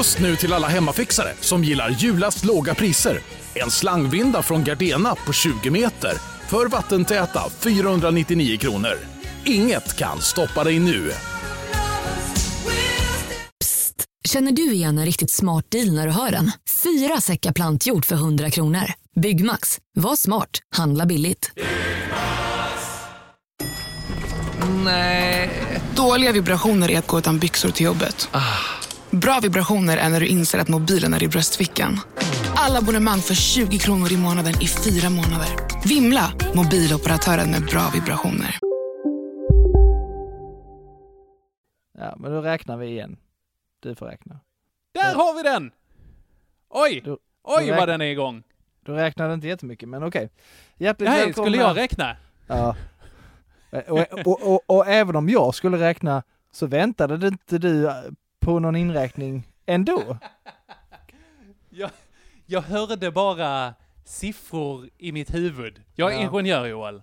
Just 0.00 0.18
nu 0.18 0.36
till 0.36 0.52
alla 0.52 0.68
hemmafixare 0.68 1.32
som 1.40 1.64
gillar 1.64 1.90
julast 1.90 2.44
låga 2.44 2.74
priser. 2.74 3.20
En 3.54 3.70
slangvinda 3.70 4.42
från 4.42 4.64
Gardena 4.64 5.14
på 5.14 5.32
20 5.32 5.70
meter 5.70 6.12
för 6.48 6.66
vattentäta 6.66 7.50
499 7.60 8.58
kronor. 8.58 8.98
Inget 9.44 9.96
kan 9.96 10.20
stoppa 10.20 10.64
dig 10.64 10.78
nu. 10.78 11.12
Psst! 13.60 14.04
Känner 14.28 14.52
du 14.52 14.72
igen 14.72 14.98
en 14.98 15.04
riktigt 15.04 15.30
smart 15.30 15.64
deal 15.70 15.92
när 15.92 16.06
du 16.06 16.12
hör 16.12 16.30
den? 16.30 16.52
Fyra 16.82 17.20
säckar 17.20 17.52
plantjord 17.52 18.04
för 18.04 18.14
100 18.16 18.50
kronor. 18.50 18.92
Byggmax. 19.20 19.78
Var 19.94 20.16
smart. 20.16 20.50
Handla 20.76 21.06
billigt. 21.06 21.50
Nej. 24.84 25.50
Dåliga 25.96 26.32
vibrationer 26.32 26.90
är 26.90 26.98
att 26.98 27.06
gå 27.06 27.18
utan 27.18 27.38
byxor 27.38 27.70
till 27.70 27.86
jobbet. 27.86 28.28
Bra 29.12 29.40
vibrationer 29.42 29.96
är 29.96 30.08
när 30.10 30.20
du 30.20 30.26
inser 30.26 30.58
att 30.58 30.68
mobilen 30.68 31.14
är 31.14 31.22
i 31.22 31.28
bröstfickan. 31.28 31.96
Alla 32.56 32.78
abonnemang 32.78 33.18
för 33.18 33.34
20 33.34 33.78
kronor 33.78 34.12
i 34.12 34.16
månaden 34.16 34.52
i 34.62 34.66
fyra 34.66 35.10
månader. 35.10 35.48
Vimla! 35.88 36.32
Mobiloperatören 36.54 37.50
med 37.50 37.62
bra 37.62 37.90
vibrationer. 37.94 38.58
Ja, 41.98 42.14
men 42.18 42.32
då 42.32 42.40
räknar 42.40 42.76
vi 42.76 42.86
igen. 42.86 43.16
Du 43.80 43.94
får 43.94 44.06
räkna. 44.06 44.40
Där 44.94 45.14
har 45.14 45.36
vi 45.36 45.42
den! 45.42 45.70
Oj! 46.70 47.02
Då- 47.04 47.18
Oj 47.42 47.66
då 47.66 47.74
vad 47.76 47.88
den 47.88 48.00
är 48.00 48.04
igång. 48.06 48.42
Du 48.84 48.92
räknade 48.92 49.34
inte 49.34 49.46
jättemycket, 49.48 49.88
men 49.88 50.02
okej. 50.04 50.30
Hjärtligt 50.76 51.08
Nej, 51.08 51.24
välkomna. 51.24 51.44
skulle 51.46 51.62
jag 51.62 51.76
räkna? 51.76 52.16
Ja. 52.46 52.76
Och, 53.88 54.26
och, 54.26 54.42
och, 54.54 54.60
och 54.66 54.86
även 54.86 55.16
om 55.16 55.28
jag 55.28 55.54
skulle 55.54 55.78
räkna 55.78 56.22
så 56.52 56.66
väntade 56.66 57.16
det 57.16 57.28
inte 57.28 57.58
du 57.58 57.90
på 58.40 58.58
någon 58.58 58.76
inräkning 58.76 59.48
ändå. 59.66 60.18
Jag, 61.72 61.90
jag 62.46 62.60
hörde 62.62 63.10
bara 63.10 63.74
siffror 64.04 64.88
i 64.98 65.12
mitt 65.12 65.34
huvud. 65.34 65.82
Jag 65.94 66.12
är 66.14 66.16
Ja. 66.16 66.22
ingenjör 66.22 66.66
Joel. 66.66 67.02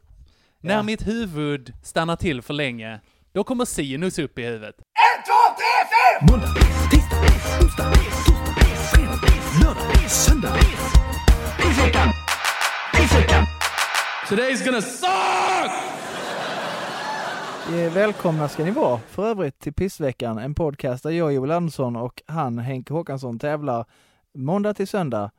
När 0.59 0.73
Ja. 0.75 0.83
mitt 0.83 1.07
huvud 1.07 1.73
stannar 1.83 2.15
till 2.15 2.41
för 2.41 2.53
länge, 2.53 2.99
då 3.31 3.43
kommer 3.43 3.65
sinus 3.65 4.19
upp 4.19 4.39
i 4.39 4.45
huvudet. 4.45 4.75
Måndag, 6.31 6.47
tisdag, 6.91 7.17
onsdag, 7.61 7.93
torsdag, 7.93 8.55
fredag, 8.93 9.19
lördag, 9.63 10.09
söndag. 10.09 10.57
Pizzveckan! 11.57 12.07
Pizzveckan! 12.93 13.43
Today's 14.29 14.65
gonna 14.65 14.81
suck! 14.81 15.96
Eh, 17.73 17.93
Välkomna 17.93 18.49
ska 18.49 18.63
ni 18.63 18.71
vara 18.71 18.99
för 18.99 19.27
övrigt 19.27 19.59
till 19.59 19.73
Pissveckan, 19.73 20.37
en 20.37 20.55
podcast 20.55 21.03
där 21.03 21.09
jag, 21.11 21.33
Joel 21.33 21.51
Andersson 21.51 21.95
och 21.95 22.21
han, 22.25 22.59
Henke 22.59 22.93
Håkansson, 22.93 23.39
tävlar 23.39 23.85
måndag 24.33 24.73
till 24.73 24.87
söndag 24.87 25.31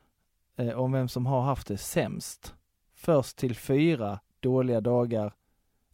eh, 0.57 0.79
om 0.81 0.93
vem 0.93 1.09
som 1.09 1.27
har 1.27 1.43
haft 1.43 1.67
det 1.69 1.79
sämst. 1.79 2.55
Först 2.95 3.37
till 3.37 3.57
fyra 3.57 4.20
dåliga 4.41 4.81
dagar 4.81 5.33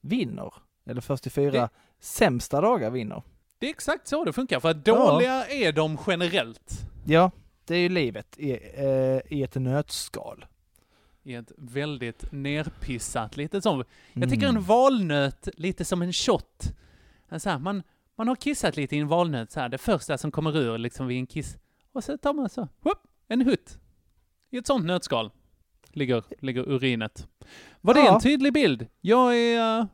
vinner. 0.00 0.54
Eller 0.86 1.00
först 1.00 1.22
till 1.22 1.32
fyra 1.32 1.52
Det- 1.60 1.68
sämsta 2.00 2.60
dagar 2.60 2.90
vinner. 2.90 3.22
Det 3.58 3.66
är 3.66 3.70
exakt 3.70 4.08
så 4.08 4.24
det 4.24 4.32
funkar, 4.32 4.60
för 4.60 4.70
att 4.70 4.84
dåliga 4.84 5.46
är 5.46 5.72
de 5.72 5.98
generellt. 6.06 6.80
Ja, 7.04 7.30
det 7.64 7.74
är 7.74 7.78
ju 7.80 7.88
livet 7.88 8.38
i, 8.38 8.50
eh, 8.74 9.32
i 9.38 9.42
ett 9.42 9.54
nötskal. 9.54 10.44
I 11.26 11.34
ett 11.34 11.52
väldigt 11.56 12.32
nerpissat, 12.32 13.36
lite 13.36 13.62
som, 13.62 13.84
jag 14.12 14.30
tycker 14.30 14.44
Mm. 14.48 14.56
en 14.56 14.62
valnöt 14.62 15.48
lite 15.56 15.84
som 15.84 16.02
en 16.02 16.12
shot. 16.12 16.74
Så 17.38 17.50
här, 17.50 17.58
man, 17.58 17.82
man 18.16 18.28
har 18.28 18.36
kissat 18.36 18.76
lite 18.76 18.96
i 18.96 18.98
en 18.98 19.08
valnöt 19.08 19.52
så 19.52 19.60
här, 19.60 19.68
det 19.68 19.78
första 19.78 20.18
som 20.18 20.30
kommer 20.30 20.56
ur 20.56 20.78
liksom 20.78 21.06
vid 21.06 21.18
en 21.18 21.26
kiss. 21.26 21.56
Och 21.92 22.04
så 22.04 22.18
tar 22.18 22.32
man 22.32 22.48
så, 22.48 22.68
whoop, 22.80 22.98
en 23.28 23.40
hutt. 23.40 23.78
I 24.50 24.56
ett 24.56 24.66
sånt 24.66 24.84
nötskal 24.86 25.30
ligger, 25.92 26.22
ligger 26.40 26.68
urinet. 26.68 27.28
Var 27.80 27.94
det 27.94 28.00
Ja. 28.00 28.14
en 28.14 28.20
tydlig 28.20 28.52
bild? 28.52 28.86
Jag 29.00 29.36
är 29.36 29.80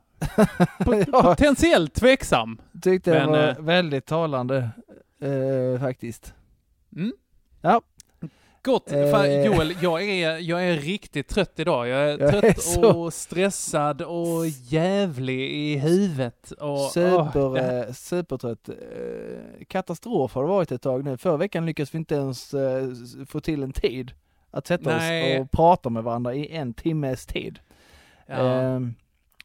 uh, 0.87 1.05
potentiellt 1.23 1.95
tveksam. 1.95 2.61
Tyckte 2.83 3.11
det 3.13 3.21
Men, 3.21 3.31
var 3.31 3.49
eh, 3.49 3.59
väldigt 3.59 4.07
talande 4.07 4.71
eh, 5.21 5.81
faktiskt. 5.81 6.35
Mm. 6.97 7.13
Ja. 7.61 7.83
Gott, 8.63 8.93
Eh. 8.93 9.11
för 9.11 9.45
Joel, 9.45 9.75
jag 9.83 10.03
är, 10.03 10.39
jag 10.39 10.65
är 10.69 10.77
riktigt 10.77 11.29
trött 11.29 11.53
idag. 11.61 11.89
Jag 11.89 12.01
är 12.01 12.19
Jag 12.19 12.35
är 12.35 12.41
trött 12.41 12.63
så- 12.63 12.99
och 13.05 13.15
stressad 13.15 14.03
och 14.03 14.47
jävlig 14.49 15.51
i 15.51 15.77
huvudet. 15.77 16.51
Och, 16.51 16.79
Super, 16.81 17.59
eh, 17.87 17.93
supertrött. 17.93 18.69
Eh, 18.69 19.65
katastrof 19.69 20.35
har 20.35 20.43
det 20.43 20.49
varit 20.49 20.73
ett 20.73 20.83
tag 20.83 21.05
nu. 21.05 21.17
Förra 21.17 21.37
veckan 21.37 21.67
lyckades 21.67 21.95
vi 21.95 21.99
inte 21.99 22.15
ens 22.15 22.55
eh, 22.55 22.89
få 23.27 23.41
till 23.41 23.63
en 23.63 23.73
tid 23.73 24.13
att 24.51 24.67
sätta 24.67 24.97
Nej. 24.97 25.35
oss 25.41 25.45
och 25.45 25.51
prata 25.51 25.91
med 25.91 26.03
varandra 26.03 26.35
i 26.35 26.57
en 26.57 26.75
timmes 26.75 27.27
tid. 27.27 27.59
ja. 28.27 28.63
Eh, 28.63 28.81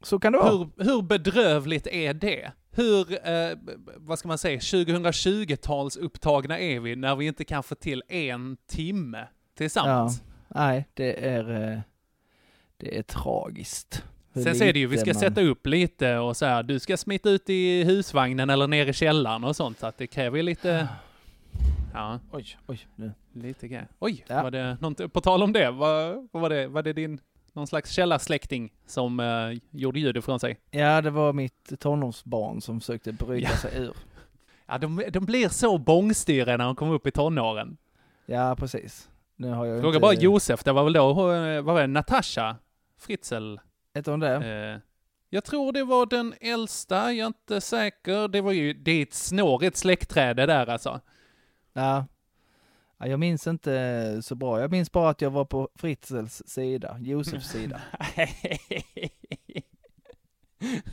så 0.02 0.20
kan 0.20 0.34
det 0.34 0.40
vara. 0.40 0.50
hur, 0.52 0.84
hur 0.84 1.02
bedrövligt 1.02 1.88
är 1.88 2.14
det? 2.14 2.52
Hur, 2.76 3.28
eh, 3.30 3.58
vad 3.98 4.20
ska 4.20 4.28
man 4.28 4.38
säga, 4.38 4.60
2020-tals 4.60 5.98
upptagna 5.98 6.60
är 6.60 6.80
vi 6.80 6.96
när 6.96 7.16
vi 7.16 7.26
inte 7.28 7.44
kan 7.46 7.64
få 7.64 7.76
till 7.76 8.04
en 8.08 8.58
timme 8.68 9.28
tillsammans? 9.58 10.24
Nej, 10.48 10.86
det 10.94 11.26
är, 11.28 11.72
eh, 11.74 11.80
det 12.78 12.98
är 12.98 13.04
tragiskt. 13.04 14.04
Hur 14.34 14.44
Sen 14.44 14.56
så 14.56 14.64
är 14.64 14.74
det 14.74 14.80
ju, 14.80 14.88
vi 14.88 14.98
ska 14.98 15.14
man- 15.14 15.20
sätta 15.20 15.42
upp 15.42 15.68
lite 15.68 16.18
och 16.18 16.38
så 16.38 16.46
här, 16.46 16.64
du 16.64 16.80
ska 16.80 16.98
smita 16.98 17.30
ut 17.30 17.50
i 17.50 17.84
husvagnen 17.84 18.50
eller 18.50 18.68
ner 18.68 18.86
i 18.86 18.94
källaren 18.94 19.44
och 19.44 19.56
sånt, 19.56 19.80
så 19.80 19.88
att 19.88 19.98
det 19.98 20.08
kräver 20.08 20.38
ju 20.38 20.44
lite... 20.44 20.88
Ja, 21.94 22.20
Oj, 22.32 22.58
oj, 22.68 22.80
nu. 22.96 23.12
lite 23.34 23.68
grejer. 23.68 23.88
Oj, 24.00 24.24
Ja. 24.28 24.44
var 24.44 24.52
det 24.52 24.78
något, 24.82 25.14
på 25.14 25.22
tal 25.22 25.44
om 25.44 25.54
det, 25.54 25.72
vad, 25.72 26.28
vad 26.32 26.42
var 26.42 26.50
det, 26.50 26.68
var 26.68 26.84
det 26.84 26.94
din, 26.94 27.20
någon 27.56 27.68
slags 27.68 27.92
källarsläkting 27.92 28.74
som 28.86 29.20
eh, 29.20 29.60
gjorde 29.72 30.00
ljud 30.00 30.18
ifrån 30.18 30.40
sig? 30.40 30.60
Ja, 30.72 31.02
det 31.02 31.10
var 31.10 31.34
mitt 31.34 31.80
tonårsbarn 31.80 32.62
som 32.62 32.80
försökte 32.80 33.12
bryta 33.14 33.50
Ja. 33.52 33.58
sig 33.58 33.78
ur. 33.78 33.94
Ja, 34.68 34.78
de, 34.78 35.04
de 35.12 35.26
blir 35.26 35.50
så 35.50 35.78
bångstyriga 35.78 36.58
när 36.58 36.66
de 36.66 36.76
kommer 36.76 36.94
upp 36.94 37.08
i 37.08 37.12
tonåren. 37.12 37.78
Ja, 38.26 38.56
precis. 38.56 39.10
Nu 39.36 39.52
har 39.52 39.66
jag 39.66 39.82
Fråga 39.82 39.96
inte... 39.96 40.00
bara 40.02 40.14
Josef, 40.14 40.64
det 40.64 40.72
var 40.72 40.84
väl 40.84 40.94
då, 40.94 41.10
eh, 41.34 41.62
vad 41.62 41.76
var 41.76 41.82
det, 41.82 41.88
Natasha 41.88 42.56
Fritzl? 43.00 43.56
Heter 43.94 44.12
hon 44.12 44.20
det? 44.20 44.36
Eh, 44.36 44.82
jag 45.30 45.44
tror 45.44 45.72
det 45.72 45.84
var 45.84 46.06
den 46.06 46.34
äldsta, 46.42 46.96
jag 47.14 47.24
är 47.24 47.28
inte 47.28 47.62
säker. 47.62 48.28
Det 48.28 48.42
var 48.42 48.52
ju, 48.52 48.74
det 48.74 48.92
är 48.92 49.02
ett 49.04 49.14
snårigt 49.14 49.78
släktträd 49.78 50.36
det 50.38 50.46
där 50.46 50.68
alltså. 50.70 51.00
Ja. 51.74 52.06
Ja. 52.98 53.08
Jag 53.08 53.20
minns 53.20 53.48
inte 53.48 54.20
så 54.24 54.36
bra. 54.36 54.62
Jag 54.62 54.72
minns 54.72 54.92
bara 54.92 55.10
att 55.10 55.22
jag 55.22 55.30
var 55.32 55.46
på 55.46 55.70
Fritzels 55.76 56.44
sida, 56.46 56.98
Josefs 57.00 57.50
sida. 57.50 57.82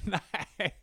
Nej, 0.04 0.74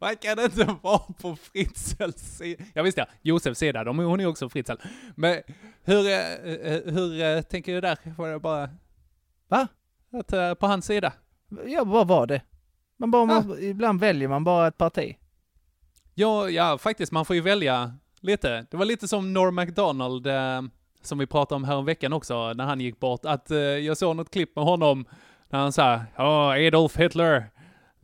man 0.00 0.16
kan 0.16 0.40
inte 0.40 0.76
vara 0.82 0.98
på 0.98 1.36
Fritzels 1.36 2.36
sida. 2.36 2.64
Ja 2.74 2.82
visst 2.82 2.98
ja, 2.98 3.06
Josefs 3.22 3.58
sida, 3.58 3.84
de, 3.84 3.98
hon 3.98 4.20
är 4.20 4.26
också 4.26 4.48
Fritzl. 4.48 4.72
Men 5.14 5.42
hur, 5.84 6.06
eh, 6.06 6.32
eh, 6.34 6.82
hur 6.94 7.20
eh, 7.22 7.42
tänker 7.42 7.74
du 7.74 7.80
där? 7.80 7.98
Var 8.16 8.28
det 8.28 8.38
bara... 8.38 8.70
Va? 9.48 9.68
Att, 10.12 10.58
på 10.58 10.66
hans 10.66 10.86
sida? 10.86 11.12
Jag 11.66 11.86
bara 11.86 12.04
var 12.04 12.26
det. 12.26 12.42
Man 12.96 13.10
bara, 13.10 13.22
Ah. 13.22 13.26
man, 13.26 13.58
ibland 13.62 14.00
väljer 14.00 14.28
man 14.28 14.44
bara 14.44 14.66
ett 14.68 14.78
parti. 14.78 15.16
Ja, 16.14 16.50
ja, 16.50 16.78
faktiskt, 16.78 17.12
man 17.12 17.24
får 17.24 17.36
ju 17.36 17.42
välja 17.42 17.94
lite. 18.20 18.66
Det 18.70 18.76
var 18.76 18.84
lite 18.84 19.08
som 19.08 19.32
Norm 19.32 19.54
MacDonald, 19.54 20.26
eh, 20.26 20.62
som 21.02 21.18
vi 21.18 21.26
pratade 21.26 21.56
om 21.56 21.64
här 21.64 21.82
veckan 21.82 22.12
också, 22.12 22.52
när 22.52 22.64
han 22.64 22.80
gick 22.80 23.00
bort, 23.00 23.20
att 23.24 23.50
eh, 23.50 23.58
jag 23.58 23.96
såg 23.96 24.16
något 24.16 24.30
klipp 24.30 24.56
med 24.56 24.64
honom, 24.64 25.04
när 25.48 25.58
han 25.58 25.72
sa 25.72 26.00
oh, 26.18 26.66
Adolf 26.66 26.96
Hitler, 26.96 27.44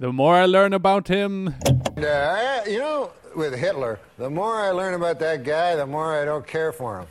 the 0.00 0.06
more 0.06 0.44
I 0.44 0.46
learn 0.46 0.72
about 0.74 1.08
him, 1.10 1.48
uh, 1.48 2.04
I, 2.04 2.70
you 2.70 2.80
know, 2.80 3.08
with 3.36 3.56
Hitler, 3.56 3.96
the 4.16 4.28
more 4.28 4.68
I 4.68 4.72
learn 4.72 4.94
about 4.94 5.18
that 5.18 5.44
guy, 5.44 5.76
the 5.76 5.86
more 5.86 6.22
I 6.22 6.26
don't 6.26 6.47
care 6.47 6.72
for 6.72 6.97
him. 6.98 7.06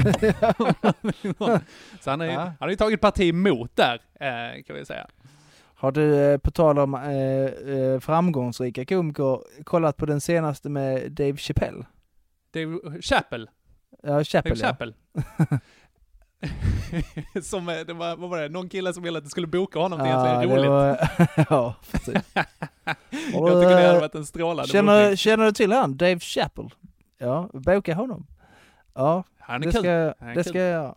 så 2.00 2.10
han, 2.10 2.20
är, 2.20 2.26
Ja. 2.26 2.40
han 2.40 2.54
har 2.60 2.68
ju 2.68 2.76
tagit 2.76 3.00
parti 3.00 3.28
emot 3.28 3.76
där, 3.76 4.00
eh, 4.20 4.62
kan 4.66 4.76
vi 4.76 4.84
säga. 4.84 5.06
Har 5.80 5.92
du, 5.92 6.14
eh, 6.32 6.38
på 6.38 6.50
tal 6.50 6.78
om 6.78 6.94
eh, 6.94 7.74
eh, 7.76 8.00
framgångsrika 8.00 8.84
komiker, 8.84 9.40
kollat 9.64 9.96
på 9.96 10.06
den 10.06 10.20
senaste 10.20 10.68
med 10.68 11.12
Dave 11.12 11.36
Chappelle? 11.36 11.84
Dave 12.54 12.78
Chappelle, 13.02 13.46
Ja, 14.02 14.08
Dave 14.10 14.24
Chappelle 14.24 14.56
ja. 14.60 14.66
Chappelle. 14.66 14.94
som, 17.42 17.68
eh, 17.68 17.78
det 17.86 17.92
var, 17.92 18.16
vad 18.16 18.30
var 18.30 18.38
det, 18.40 18.48
någon 18.48 18.68
kille 18.68 18.94
som 18.94 19.02
ville 19.02 19.18
att 19.18 19.24
du 19.24 19.30
skulle 19.30 19.46
boka 19.46 19.78
honom 19.78 19.98
till 19.98 20.08
Ja, 20.08 20.26
egentligen 20.28 20.56
roligt. 20.58 20.70
var, 20.70 21.46
ja, 21.50 21.74
precis. 21.92 22.14
Jag 23.32 23.62
tycker 23.62 23.68
det 23.68 23.74
hade 23.74 23.94
eh, 23.94 24.00
varit 24.00 24.14
en 24.14 24.26
strålande 24.26 24.72
Känner, 24.72 25.02
bokning. 25.02 25.16
känner 25.16 25.44
du 25.44 25.52
till 25.52 25.72
han? 25.72 25.96
Dave 25.96 26.18
Chappelle? 26.20 26.70
Ja, 27.18 27.48
boka 27.52 27.94
honom. 27.94 28.26
Ja, 28.94 29.24
Han 29.38 29.62
är 29.62 29.66
det 29.66 29.72
kul. 29.72 29.80
ska, 29.82 29.90
Han 30.24 30.28
är 30.28 30.34
det 30.34 30.42
kul. 30.42 30.44
ska 30.44 30.58
jag 30.58 30.70
göra. 30.70 30.94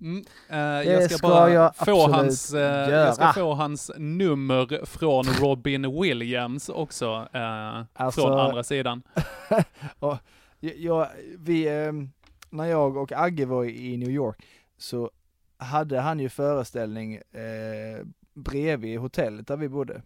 Mm, 0.00 0.24
eh, 0.48 0.58
jag 0.92 1.04
ska, 1.04 1.18
ska 1.18 1.28
bara 1.28 1.50
jag 1.50 1.76
få 1.76 2.08
hans, 2.08 2.54
eh, 2.54 2.90
jag 2.90 3.14
ska 3.14 3.32
få 3.32 3.54
hans 3.54 3.90
nummer 3.96 4.86
från 4.86 5.24
Robin 5.24 6.00
Williams 6.02 6.68
också, 6.68 7.28
eh, 7.32 7.82
Alltså- 7.92 8.20
från 8.20 8.38
andra 8.38 8.62
sidan. 8.64 9.02
och 9.98 10.16
jag- 10.60 11.08
vi, 11.38 11.68
ehm, 11.68 12.10
när 12.50 12.64
jag 12.64 12.96
och 12.96 13.12
Agge 13.12 13.46
var 13.46 13.64
i 13.64 13.96
New 13.96 14.10
York 14.10 14.44
så 14.78 15.10
hade 15.58 16.00
han 16.00 16.20
ju 16.20 16.28
föreställning 16.28 17.14
eh, 17.14 18.06
bredvid 18.34 18.98
hotellet 18.98 19.46
där 19.46 19.56
vi 19.56 19.68
bodde. 19.68 20.02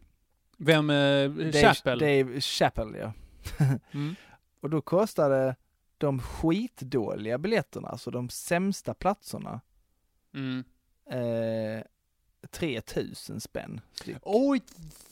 Vem, 0.58 0.90
eh, 0.90 1.28
Dave, 1.30 1.52
Chappell? 1.52 1.98
Dave 1.98 2.40
Chappell 2.40 2.96
ja. 3.00 3.12
Mm. 3.92 4.14
Och 4.60 4.70
då 4.70 4.80
kostade 4.80 5.56
de 5.98 6.20
skitdåliga 6.20 7.38
biljetterna, 7.38 7.88
alltså 7.88 8.10
de 8.10 8.28
sämsta 8.28 8.94
platserna, 8.94 9.60
Mm. 10.34 10.64
eh, 11.10 11.82
3000 12.50 13.40
spänn 13.40 13.80
styck. 13.94 14.16
Oj, 14.22 14.60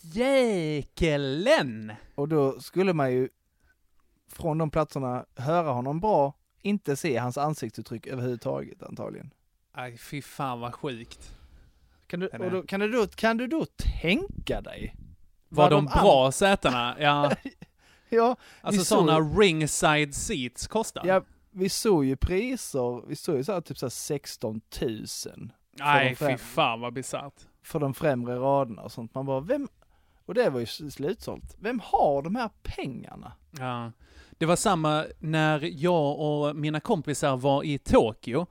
jäkelen! 0.03 1.93
Och 2.15 2.29
då 2.29 2.61
skulle 2.61 2.93
man 2.93 3.13
ju 3.13 3.29
från 4.29 4.59
de 4.59 4.71
platserna 4.71 5.25
höra 5.37 5.71
honom 5.71 6.01
bra, 6.01 6.35
inte 6.63 6.97
se 6.97 7.17
hans 7.17 7.39
ansiktsuttryck 7.39 8.07
överhuvudtaget 8.07 8.83
antagligen. 8.83 9.31
Aj, 9.73 9.99
fy 9.99 10.23
fan 10.23 10.61
vad 10.61 10.75
sjukt. 10.75 11.37
Kan 12.07 12.21
du, 12.21 12.27
och 12.27 12.51
då, 12.51 12.63
kan, 12.63 12.81
du 12.81 12.89
då, 12.89 13.07
kan 13.07 13.37
du 13.37 13.47
då 13.47 13.67
tänka 14.01 14.61
dig? 14.61 14.95
Var 15.49 15.63
Vad 15.65 15.71
de 15.71 15.85
de 15.85 16.01
bra 16.01 16.33
sätena? 16.33 16.97
Ja, 17.01 17.33
Ja, 18.09 18.37
alltså 18.61 18.85
sådana 18.85 19.21
ringside 19.21 20.15
seats 20.15 20.67
kostar. 20.67 21.07
ja 21.07 21.23
vi 21.53 21.69
såg 21.69 22.05
ju 22.05 22.17
priser, 22.17 23.07
vi 23.09 23.17
såg 23.17 23.37
ju 23.37 23.45
så 23.45 23.53
här, 23.53 23.61
typ 23.61 23.79
så 23.79 23.87
här 23.87 23.91
16 23.91 24.61
000 24.83 25.51
Nej, 25.79 26.15
fy 26.17 26.37
fan 26.37 26.81
vad 26.81 26.93
bisarrt. 26.93 27.35
för 27.63 27.79
de 27.81 27.95
främre 27.95 28.37
raderna 28.37 28.83
och 28.83 28.93
sånt. 28.93 29.15
Man 29.15 29.27
bara, 29.27 29.41
vem, 29.41 29.69
och 30.27 30.35
det 30.35 30.51
var 30.51 30.61
ju 30.61 30.67
slutsålt. 30.67 31.57
Vem 31.61 31.81
har 31.85 32.23
de 32.23 32.37
här 32.37 32.51
pengarna? 32.63 33.33
Ja. 33.59 33.93
Det 34.39 34.47
var 34.47 34.57
samma 34.57 35.05
när 35.19 35.71
jag 35.83 36.19
och 36.21 36.57
mina 36.57 36.81
kompisar 36.81 37.37
var 37.37 37.65
i 37.65 37.79
Tokyo. 37.79 38.47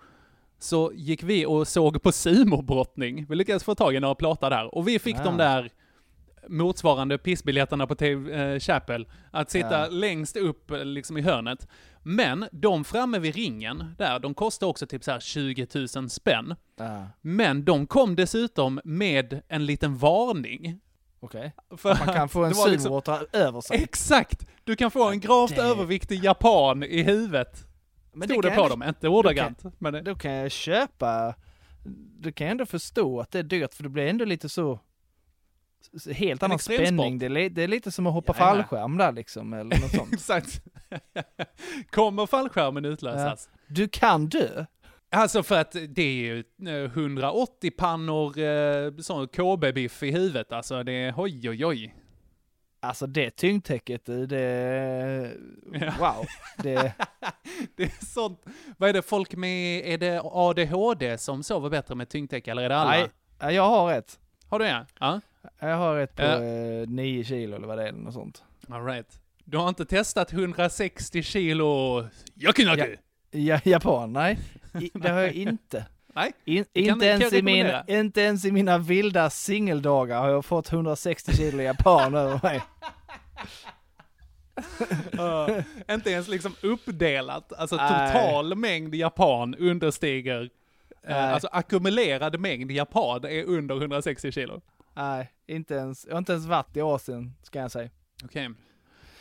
Så 0.60 0.92
gick 0.96 1.24
vi 1.24 1.46
och 1.46 1.68
såg 1.68 2.02
på 2.02 2.12
sumobrottning. 2.12 3.26
Vi 3.30 3.36
lyckades 3.36 3.64
få 3.64 3.76
tag 3.76 3.96
i 3.96 4.00
några 4.00 4.16
plåtar 4.16 4.50
där. 4.50 4.76
Och 4.76 4.88
vi 4.88 5.00
fick 5.00 5.16
Ah. 5.20 5.24
de 5.24 5.38
där 5.38 5.70
motsvarande 6.48 7.18
pissbiljetterna 7.18 7.88
på 7.88 7.96
TV 7.96 8.32
eh, 8.54 8.60
Chapel. 8.60 9.08
Att 9.32 9.52
sitta 9.52 9.80
Ja. 9.82 9.88
längst 9.88 10.38
upp 10.38 10.72
eh, 10.72 10.86
liksom 10.86 11.18
i 11.18 11.22
hörnet. 11.22 11.68
Men 12.04 12.46
de 12.52 12.84
framme 12.84 13.20
vid 13.20 13.36
ringen 13.36 13.96
där, 13.98 14.20
de 14.20 14.34
kostar 14.34 14.68
också 14.68 14.88
typ 14.88 15.04
så 15.04 15.12
här 15.12 15.20
20 15.20 15.68
000 15.96 16.10
spänn. 16.10 16.56
Ja, 16.78 17.08
Men 17.22 17.66
de 17.66 17.88
kom 17.88 18.16
dessutom 18.16 18.80
med 18.84 19.42
en 19.48 19.66
liten 19.66 19.98
varning. 19.98 20.80
okej. 21.20 21.54
För 21.78 22.06
Man 22.06 22.16
kan 22.16 22.30
få 22.30 22.44
en 22.44 22.52
det 22.52 22.58
var 22.58 22.70
liksom- 22.70 23.02
över 23.34 23.62
sig. 23.62 23.84
Exakt! 23.84 24.48
Du 24.64 24.76
kan 24.76 24.92
få 24.92 25.10
en 25.10 25.20
gravt 25.20 25.56
det- 25.56 25.62
överviktig 25.62 26.24
japan 26.24 26.84
i 26.84 27.04
huvudet. 27.04 27.68
Men 28.14 28.28
Stod 28.28 28.44
det 28.44 28.48
kan 28.50 28.56
på 28.58 28.62
jag- 28.64 28.70
dem, 28.72 28.84
inte 28.84 29.08
ordagrant. 29.08 29.64
Men 29.80 29.94
det, 29.94 30.02
Då 30.02 30.16
kan 30.16 30.32
jag 30.32 30.52
köpa, 30.52 31.36
du 32.20 32.32
kan 32.32 32.48
jag 32.48 32.52
ändå 32.52 32.66
förstå 32.66 33.20
att 33.20 33.32
det 33.32 33.40
är 33.40 33.44
dyrt 33.44 33.74
för 33.74 33.84
det 33.84 33.90
blir 33.90 34.08
ändå 34.08 34.26
lite 34.26 34.50
så 34.50 34.80
helt 36.16 36.44
annan 36.44 36.60
spänning. 36.60 37.20
Det 37.20 37.26
är, 37.26 37.50
det 37.50 37.64
är 37.64 37.68
lite 37.68 37.92
som 37.92 38.08
att 38.08 38.14
hoppa 38.14 38.34
Jajamän. 38.40 38.56
fallskärm 38.64 38.98
där 38.98 39.12
liksom, 39.12 39.54
eller 39.54 39.82
något 39.82 39.92
sånt. 39.92 40.14
exakt. 40.14 40.64
Kommer 41.92 42.26
fallskärmen 42.26 42.86
utlösas? 42.86 43.50
Du 43.68 43.88
kan 43.88 44.28
dö. 44.28 44.66
Alltså 45.14 45.44
för 45.44 45.60
att 45.62 45.72
det 45.90 46.02
är 46.02 46.14
ju 46.14 46.44
eh, 46.68 46.92
180 46.92 47.72
pannor 47.78 48.40
eh, 48.40 48.92
sån 48.98 49.28
KB-biff 49.28 50.04
i 50.04 50.12
huvudet. 50.12 50.52
Alltså 50.52 50.84
det 50.84 50.92
är 50.92 51.14
oj 51.18 51.50
oj 51.50 51.66
oj. 51.66 51.96
Alltså 52.84 53.08
det 53.08 53.30
tyngdtäcket, 53.32 54.06
det, 54.06 55.32
Ja. 55.74 55.94
wow. 56.00 56.26
Det, 56.58 56.94
Det 57.76 57.84
är 57.84 58.06
sånt. 58.06 58.46
Vad 58.78 58.90
är 58.90 58.94
det 58.94 59.02
folk 59.02 59.36
med, 59.36 59.86
är 59.86 59.98
det 59.98 60.22
ADHD 60.24 61.18
som 61.18 61.44
sover 61.44 61.70
bättre 61.70 61.96
med 61.96 62.10
tyngdtäcke 62.10 62.52
eller 62.52 62.64
är 62.64 62.70
det 62.70 62.78
alla? 62.78 62.92
nej, 62.92 63.08
ja, 63.40 63.52
jag 63.52 63.70
har 63.70 63.94
ett. 63.94 64.20
Har 64.52 64.60
du 64.60 64.66
det? 64.66 64.86
Ja. 65.00 65.22
Jag 65.60 65.78
har 65.78 65.98
ett 65.98 66.16
på 66.16 66.22
Ja. 66.24 66.44
eh, 66.44 66.88
9 66.88 67.24
kilo 67.24 67.56
eller 67.56 67.68
vad 67.68 67.78
det 67.78 67.88
är, 67.88 67.92
något 67.92 68.14
sånt. 68.14 68.44
All 68.70 68.86
right. 68.86 69.20
Du 69.46 69.58
har 69.58 69.70
inte 69.70 69.86
testat 69.86 70.34
160 70.34 71.24
kilo 71.24 72.04
Yakinaku? 72.36 72.96
Ja, 73.32 73.60
japan, 73.64 74.14
nej. 74.14 74.40
I, 74.82 74.92
det 74.94 75.10
har 75.10 75.20
jag 75.22 75.34
inte. 75.34 75.86
Nej. 76.14 76.32
In, 76.46 76.66
inte, 76.74 77.06
ens 77.06 77.34
i 77.34 77.42
min, 77.42 77.68
inte 77.88 78.22
ens 78.22 78.46
i 78.46 78.52
mina 78.52 78.78
vilda 78.78 79.30
singeldagar 79.30 80.20
har 80.22 80.30
jag 80.30 80.46
fått 80.46 80.72
160 80.72 81.36
kilo 81.38 81.62
japan 81.64 82.16
över 82.16 82.40
mig. 82.44 82.62
Ja, 85.12 85.50
inte 85.92 86.10
ens 86.12 86.28
liksom 86.28 86.56
uppdelat. 86.62 87.54
Alltså 87.54 87.78
total 87.78 88.56
mängd 88.56 88.96
japan 88.96 89.56
understiger, 89.56 90.50
Nej. 91.08 91.16
alltså 91.34 91.48
ackumulerad 91.52 92.40
mängd 92.40 92.72
japan 92.72 93.24
är 93.26 93.44
under 93.44 93.76
160 93.76 94.32
kilo. 94.32 94.62
Nej, 94.94 95.32
inte 95.48 95.74
ens, 95.76 96.06
jag 96.06 96.14
har 96.14 96.18
inte 96.18 96.32
ens 96.32 96.46
varit 96.46 96.78
i 96.78 96.82
Asien, 96.82 97.36
ska 97.44 97.60
jag 97.60 97.72
säga. 97.72 97.90
Okej. 98.24 98.50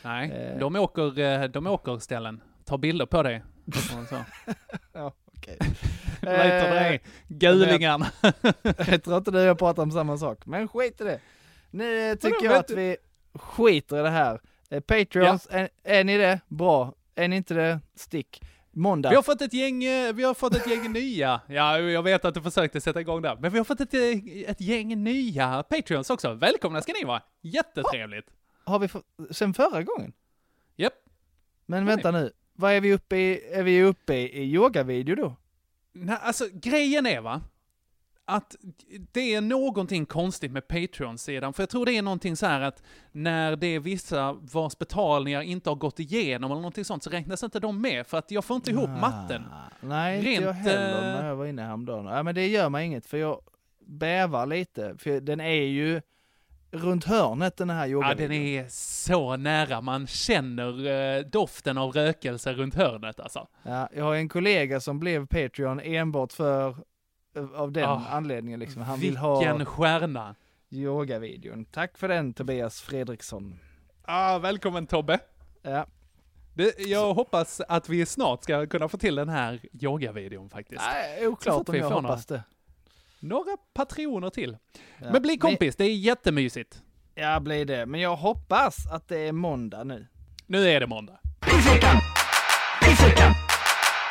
Nej, 0.02 0.30
Eh. 0.30 0.58
de 0.58 0.76
åker, 0.76 1.18
eh, 1.18 1.42
de 1.44 1.66
åker 1.66 1.98
ställen. 1.98 2.42
Ta 2.64 2.78
bilder 2.78 3.06
på 3.06 3.40
så. 4.08 4.16
Ja, 4.92 5.12
okej. 5.36 5.58
Du 6.20 6.26
det? 6.26 6.98
Gulingarna. 7.28 8.06
jag 8.62 9.02
tror 9.04 9.16
inte 9.16 9.30
du 9.30 9.38
och 9.40 9.44
jag 9.46 9.58
pratar 9.58 9.82
om 9.82 9.90
samma 9.90 10.18
sak, 10.18 10.46
men 10.46 10.68
skit 10.68 11.00
i 11.00 11.04
det. 11.04 11.20
Nu 11.70 12.16
tycker 12.16 12.44
jag 12.44 12.54
att 12.54 12.70
vi 12.70 12.96
skiter 13.34 14.00
i 14.00 14.02
det 14.02 14.10
här. 14.10 14.40
Eh, 14.70 14.80
Patreons, 14.80 15.48
är, 15.50 15.68
är 15.84 16.04
ni 16.04 16.18
det? 16.18 16.40
Bra. 16.48 16.94
Är 17.14 17.28
ni 17.28 17.36
inte 17.36 17.54
det? 17.54 17.80
Stick. 17.94 18.42
Måndag. 18.80 19.10
Vi 19.10 19.16
har 19.16 19.22
fått 19.22 19.42
ett 19.42 19.52
gäng, 19.52 19.84
eh, 19.84 20.12
vi 20.12 20.22
har 20.22 20.34
fått 20.34 20.56
ett 20.56 20.66
gäng 20.66 20.92
nya. 20.92 21.40
Ja, 21.48 21.78
jag 21.78 22.02
vet 22.02 22.24
att 22.24 22.34
du 22.34 22.42
försökte 22.42 22.80
sätta 22.80 23.00
igång 23.00 23.22
där. 23.22 23.36
Men 23.40 23.52
vi 23.52 23.58
har 23.58 23.64
fått 23.64 23.80
ett, 23.80 23.94
eh, 23.94 24.50
ett 24.50 24.60
gäng 24.60 25.04
nya 25.04 25.62
Patreons 25.62 26.10
också. 26.10 26.34
Välkomna 26.34 26.82
ska 26.82 26.92
ni 26.92 27.04
vara. 27.04 27.22
Jättetrevligt. 27.40 28.26
Har 28.64 28.78
vi 28.78 28.88
fått, 28.88 29.04
sen 29.30 29.54
förra 29.54 29.82
gången? 29.82 30.12
Japp. 30.76 30.92
Men 31.66 31.84
Nej. 31.84 31.94
vänta 31.94 32.10
nu, 32.10 32.32
vad 32.52 32.72
är 32.72 32.80
vi 32.80 32.92
uppe 32.94 33.16
i? 33.16 33.52
Är 33.52 33.62
vi 33.62 33.82
uppe 33.82 34.14
i, 34.14 34.42
i 34.42 34.42
yogavideo 34.42 35.14
då? 35.14 35.36
Nej, 35.92 36.18
alltså 36.20 36.44
grejen 36.52 37.06
är 37.06 37.20
va, 37.20 37.40
att 38.30 38.56
det 39.12 39.34
är 39.34 39.40
någonting 39.40 40.06
konstigt 40.06 40.52
med 40.52 40.68
Patreon-sidan, 40.68 41.52
för 41.52 41.62
jag 41.62 41.70
tror 41.70 41.86
det 41.86 41.92
är 41.96 42.02
någonting 42.02 42.36
så 42.36 42.46
här 42.46 42.60
att 42.60 42.82
när 43.12 43.56
det 43.56 43.66
är 43.66 43.80
vissa 43.80 44.32
vars 44.32 44.78
betalningar 44.78 45.42
inte 45.42 45.70
har 45.70 45.74
gått 45.76 46.00
igenom 46.00 46.50
eller 46.50 46.60
någonting 46.60 46.84
sånt 46.84 47.02
så 47.02 47.10
räknas 47.10 47.42
inte 47.42 47.60
de 47.60 47.80
med, 47.82 48.06
för 48.06 48.18
att 48.18 48.30
jag 48.30 48.44
får 48.44 48.56
inte 48.56 48.70
ihop 48.70 48.90
matten. 49.00 49.42
Nej, 49.80 50.18
inte 50.18 50.30
Rent, 50.30 50.44
jag 50.44 50.52
heller 50.52 50.94
eh, 50.96 51.20
när 51.20 51.28
jag 51.28 51.36
var 51.36 51.46
inne 51.46 51.62
häromdagen. 51.62 52.06
Ja, 52.06 52.22
men 52.22 52.34
det 52.34 52.46
gör 52.48 52.68
mig 52.68 52.86
inget, 52.86 53.06
för 53.06 53.16
jag 53.18 53.40
bävar 53.86 54.46
lite, 54.46 54.94
för 54.98 55.20
den 55.20 55.40
är 55.40 55.62
ju 55.62 56.02
runt 56.72 57.04
hörnet 57.04 57.56
den 57.56 57.70
här 57.70 57.86
Ja, 57.86 57.90
yogavideon. 57.92 58.28
den 58.30 58.42
är 58.42 58.66
så 58.68 59.36
nära, 59.36 59.80
man 59.80 60.06
känner 60.06 60.86
eh, 61.18 61.24
doften 61.24 61.78
av 61.78 61.92
rökelse 61.92 62.52
runt 62.52 62.74
hörnet 62.74 63.20
alltså. 63.20 63.48
Ja, 63.62 63.88
jag 63.96 64.04
har 64.04 64.14
en 64.14 64.28
kollega 64.28 64.80
som 64.80 65.00
blev 65.00 65.26
Patreon 65.26 65.80
enbart 65.80 66.32
för, 66.32 66.76
av 67.54 67.72
den 67.72 67.84
Ah, 67.88 68.02
anledningen 68.10 68.60
liksom. 68.60 68.82
Han 68.82 68.98
vill 69.00 69.10
Vilken 69.10 69.60
ha 69.60 69.64
stjärna! 69.64 70.34
yogavideon. 70.70 71.64
Tack 71.64 71.98
för 71.98 72.08
den 72.08 72.32
Tobias 72.34 72.80
Fredriksson. 72.80 73.58
Ah, 74.02 74.38
välkommen 74.38 74.86
Tobbe! 74.86 75.18
Ja, 75.62 75.86
Det, 76.54 76.78
jag 76.78 77.14
hoppas 77.14 77.60
att 77.68 77.88
vi 77.88 78.06
snart 78.06 78.42
ska 78.42 78.66
kunna 78.66 78.88
få 78.88 78.98
till 78.98 79.14
den 79.14 79.28
här 79.28 79.60
yogavideon 79.82 80.50
faktiskt. 80.50 80.82
Nej, 80.92 81.18
Så 81.20 81.26
oklart 81.28 81.68
om 81.68 81.72
vi 81.72 81.78
jag 81.78 81.88
får 81.92 82.00
hoppas 82.02 82.26
det. 82.26 82.42
Några 83.20 83.56
patroner 83.74 84.30
till. 84.30 84.56
Ja. 84.98 85.06
Men 85.12 85.22
bli 85.22 85.38
kompis, 85.38 85.76
det 85.76 85.84
är 85.84 85.94
jättemysigt. 85.94 86.82
Ja, 87.14 87.40
blir 87.40 87.64
det. 87.64 87.86
Men 87.86 88.00
jag 88.00 88.16
hoppas 88.16 88.86
att 88.86 89.08
det 89.08 89.18
är 89.18 89.32
måndag 89.32 89.84
nu. 89.84 90.06
Nu 90.46 90.68
är 90.68 90.80
det 90.80 90.86
måndag. 90.86 91.18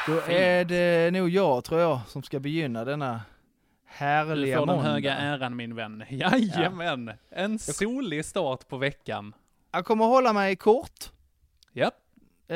Då 0.09 0.21
är 0.33 0.65
det 0.65 1.11
nog 1.13 1.29
jag, 1.29 1.63
tror 1.63 1.79
jag, 1.81 1.99
som 2.07 2.23
ska 2.23 2.39
begynna 2.39 2.85
denna 2.85 3.13
Du 3.13 3.19
härliga 3.85 4.57
får 4.57 4.65
den 4.65 4.75
måndag. 4.75 4.91
höga 4.91 5.13
äran 5.15 5.55
min 5.55 5.75
vän. 5.75 6.03
Jajamän! 6.09 7.11
En 7.29 7.59
solig 7.59 8.25
start 8.25 8.67
på 8.67 8.77
veckan. 8.77 9.33
Jag 9.71 9.85
kommer 9.85 10.05
hålla 10.05 10.33
mig 10.33 10.55
kort 10.55 11.11
Japp. 11.73 11.93
eh, 12.47 12.55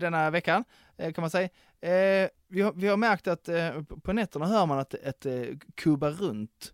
denna 0.00 0.30
veckan, 0.30 0.64
eh, 0.96 1.12
kan 1.12 1.22
man 1.22 1.30
säga. 1.30 1.48
Eh, 1.80 2.28
vi, 2.48 2.60
har, 2.62 2.72
vi 2.72 2.88
har 2.88 2.96
märkt 2.96 3.26
att 3.28 3.48
eh, 3.48 3.82
på 4.02 4.12
nätterna 4.12 4.46
hör 4.46 4.66
man 4.66 4.78
att 4.78 4.94
ett 4.94 5.26
eh, 5.26 5.42
kubbar 5.74 6.10
runt 6.10 6.72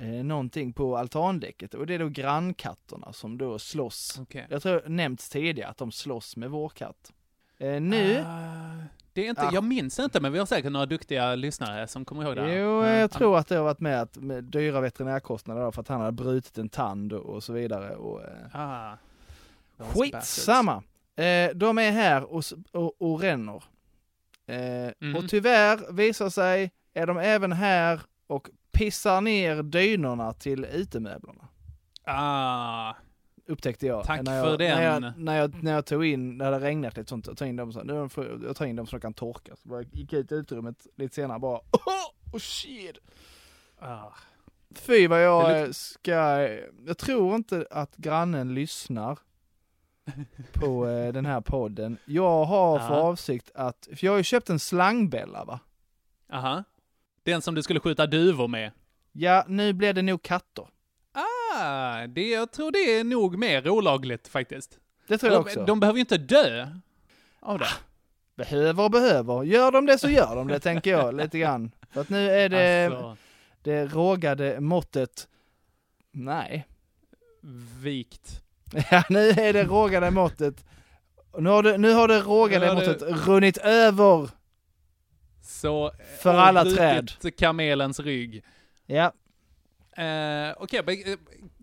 eh, 0.00 0.06
någonting 0.08 0.72
på 0.72 0.96
altandäcket 0.96 1.74
och 1.74 1.86
det 1.86 1.94
är 1.94 1.98
då 1.98 2.08
grannkatterna 2.08 3.12
som 3.12 3.38
då 3.38 3.58
slåss. 3.58 4.18
Okej. 4.20 4.46
Jag 4.50 4.62
tror 4.62 4.82
nämnts 4.88 5.28
tidigare 5.28 5.70
att 5.70 5.78
de 5.78 5.92
slåss 5.92 6.36
med 6.36 6.50
vår 6.50 6.68
katt. 6.68 7.12
Eh, 7.60 7.80
nu, 7.80 8.24
Ah, 8.26 8.82
det 9.18 9.26
är 9.26 9.30
inte, 9.30 9.42
Ah. 9.48 9.50
jag 9.54 9.64
minns 9.64 9.98
inte, 9.98 10.20
men 10.20 10.32
vi 10.32 10.38
har 10.38 10.46
säkert 10.46 10.72
några 10.72 10.86
duktiga 10.86 11.34
lyssnare 11.34 11.86
som 11.88 12.04
kommer 12.04 12.24
ihåg 12.24 12.36
det. 12.36 12.42
här. 12.42 12.48
jo, 12.58 12.82
Ja, 12.84 12.88
jag 12.90 13.02
ja. 13.02 13.08
tror 13.08 13.38
att 13.38 13.48
det 13.48 13.56
har 13.56 13.64
varit 13.64 13.80
med, 13.80 14.02
att, 14.02 14.16
med 14.16 14.44
dyra 14.44 14.80
veterinärkostnader 14.80 15.62
då, 15.62 15.72
för 15.72 15.80
att 15.80 15.88
han 15.88 16.00
hade 16.00 16.12
brutit 16.12 16.58
en 16.58 16.68
tand 16.68 17.12
och, 17.12 17.42
så 17.42 17.52
vidare. 17.52 17.96
Och, 17.96 18.22
eh, 18.22 18.28
Ah. 18.52 18.96
Skitsamma! 19.78 20.82
Eh, 21.16 21.50
de 21.54 21.78
är 21.78 21.90
här 21.90 22.24
och, 22.34 22.42
och, 22.72 23.02
och 23.02 23.20
ränner. 23.20 23.64
Eh, 24.46 24.92
Mm. 25.00 25.16
Och 25.16 25.28
tyvärr 25.28 25.92
visar 25.92 26.30
sig 26.30 26.70
är 26.94 27.06
de 27.06 27.18
även 27.18 27.52
här 27.52 28.00
och 28.26 28.50
pissar 28.72 29.20
ner 29.20 29.62
dynorna 29.62 30.32
till 30.32 30.64
utemöblerna. 30.64 31.48
Ah, 32.04 32.94
Upptäckte 33.48 33.86
jag. 33.86 34.04
Tack 34.04 34.22
när 34.22 34.36
jag, 34.36 34.44
för 34.46 34.58
den. 34.58 34.78
När 34.78 34.84
jag, 35.02 35.18
när 35.18 35.36
jag, 35.36 35.62
när 35.62 35.72
jag 35.72 35.86
tog 35.86 36.06
in, 36.06 36.38
när 36.38 36.50
det 36.50 36.58
regnat 36.60 36.96
lite 36.96 37.08
sånt, 37.08 37.26
jag 37.26 37.36
tog 37.36 37.48
in 37.48 37.56
dem 37.56 37.72
så, 37.72 37.82
nu 37.82 38.08
jag- 38.46 38.56
tar 38.56 38.66
in 38.66 38.76
dem 38.76 38.86
så 38.86 38.96
de 38.96 39.00
kan 39.00 39.14
torka. 39.14 39.56
Så 39.56 39.68
jag 39.68 39.86
gick 39.92 40.12
ut 40.12 40.32
i 40.32 40.34
utrymmet 40.34 40.86
lite 40.96 41.14
senare 41.14 41.38
bara, 41.38 41.56
oh, 41.58 42.32
oh 42.32 42.38
shit! 42.38 42.98
ah. 43.78 44.12
Fy 44.74 45.06
vad 45.06 45.22
jag 45.24 45.74
ska, 45.74 46.48
jag 46.86 46.98
tror 46.98 47.34
inte 47.36 47.66
att 47.70 47.96
grannen 47.96 48.54
lyssnar 48.54 49.18
på 50.52 50.86
eh, 50.88 51.12
den 51.12 51.26
här 51.26 51.40
podden. 51.40 51.96
Jag 52.04 52.44
har 52.44 52.78
för 52.78 52.94
avsikt 52.94 53.50
att, 53.54 53.88
för 53.96 54.04
jag 54.06 54.12
har 54.12 54.16
ju 54.18 54.22
köpt 54.24 54.50
en 54.50 54.58
slangbella 54.58 55.44
va? 55.44 55.60
Aha. 56.32 56.64
Den 57.22 57.42
som 57.42 57.54
du 57.54 57.62
skulle 57.62 57.80
skjuta 57.80 58.06
duvor 58.06 58.48
med. 58.48 58.72
Ja, 59.12 59.44
nu 59.48 59.72
blir 59.72 59.92
det 59.92 60.02
nog 60.02 60.22
katter. 60.22 60.66
Ah, 61.54 62.06
det, 62.06 62.28
jag 62.28 62.50
tror 62.52 62.70
det 62.72 62.78
är 62.78 63.04
nog 63.04 63.38
mer 63.38 63.68
olagligt 63.68 64.28
faktiskt. 64.28 64.78
Det 65.06 65.18
tror 65.18 65.32
jag 65.32 65.40
De, 65.40 65.44
också. 65.44 65.64
de 65.64 65.80
behöver 65.80 65.96
ju 65.96 66.00
inte 66.00 66.18
dö 66.18 66.66
av 67.40 67.58
det. 67.58 67.68
Behöver 68.36 68.84
och 68.84 68.90
behöver. 68.90 69.42
Gör 69.44 69.70
de 69.72 69.86
det 69.86 69.98
så 69.98 70.08
gör 70.10 70.36
de 70.36 70.48
det 70.48 70.60
tänker 70.60 70.90
jag 70.90 71.14
lite 71.14 71.38
grann. 71.38 71.70
För 71.90 72.00
att 72.00 72.08
nu 72.08 72.30
är 72.30 72.48
det 72.48 72.86
Alltså, 72.86 73.16
det 73.62 73.86
rågade 73.86 74.60
måttet, 74.60 75.28
nej. 76.12 76.66
vikt. 77.80 78.42
Ja, 78.90 79.02
nu 79.10 79.28
är 79.30 79.52
det 79.52 79.64
rågade 79.64 80.10
måttet. 80.10 80.64
Nu 81.38 81.50
har 81.50 81.62
det, 81.62 81.78
nu 81.78 81.92
har 81.92 82.08
det 82.08 82.20
rågade 82.20 82.66
har 82.66 82.74
det- 82.80 82.86
måttet 82.88 83.26
runnit 83.28 83.56
över 83.58 84.30
Så... 85.42 85.92
för 86.20 86.34
alla 86.34 86.64
träd. 86.64 87.10
kamelens 87.38 88.00
rygg. 88.00 88.44
Ja, 88.86 89.12
Eh, 89.96 90.54
Okej, 90.56 90.78
eh, 90.78 91.18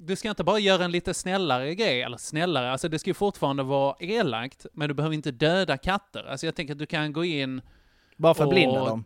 du 0.05 0.15
ska 0.15 0.29
inte 0.29 0.43
bara 0.43 0.59
göra 0.59 0.85
en 0.85 0.91
lite 0.91 1.13
snällare 1.13 1.75
grej, 1.75 2.01
eller 2.01 2.17
snällare, 2.17 2.71
alltså 2.71 2.89
det 2.89 2.99
ska 2.99 3.09
ju 3.09 3.13
fortfarande 3.13 3.63
vara 3.63 3.95
elakt, 3.99 4.65
men 4.73 4.87
du 4.87 4.93
behöver 4.93 5.13
inte 5.15 5.31
döda 5.31 5.77
katter. 5.77 6.23
Alltså 6.23 6.45
jag 6.45 6.55
tänker 6.55 6.73
att 6.73 6.79
du 6.79 6.85
kan 6.85 7.13
gå 7.13 7.25
in, 7.25 7.61
bara 8.17 8.33
för 8.33 8.43
att 8.43 8.47
Och- 8.47 8.53
blinda 8.53 8.85
dem. 8.85 9.05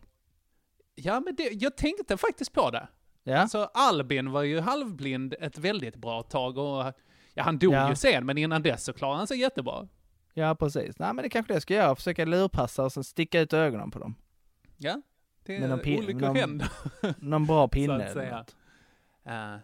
ja 0.94 1.20
men 1.20 1.34
det, 1.34 1.48
jag 1.52 1.76
tänkte 1.76 2.16
faktiskt 2.16 2.52
på 2.52 2.70
det. 2.70 2.88
Ja, 3.24 3.38
Alltså 3.38 3.70
Albin 3.74 4.30
var 4.30 4.42
ju 4.42 4.60
halvblind 4.60 5.34
ett 5.40 5.58
väldigt 5.58 5.96
bra 5.96 6.22
tag 6.22 6.58
och, 6.58 6.92
ja 7.34 7.42
han 7.42 7.58
dog 7.58 7.74
Ja. 7.74 7.88
ju 7.90 7.96
sen, 7.96 8.26
men 8.26 8.38
innan 8.38 8.62
dess 8.62 8.84
så 8.84 8.92
klarade 8.92 9.16
han 9.18 9.26
sig 9.26 9.38
jättebra. 9.38 9.88
ja 10.34 10.54
precis. 10.54 10.98
Nej 10.98 11.14
men 11.14 11.22
det 11.22 11.28
kanske 11.28 11.52
det 11.52 11.54
jag 11.56 11.62
ska 11.62 11.74
göra, 11.74 11.96
försöka 11.96 12.24
lurpassa 12.24 12.84
och 12.84 12.92
sen 12.92 13.04
sticka 13.04 13.40
ut 13.40 13.52
ögonen 13.52 13.90
på 13.90 13.98
dem. 13.98 14.14
Ja, 14.76 15.02
det 15.44 15.60
Med 15.60 15.70
någon 15.70 15.78
är 15.78 15.84
pin- 15.84 15.98
olyckor 15.98 16.20
någon- 16.20 16.36
händer. 16.36 16.68
Någon 17.18 17.46
bra 17.46 17.64
Så 17.66 17.68
pinne 17.68 17.94
att 17.94 18.00
eller 18.00 18.12
säga. 18.12 18.36
något. 18.38 18.56
Eh, 19.24 19.56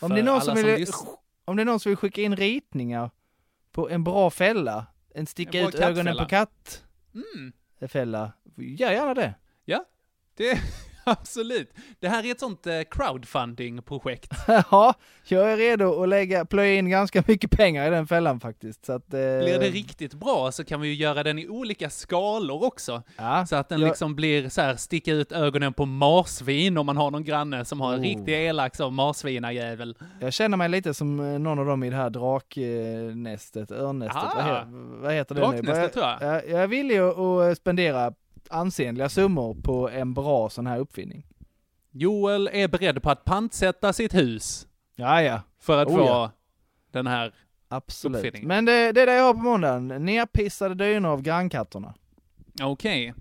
Om 0.00 0.10
det, 0.10 0.20
är 0.20 0.22
någon 0.24 0.40
som 0.40 0.54
vill, 0.54 0.66
lys- 0.66 1.06
om 1.44 1.56
det 1.56 1.62
är 1.62 1.64
någon 1.64 1.80
som 1.80 1.90
vill 1.90 1.96
skicka 1.96 2.22
in 2.22 2.36
ritningar 2.36 3.10
på 3.72 3.90
en 3.90 4.04
bra 4.04 4.30
fälla, 4.30 4.86
en 5.14 5.26
sticka 5.26 5.58
En 5.60 5.68
ut 5.68 5.74
ögonen 5.74 6.16
på 6.16 6.26
Mm. 7.14 7.52
kattfälla, 7.80 8.32
gör 8.56 8.92
gärna 8.92 9.14
det. 9.14 9.34
Det, 10.36 10.58
absolut. 11.20 11.70
Det 12.00 12.08
här 12.08 12.26
är 12.26 12.30
ett 12.30 12.40
sånt 12.40 12.66
eh, 12.66 12.72
crowdfunding-projekt. 12.90 14.32
Ja, 14.70 14.94
jag 15.28 15.52
är 15.52 15.56
redo 15.56 16.02
att 16.02 16.08
lägga, 16.08 16.44
plöja 16.44 16.74
in 16.74 16.90
ganska 16.90 17.22
mycket 17.26 17.50
pengar 17.50 17.86
i 17.86 17.90
den 17.90 18.06
fällan 18.06 18.40
faktiskt. 18.40 18.84
Så 18.86 18.92
att, 18.92 19.04
eh, 19.14 19.18
Blir 19.20 19.58
det 19.58 19.70
riktigt 19.70 20.14
bra 20.14 20.52
så 20.52 20.64
kan 20.64 20.80
vi 20.80 20.88
ju 20.88 20.94
göra 20.94 21.22
den 21.22 21.38
i 21.38 21.48
olika 21.48 21.90
skalor 21.90 22.64
också. 22.64 23.02
Ja, 23.16 23.46
Så 23.46 23.56
att 23.56 23.68
den 23.68 23.80
jag- 23.80 23.88
liksom 23.88 24.14
blir 24.16 24.48
så 24.48 24.60
här, 24.60 24.76
sticka 24.76 25.12
ut 25.12 25.32
ögonen 25.32 25.72
på 25.72 25.86
marsvin 25.86 26.78
om 26.78 26.86
man 26.86 26.96
har 26.96 27.10
någon 27.10 27.24
granne 27.24 27.64
som 27.64 27.80
har 27.80 27.92
en 27.92 28.00
Oh. 28.00 28.02
riktig 28.02 28.32
elak 28.46 28.76
som 28.76 28.94
marsvinajävel. 28.94 29.96
jag 30.20 30.32
känner 30.32 30.56
mig 30.56 30.68
lite 30.68 30.94
som 30.94 31.20
eh, 31.20 31.38
någon 31.38 31.58
av 31.58 31.66
dem 31.66 31.82
i 31.84 31.90
det 31.90 31.96
här 31.96 32.10
draknästet, 32.10 33.70
örnnästet. 33.70 34.16
Ah, 34.22 34.32
Vad, 34.36 34.44
he, 34.44 34.64
vad 35.02 35.12
heter 35.14 35.34
det 35.34 35.40
nu? 35.40 35.46
Draknästet 35.46 35.92
tror 35.92 36.04
jag. 36.04 36.22
Jag, 36.22 36.48
jag 36.50 36.62
är 36.62 36.66
villig 36.66 36.98
att 36.98 37.56
spendera 37.58 38.12
ansenliga 38.50 39.08
summor 39.08 39.54
på 39.62 39.90
en 39.90 40.14
bra 40.14 40.50
sån 40.50 40.66
här 40.66 40.78
uppfinning. 40.78 41.26
Joel 41.90 42.48
är 42.52 42.68
beredd 42.68 43.02
på 43.02 43.10
att 43.10 43.24
pantsätta 43.24 43.92
sitt 43.92 44.14
hus 44.14 44.66
Ja, 44.96 45.22
ja, 45.22 45.40
för 45.60 45.82
att 45.82 45.88
Oh, 45.88 45.96
få 45.96 46.04
ja. 46.04 46.30
den 46.90 47.06
här. 47.06 47.34
absolut. 47.68 48.16
Uppfinning. 48.24 48.48
Men 48.48 48.64
det, 48.64 48.92
det 48.92 49.02
är 49.02 49.06
det 49.06 49.14
jag 49.14 49.24
har 49.24 49.34
på 49.34 49.40
måndagen. 49.40 49.88
Nerpissade 49.88 50.74
dynor 50.74 51.10
av 51.10 51.22
grannkatterna. 51.22 51.94
Okej. 52.62 53.14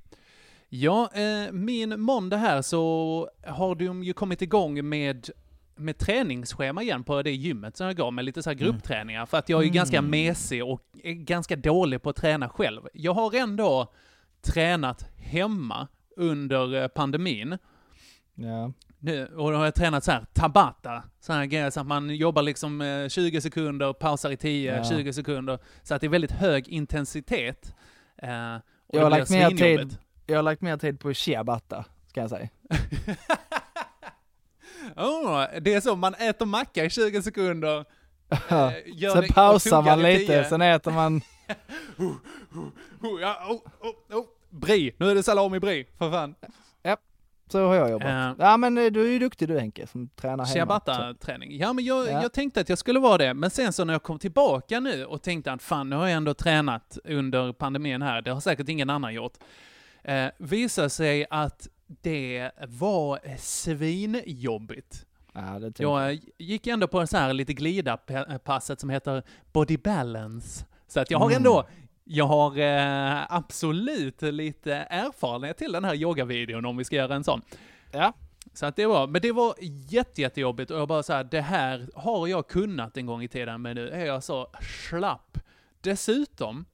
Ja, 0.70 1.10
eh, 1.14 1.52
min 1.52 2.00
måndag 2.02 2.38
här 2.38 2.62
så 2.62 3.30
har 3.48 3.76
de 3.76 4.04
ju 4.04 4.14
kommit 4.14 4.42
igång 4.42 4.90
med 4.90 5.30
med 5.78 5.98
träningsschema 5.98 6.84
igen 6.84 7.04
på 7.04 7.22
det 7.22 7.32
gymmet 7.32 7.78
som 7.78 7.88
jag 7.88 7.98
går 7.98 8.12
med 8.12 8.26
lite 8.26 8.44
så 8.44 8.50
här 8.50 8.56
gruppträningar. 8.58 9.26
För 9.26 9.38
att 9.38 9.50
jag 9.50 9.62
är 9.62 9.66
ju 9.66 9.70
ganska 9.72 9.98
Mm. 9.98 10.12
mesig 10.12 10.64
och 10.66 10.82
ganska 11.04 11.56
dålig 11.56 12.02
på 12.02 12.10
att 12.10 12.16
träna 12.16 12.50
själv. 12.50 12.82
Jag 12.94 13.14
har 13.14 13.36
ändå 13.36 13.94
tränat 14.46 15.06
hemma 15.18 15.88
under 16.18 16.82
eh, 16.82 16.88
pandemin. 16.88 17.58
Ja. 18.36 18.72
Nu, 19.00 19.26
och 19.26 19.52
då 19.52 19.58
har 19.58 19.66
jag 19.66 19.76
tränat 19.76 20.04
så 20.04 20.12
här 20.12 20.26
tabata, 20.34 21.04
så 21.20 21.34
här 21.34 21.46
grejer, 21.46 21.70
så 21.70 21.80
att 21.80 21.88
man 21.88 22.10
jobbar 22.16 22.42
liksom 22.42 22.82
eh, 22.82 23.08
20 23.08 23.42
sekunder, 23.42 23.94
pausar 23.94 24.32
i 24.32 24.38
10, 24.38 24.76
Ja. 24.78 24.84
20 24.84 25.14
sekunder. 25.14 25.60
Så 25.84 25.96
att 25.96 26.02
det 26.02 26.08
är 26.08 26.10
väldigt 26.10 26.32
hög 26.32 26.68
intensitet. 26.68 27.76
Eh, 28.18 28.30
Jag 28.88 29.02
har 29.04 29.10
lagt 29.10 29.30
mer 29.30 29.50
tid, 29.50 29.98
jag 30.26 30.36
har 30.36 30.44
lagt 30.44 30.62
mer 30.62 30.78
tid 30.78 31.00
på 31.00 31.14
ciabatta, 31.14 31.86
ska 32.08 32.22
jag 32.22 32.30
säga. 32.30 32.50
Oh, 34.96 35.46
det 35.62 35.74
är 35.74 35.82
så, 35.82 35.96
man 35.96 36.14
äter 36.14 36.46
macka 36.46 36.86
i 36.86 36.90
20 36.90 37.22
sekunder. 37.22 37.78
eh, 38.30 38.72
sen 39.14 39.28
pausar 39.34 39.82
man 39.82 40.02
lite, 40.02 40.26
10. 40.26 40.44
sen 40.44 40.62
äter 40.62 40.92
man, 40.92 41.22
ja, 43.22 43.46
oh, 43.50 43.88
oh, 43.88 44.18
oh. 44.20 44.26
Brie, 44.56 44.94
nu 44.98 45.10
är 45.10 45.16
det 45.16 45.24
salami 45.24 45.60
brie, 45.60 45.86
för 45.98 46.12
fan. 46.12 46.36
så 47.52 47.68
har 47.68 47.76
jag 47.76 47.90
jobbat. 47.92 48.08
Eh. 48.08 48.46
Ja 48.46 48.58
men 48.58 48.78
eh, 48.78 48.86
du 48.92 49.08
är 49.08 49.12
ju 49.12 49.20
duktig 49.20 49.48
du 49.48 49.60
Henke, 49.60 49.88
som 49.88 50.10
tränar 50.10 50.32
hemma. 50.32 50.46
Ciabatta-träning. 50.46 51.58
Ja, 51.58 51.74
men 51.74 51.86
jag, 51.86 52.08
Ja. 52.08 52.22
jag 52.22 52.34
tänkte 52.34 52.62
att 52.62 52.70
jag 52.70 52.78
skulle 52.78 53.00
vara 53.00 53.18
det, 53.18 53.34
men 53.34 53.50
sen 53.50 53.74
så 53.74 53.86
när 53.86 53.94
jag 53.94 54.04
kom 54.04 54.20
tillbaka 54.20 54.80
nu 54.80 55.06
och 55.06 55.22
tänkte 55.22 55.52
att 55.52 55.62
fan, 55.62 55.90
nu 55.90 55.96
har 55.96 56.08
jag 56.08 56.18
ändå 56.18 56.34
tränat 56.34 56.98
under 57.04 57.54
pandemin 57.54 58.02
här, 58.02 58.22
det 58.22 58.32
har 58.32 58.40
säkert 58.40 58.70
ingen 58.70 58.90
annan 58.90 59.14
gjort. 59.14 59.34
Eh, 60.04 60.28
visar 60.38 60.88
sig 60.90 61.26
att 61.30 61.68
det 61.88 62.52
var 62.68 63.20
svinjobbigt. 63.38 65.06
Ja, 65.34 65.60
Jag 65.78 66.12
eh, 66.14 66.20
gick 66.38 66.68
ändå 66.68 66.88
på 66.88 67.08
så 67.08 67.18
här 67.18 67.34
lite 67.34 67.54
glida-passet 67.54 68.80
som 68.80 68.90
heter 68.90 69.24
Body 69.54 69.78
Balance. 69.78 70.66
Så 70.88 71.00
att 71.00 71.12
jag 71.12 71.20
har 71.20 71.32
Mm. 71.32 71.44
Jag 72.08 72.26
har 72.26 72.58
eh, 72.60 73.24
absolut 73.36 74.22
lite 74.22 74.74
erfarenhet 74.76 75.58
till 75.58 75.72
den 75.72 75.84
här 75.84 75.96
yogavideon 75.96 76.66
om 76.66 76.78
vi 76.78 76.84
ska 76.84 76.96
göra 76.96 77.16
en 77.16 77.24
sån. 77.24 77.42
Ja. 77.92 78.14
Så 78.54 78.66
att 78.66 78.76
det 78.76 78.86
var, 78.86 79.08
men 79.08 79.22
det 79.22 79.32
var 79.32 79.56
jätte, 79.90 80.22
jättejobbigt 80.22 80.72
och 80.72 80.80
jag 80.80 80.88
bara 80.88 81.04
så 81.04 81.14
här, 81.14 81.24
det 81.24 81.42
här 81.42 81.90
har 81.96 82.28
jag 82.28 82.48
kunnat 82.48 82.98
en 82.98 83.06
gång 83.06 83.24
i 83.24 83.28
tiden, 83.28 83.62
men 83.62 83.76
nu 83.76 83.90
är 83.90 84.06
jag 84.06 84.24
så 84.24 84.48
slapp. 84.90 85.38
Dessutom, 85.82 86.66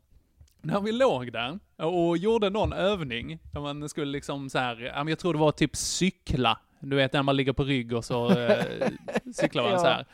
när 0.62 0.80
vi 0.82 0.92
låg 0.92 1.32
där 1.32 1.60
och 1.78 2.18
gjorde 2.18 2.50
någon 2.50 2.74
övning, 2.74 3.40
där 3.52 3.62
man 3.62 3.90
skulle 3.90 4.12
liksom 4.12 4.50
så 4.50 4.60
här, 4.60 5.06
jag 5.10 5.20
tror 5.20 5.34
det 5.34 5.40
var 5.40 5.52
typ 5.52 5.76
cykla. 5.76 6.60
Du 6.80 6.96
vet 6.96 7.14
när 7.14 7.24
man 7.24 7.36
ligger 7.36 7.54
på 7.54 7.64
rygg 7.64 7.94
och 7.94 8.06
så 8.06 8.30
eh, 8.32 8.66
cyklar 9.34 9.64
man 9.64 9.72
Ja. 9.72 9.80
så 9.80 9.86
här. 9.86 10.06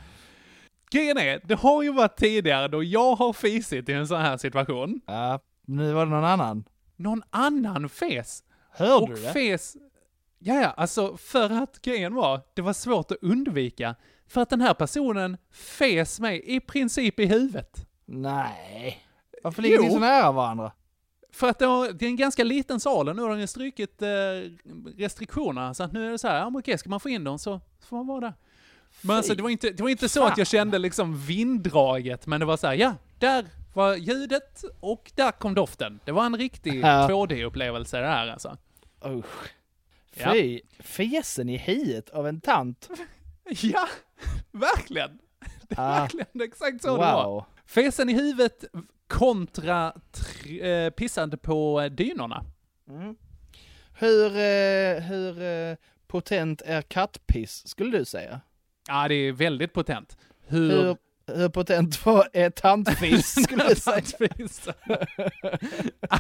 Grejen 0.91 1.17
är, 1.17 1.41
det 1.43 1.55
har 1.55 1.83
ju 1.83 1.93
varit 1.93 2.17
tidigare 2.17 2.67
då 2.67 2.83
jag 2.83 3.15
har 3.15 3.33
fisit 3.33 3.89
i 3.89 3.93
en 3.93 4.07
sån 4.07 4.21
här 4.21 4.37
situation. 4.37 5.01
Ja, 5.05 5.39
nu 5.65 5.93
var 5.93 6.05
det 6.05 6.11
någon 6.11 6.25
annan. 6.25 6.63
Någon 6.95 7.23
annan 7.29 7.89
fes. 7.89 8.43
Hörde 8.71 8.93
och 8.93 9.09
du 9.09 9.15
det? 9.15 9.33
fes... 9.33 9.77
Ja, 10.39 10.61
ja, 10.61 10.67
alltså 10.67 11.17
för 11.17 11.49
att 11.49 11.81
grejen 11.81 12.13
var, 12.13 12.41
det 12.53 12.61
var 12.61 12.73
svårt 12.73 13.11
att 13.11 13.17
undvika. 13.21 13.95
För 14.27 14.41
att 14.41 14.49
den 14.49 14.61
här 14.61 14.73
personen 14.73 15.37
fes 15.51 16.19
mig 16.19 16.55
i 16.55 16.59
princip 16.59 17.19
i 17.19 17.25
huvudet. 17.25 17.87
Nej. 18.05 19.03
Varför 19.43 19.61
ligger 19.61 19.79
ni 19.79 19.91
så 19.91 19.99
nära 19.99 20.31
varandra? 20.31 20.71
För 21.31 21.49
att 21.49 21.59
det, 21.59 21.67
var, 21.67 21.91
det 21.91 22.05
är 22.05 22.09
en 22.09 22.15
ganska 22.15 22.43
liten 22.43 22.79
sal 22.79 23.09
och 23.09 23.15
nu 23.15 23.21
har 23.21 23.29
de 23.29 23.39
ju 23.39 23.47
strukit 23.47 24.01
eh, 24.01 24.07
restriktionerna. 24.97 25.73
Så 25.73 25.83
att 25.83 25.91
nu 25.91 26.07
är 26.07 26.11
det 26.11 26.17
så 26.17 26.27
här, 26.27 26.39
ja 26.39 26.51
okej, 26.55 26.77
ska 26.77 26.89
man 26.89 26.99
få 26.99 27.09
in 27.09 27.23
dem 27.23 27.39
så, 27.39 27.61
så 27.79 27.87
får 27.87 27.97
man 27.97 28.07
vara 28.07 28.19
där. 28.19 28.33
Men 29.01 29.15
alltså 29.15 29.35
det 29.35 29.43
var 29.43 29.49
inte, 29.49 29.69
det 29.69 29.83
var 29.83 29.89
inte 29.89 30.09
så 30.09 30.23
att 30.25 30.37
jag 30.37 30.47
kände 30.47 30.77
liksom 30.79 31.17
vinddraget, 31.25 32.27
men 32.27 32.39
det 32.39 32.45
var 32.45 32.57
så 32.57 32.67
här, 32.67 32.73
ja, 32.73 32.95
där 33.19 33.45
var 33.73 33.95
ljudet 33.95 34.63
och 34.79 35.11
där 35.15 35.31
kom 35.31 35.53
doften. 35.53 35.99
Det 36.05 36.11
var 36.11 36.25
en 36.25 36.37
riktig 36.37 36.79
Ja. 36.79 37.07
2D-upplevelse 37.09 37.99
det 38.01 38.07
här 38.07 38.27
alltså. 38.27 38.57
Usch. 39.05 39.51
Ja. 40.15 40.31
Fy, 40.33 40.61
fesen 40.79 41.49
i 41.49 41.57
hiet 41.57 42.09
av 42.09 42.27
en 42.27 42.41
tant. 42.41 42.89
Ja, 43.61 43.87
verkligen. 44.51 45.19
Det 45.61 45.75
är 45.77 45.81
Ah. 45.81 45.99
verkligen 46.01 46.41
exakt 46.41 46.81
så 46.81 46.87
det 46.91 46.97
var. 46.97 47.25
Wow. 47.25 47.45
Fesen 47.65 48.09
i 48.09 48.13
huvudet 48.13 48.63
kontra 49.07 49.93
tr- 50.13 50.63
eh, 50.85 50.89
pissande 50.89 51.37
på 51.37 51.89
dynorna. 51.91 52.43
Mm. 52.89 53.15
Hur, 53.93 54.25
eh, 54.37 55.01
hur 55.03 55.41
eh, 55.41 55.75
potent 56.07 56.61
är 56.65 56.81
kattpiss, 56.81 57.67
skulle 57.67 57.97
du 57.97 58.05
säga? 58.05 58.41
Ja, 58.87 59.07
det 59.07 59.15
är 59.15 59.31
väldigt 59.31 59.73
potent. 59.73 60.17
Hur... 60.47 60.69
Hur, 60.83 60.97
hur 61.35 61.49
potent 61.49 62.05
var 62.05 62.29
är 62.33 62.49
tantfiss, 62.49 63.43
skulle 63.43 63.63
du 63.67 63.75
säga? 63.75 64.01
Ja, 66.09 66.19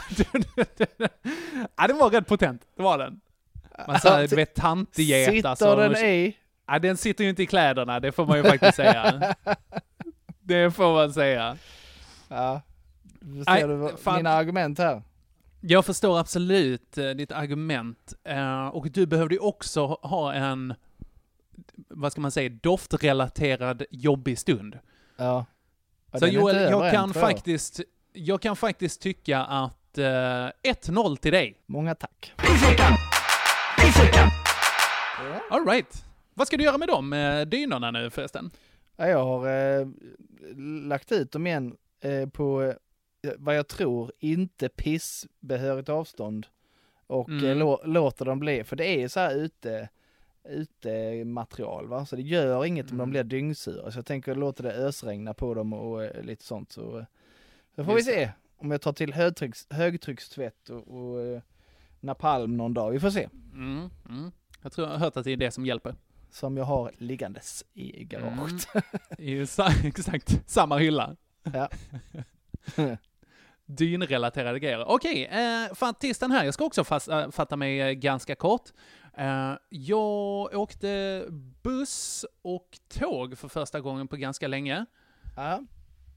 den- 1.87 1.97
var 1.97 2.09
rätt 2.09 2.27
potent. 2.27 2.61
Det 2.75 2.83
var 2.83 2.97
den. 2.97 3.19
Man 3.87 3.99
sa, 3.99 4.21
du 4.27 4.35
vet, 4.35 4.55
tantegeta. 4.55 5.31
Sitter 5.31 5.55
som- 5.55 5.77
den 5.79 5.95
i? 6.05 6.37
Ja, 6.67 6.79
den 6.79 6.97
sitter 6.97 7.23
ju 7.23 7.29
inte 7.29 7.43
i 7.43 7.45
kläderna, 7.45 7.99
det 7.99 8.11
får 8.11 8.25
man 8.25 8.37
ju 8.37 8.43
faktiskt 8.43 8.75
säga. 8.75 9.35
Det 10.41 10.71
får 10.71 10.93
man 10.93 11.13
säga. 11.13 11.57
Ja. 12.27 12.61
Nej, 13.19 13.61
ser 13.61 13.67
du 13.67 13.75
vad- 13.75 13.99
fan. 13.99 14.15
mina 14.17 14.29
argument 14.29 14.77
här. 14.79 15.01
Jag 15.61 15.85
förstår 15.85 16.19
absolut 16.19 16.97
eh, 16.97 17.09
ditt 17.09 17.31
argument. 17.31 18.13
Eh, 18.23 18.67
och 18.67 18.91
du 18.91 19.05
behövde 19.05 19.35
ju 19.35 19.39
också 19.41 19.85
ha 19.85 20.33
en, 20.33 20.73
vad 21.75 22.11
ska 22.11 22.21
man 22.21 22.31
säga, 22.31 22.49
doftrelaterad 22.49 23.83
jobbig 23.89 24.37
stund. 24.39 24.79
Ja. 25.17 25.45
Ja, 26.11 26.19
Så 26.19 26.27
Joel, 26.27 26.55
jag 26.55 26.85
än, 26.87 26.93
kan, 26.93 27.11
jag. 27.15 27.21
faktiskt, 27.21 27.81
jag 28.13 28.41
kan 28.41 28.55
faktiskt 28.55 29.01
tycka 29.01 29.39
att 29.43 29.97
eh, 29.97 30.03
1-0 30.03 31.15
till 31.15 31.31
dig. 31.31 31.61
Många 31.65 31.95
tack. 31.95 32.33
All 35.49 35.65
right. 35.67 36.03
Vad 36.33 36.47
ska 36.47 36.57
du 36.57 36.63
göra 36.63 36.77
med 36.77 36.87
dem, 36.87 37.13
eh, 37.13 37.41
dynorna 37.41 37.91
nu 37.91 38.09
förresten? 38.09 38.51
Ja, 38.95 39.07
jag 39.07 39.23
har 39.25 39.47
eh, 39.79 39.87
lagt 40.87 41.11
ut 41.11 41.31
dem 41.31 41.47
igen 41.47 41.75
eh, 42.01 42.29
på 42.29 42.63
eh, 42.63 42.73
vad 43.37 43.55
jag 43.57 43.67
tror 43.67 44.11
inte 44.19 44.69
pissbehörigt 44.69 45.89
avstånd 45.89 46.47
och 47.07 47.29
Mm. 47.29 47.45
eh, 47.45 47.55
lå, 47.55 47.81
låter 47.85 48.25
dem 48.25 48.39
bli, 48.39 48.63
för 48.63 48.75
det 48.75 48.85
är 48.85 48.99
ju 48.99 49.09
så 49.09 49.19
här 49.19 49.35
ute, 49.35 49.89
ute 50.49 51.23
material 51.25 51.87
va, 51.87 52.05
så 52.05 52.15
det 52.15 52.21
gör 52.21 52.65
inget 52.65 52.85
om 52.91 52.97
de 52.97 53.01
Mm. 53.03 53.09
blir 53.09 53.23
dyngsura, 53.23 53.91
så 53.91 53.97
jag 53.97 54.05
tänker 54.05 54.35
låta 54.35 54.63
det 54.63 54.73
ösregna 54.73 55.33
på 55.33 55.53
dem 55.53 55.73
och 55.73 56.03
eh, 56.03 56.23
lite 56.23 56.43
sånt 56.43 56.71
så, 56.71 56.97
eh, 56.99 57.05
så 57.75 57.83
får 57.83 57.93
Just 57.93 58.07
vi 58.09 58.13
se 58.13 58.31
om 58.57 58.71
jag 58.71 58.81
tar 58.81 58.93
till 58.93 59.13
högtrycks, 59.13 59.67
högtryckstvätt 59.69 60.69
och, 60.69 60.87
och 60.87 61.21
eh, 61.21 61.41
napalm 61.99 62.57
någon 62.57 62.73
dag, 62.73 62.91
vi 62.91 62.99
får 62.99 63.09
se. 63.09 63.29
Mm, 63.53 63.89
mm. 64.09 64.31
Jag 64.61 64.71
tror 64.71 64.87
jag 64.87 64.93
har 64.93 64.99
hört 64.99 65.17
att 65.17 65.23
det 65.23 65.31
är 65.31 65.37
det 65.37 65.51
som 65.51 65.65
hjälper. 65.65 65.95
Som 66.29 66.57
jag 66.57 66.65
har 66.65 66.91
liggandes 66.97 67.65
i 67.73 68.03
garaget. 68.03 68.67
I 69.17 69.45
sa- 69.47 69.69
exakt 69.83 70.49
samma 70.49 70.77
hylla. 70.77 71.15
Ja. 71.53 71.69
Dynrelaterade 73.65 74.59
grejer. 74.59 74.85
Okej, 74.87 75.25
eh, 75.25 75.73
för 75.75 75.85
artisten 75.89 76.31
här, 76.31 76.45
jag 76.45 76.53
ska 76.53 76.65
också 76.65 76.83
fast, 76.83 77.07
äh, 77.07 77.29
fatta 77.31 77.55
mig 77.55 77.95
ganska 77.95 78.35
kort. 78.35 78.69
Eh, 79.17 79.53
jag 79.69 80.55
åkte 80.55 81.25
buss 81.63 82.25
och 82.41 82.79
tåg 82.87 83.37
för 83.37 83.47
första 83.47 83.79
gången 83.79 84.07
på 84.07 84.15
ganska 84.15 84.47
länge. 84.47 84.85
ja. 85.35 85.63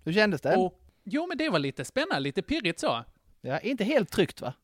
Hur 0.04 0.12
kändes 0.12 0.40
det? 0.40 0.56
Och, 0.56 0.80
jo, 1.04 1.26
men 1.26 1.38
det 1.38 1.48
var 1.48 1.58
lite 1.58 1.84
spännande, 1.84 2.20
lite 2.20 2.42
pirrigt 2.42 2.80
så. 2.80 3.04
Ja, 3.40 3.58
inte 3.60 3.84
helt 3.84 4.10
tryggt 4.10 4.40
va? 4.40 4.54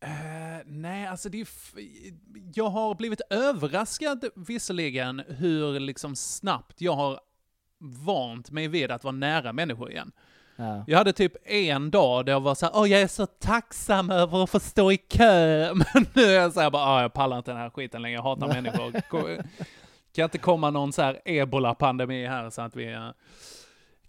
Eh, 0.00 0.64
nej, 0.66 1.06
alltså 1.06 1.28
det 1.28 1.40
är 1.40 1.48
Jag 2.54 2.70
har 2.70 2.94
blivit 2.94 3.20
överraskad 3.30 4.24
visserligen 4.36 5.22
hur 5.28 5.80
liksom 5.80 6.16
snabbt 6.16 6.80
jag 6.80 6.92
har 6.92 7.20
vant 7.78 8.50
mig 8.50 8.68
vid 8.68 8.90
att 8.90 9.04
vara 9.04 9.12
nära 9.12 9.52
människor 9.52 9.90
igen. 9.90 10.12
Ja. 10.60 10.84
Jag 10.86 10.98
hade 10.98 11.12
typ 11.12 11.32
en 11.44 11.90
dag 11.90 12.26
där 12.26 12.32
jag 12.32 12.40
var 12.40 12.54
så 12.54 12.66
här, 12.66 12.72
åh 12.76 12.90
jag 12.90 13.00
är 13.00 13.06
så 13.08 13.26
tacksam 13.26 14.10
över 14.10 14.44
att 14.44 14.50
få 14.50 14.60
stå 14.60 14.92
i 14.92 14.96
kö, 14.96 15.74
men 15.94 16.06
nu 16.14 16.22
är 16.22 16.34
jag 16.42 16.52
så 16.52 16.60
här 16.60 16.70
bara, 16.70 16.94
åh 16.96 17.02
jag 17.02 17.12
pallar 17.12 17.38
inte 17.38 17.50
den 17.50 17.60
här 17.60 17.70
skiten 17.70 18.02
längre, 18.02 18.14
jag 18.16 18.22
hatar 18.22 18.48
människor. 18.48 19.00
Ko- 19.10 19.42
Kan 20.14 20.24
inte 20.24 20.38
komma 20.38 20.70
någon 20.70 20.92
så 20.92 21.02
här 21.02 21.20
ebola-pandemi 21.24 22.26
här 22.26 22.50
så 22.50 22.62
att 22.62 22.76
vi 22.76 22.92
eh, 22.92 23.10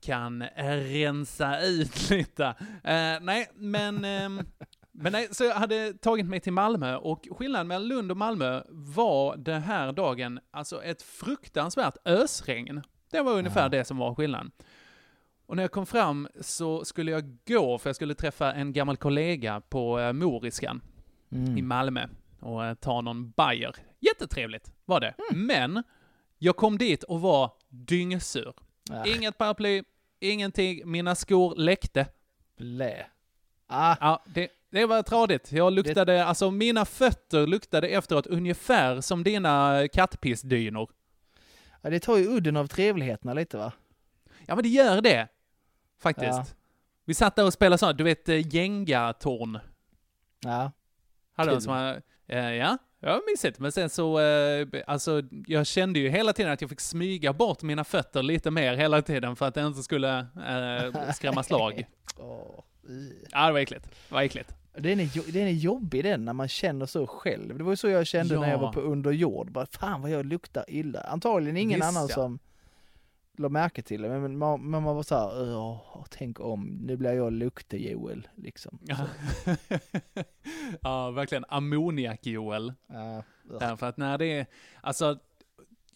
kan 0.02 0.44
rensa 0.58 1.60
ut 1.62 2.10
lite. 2.10 2.46
Eh, 2.84 3.20
nej, 3.22 3.50
men, 3.56 4.06
ehm, 4.06 4.42
men 4.92 5.12
nej, 5.12 5.28
så 5.32 5.44
jag 5.44 5.56
hade 5.56 5.94
tagit 5.94 6.26
mig 6.26 6.40
till 6.40 6.54
Malmö 6.54 6.96
och 6.96 7.28
skillnaden 7.32 7.68
mellan 7.68 7.88
Lund 7.88 8.12
och 8.12 8.18
Malmö 8.18 8.62
var 8.70 9.38
den 9.38 9.62
här 9.62 9.92
dagen 9.92 10.40
alltså 10.52 10.84
ett 10.84 11.02
fruktansvärt 11.02 11.96
ösregn. 12.06 12.82
Det 13.12 13.22
var 13.22 13.34
ungefär 13.34 13.70
det 13.70 13.86
som 13.86 13.98
var 13.98 14.16
skillnaden. 14.16 14.52
Och 15.50 15.56
när 15.56 15.64
jag 15.64 15.72
kom 15.72 15.86
fram 15.86 16.28
så 16.42 16.86
skulle 16.86 17.12
jag 17.12 17.38
gå, 17.48 17.78
för 17.78 17.90
jag 17.90 17.96
skulle 17.96 18.16
träffa 18.16 18.54
en 18.54 18.74
gammal 18.74 18.98
kollega 18.98 19.62
på 19.70 20.00
eh, 20.00 20.14
Moriskan 20.14 20.82
i 21.32 21.36
Mm. 21.36 21.68
Malmö 21.68 22.08
och 22.40 22.66
eh, 22.66 22.74
ta 22.74 23.02
någon 23.02 23.32
bajer. 23.32 23.76
Jättetrevligt 24.00 24.72
var 24.86 25.00
det. 25.00 25.14
Men 25.34 25.84
jag 26.38 26.56
kom 26.56 26.78
dit 26.78 27.04
och 27.04 27.22
var 27.22 27.52
dyngsur. 27.70 28.54
Ja. 28.90 29.06
Inget 29.06 29.38
paraply, 29.38 29.84
ingenting, 30.20 30.92
mina 30.92 31.16
skor 31.16 31.56
läckte. 31.56 32.08
Blä. 32.58 33.06
Ah, 33.68 33.96
Ja, 34.00 34.24
det, 34.26 34.50
det 34.70 34.86
var 34.86 35.02
tradigt. 35.04 35.52
Jag 35.52 35.74
luktade, 35.74 36.26
alltså 36.26 36.52
mina 36.52 36.86
fötter 36.86 37.48
luktade 37.48 37.88
efteråt 37.88 38.28
ungefär 38.28 39.02
som 39.02 39.24
dina 39.24 39.88
kattpissdynor. 39.94 40.90
ja, 41.82 41.90
det 41.90 42.00
tar 42.00 42.18
ju 42.18 42.28
udden 42.28 42.58
av 42.58 42.68
trevligheterna 42.68 43.34
lite 43.34 43.58
va? 43.58 43.72
Ja, 44.46 44.56
men 44.56 44.64
det 44.64 44.70
gör 44.70 45.02
det. 45.02 45.28
Faktiskt. 46.00 46.30
Ja. 46.32 46.46
Vi 47.06 47.14
satt 47.14 47.36
där 47.36 47.46
och 47.46 47.54
spelade 47.54 47.78
sånt, 47.78 47.98
du 47.98 48.04
vet, 48.04 48.30
eh, 48.30 48.56
Jenga-torn. 48.56 49.60
Ja. 50.46 50.72
Hade 51.36 51.52
de 51.52 51.62
som 51.62 52.00
eh, 52.28 52.40
ja, 52.54 52.78
ja, 53.00 53.22
mysigt. 53.32 53.60
Men 53.60 53.72
sen 53.72 53.90
så, 53.90 54.20
eh, 54.20 54.68
alltså, 54.88 55.22
jag 55.48 55.68
kände 55.68 56.00
ju 56.00 56.10
hela 56.10 56.34
tiden 56.34 56.52
att 56.52 56.62
jag 56.62 56.70
fick 56.70 56.80
smyga 56.82 57.34
bort 57.34 57.62
mina 57.62 57.84
fötter 57.84 58.24
lite 58.24 58.52
mer 58.52 58.74
hela 58.76 59.02
tiden 59.02 59.36
för 59.36 59.46
att 59.48 59.54
det 59.54 59.62
inte 59.68 59.84
skulle 59.84 60.18
eh, 60.20 61.12
skrämma 61.16 61.44
slag. 61.44 61.80
I. 62.90 63.14
Ja, 63.32 63.48
det 63.48 63.54
var 63.54 63.60
äckligt. 63.60 63.84
Det 64.10 64.16
var 64.16 64.22
äckligt. 64.22 64.56
Den 64.78 65.00
är, 65.00 65.32
den 65.32 65.48
är 65.48 65.52
jobbig 65.52 66.04
den 66.04 66.26
när 66.26 66.34
man 66.34 66.48
känner 66.48 66.86
så 66.86 67.08
själv. 67.08 67.58
Det 67.58 67.64
var 67.64 67.72
ju 67.72 67.76
så 67.76 67.88
jag 67.90 68.08
kände 68.08 68.40
när 68.40 68.48
jag 68.50 68.58
Ja. 68.58 68.62
var 68.62 68.74
på 68.74 68.80
underjord. 68.82 69.52
Bara, 69.52 69.66
fan 69.66 70.02
vad 70.02 70.12
jag 70.12 70.26
luktar 70.26 70.66
illa. 70.68 71.02
Antagligen 71.02 71.58
ingen 71.58 71.80
Visst, 71.80 71.90
annan 71.90 72.08
ja. 72.10 72.16
som 72.16 72.40
la 73.40 73.50
märke 73.50 73.82
till 73.82 74.02
det. 74.02 74.10
Men 74.10 74.38
man, 74.38 74.70
man 74.70 74.84
var 74.84 75.04
så 75.04 75.16
här, 75.16 75.56
"Åh, 75.58 76.06
tänk 76.10 76.40
om, 76.40 76.66
nu 76.68 76.98
blir 76.98 77.12
jag 77.14 77.34
lukte-Joel. 77.34 78.28
Liksom. 78.36 78.80
Ja, 78.82 78.98
ja 80.82 81.12
verkligen. 81.12 81.46
Ammoniak-Joel. 81.46 82.74
Ja. 82.88 83.24
Därför 83.60 83.88
att 83.90 83.98
när 83.98 84.18
det 84.18 84.26
är, 84.26 84.46
alltså, 84.82 85.20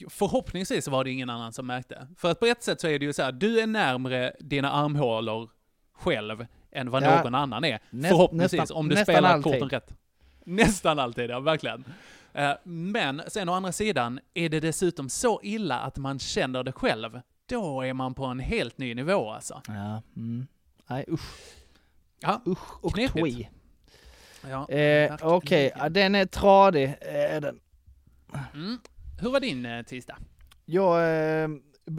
förhoppningsvis 0.10 0.88
var 0.88 1.04
det 1.04 1.12
ingen 1.12 1.30
annan 1.30 1.54
som 1.54 1.68
märkte. 1.68 2.08
För 2.18 2.32
att 2.32 2.40
på 2.40 2.46
ett 2.46 2.64
sätt 2.64 2.82
så 2.82 2.88
är 2.88 3.00
det 3.00 3.06
ju 3.06 3.14
så 3.14 3.24
här, 3.24 3.32
du 3.32 3.60
är 3.60 3.68
närmre 3.68 4.36
dina 4.40 4.72
armhålor 4.72 5.50
själv 5.94 6.46
än 6.72 6.90
vad 6.90 7.04
Ja. 7.04 7.24
någon 7.24 7.36
annan 7.36 7.64
är. 7.66 7.80
Näst- 7.90 8.10
förhoppningsvis, 8.10 8.60
nästan- 8.60 8.78
om 8.78 8.90
du 8.90 8.96
spelar 8.96 9.30
alltid. 9.34 9.54
korten 9.54 9.70
rätt. 9.70 9.94
Nästan 10.46 11.00
alltid, 11.00 11.30
ja 11.30 11.40
verkligen. 11.40 11.84
Eh, 12.34 12.52
Men 12.64 13.22
sen 13.28 13.50
å 13.50 13.54
andra 13.54 13.72
sidan, 13.72 14.20
är 14.34 14.50
det 14.50 14.60
dessutom 14.60 15.10
så 15.10 15.40
illa 15.44 15.80
att 15.80 15.98
man 15.98 16.20
känner 16.20 16.64
det 16.64 16.72
själv, 16.72 17.22
då 17.54 17.82
är 17.82 17.94
man 17.94 18.14
på 18.14 18.26
en 18.26 18.40
helt 18.40 18.78
ny 18.78 18.96
nivå 18.96 19.30
alltså. 19.30 19.62
ja. 19.68 20.02
Mm. 20.16 20.48
Nej 20.88 21.06
usch, 21.12 21.56
Ja, 22.20 22.42
usch 22.48 22.84
och 22.84 22.94
Knepigt. 22.94 23.14
twi. 23.26 23.50
ja. 24.50 24.70
Eh. 24.70 25.16
Okej, 25.22 25.72
ja, 25.76 25.90
den 25.90 26.16
är 26.16 26.26
tradig. 26.26 26.84
Eh, 26.86 27.42
den. 27.42 27.60
Mm. 28.54 28.78
Hur 29.22 29.30
var 29.32 29.40
din 29.40 29.66
eh, 29.66 29.82
tisdag? 29.84 30.18
Jag 30.66 30.98
eh, 31.04 31.50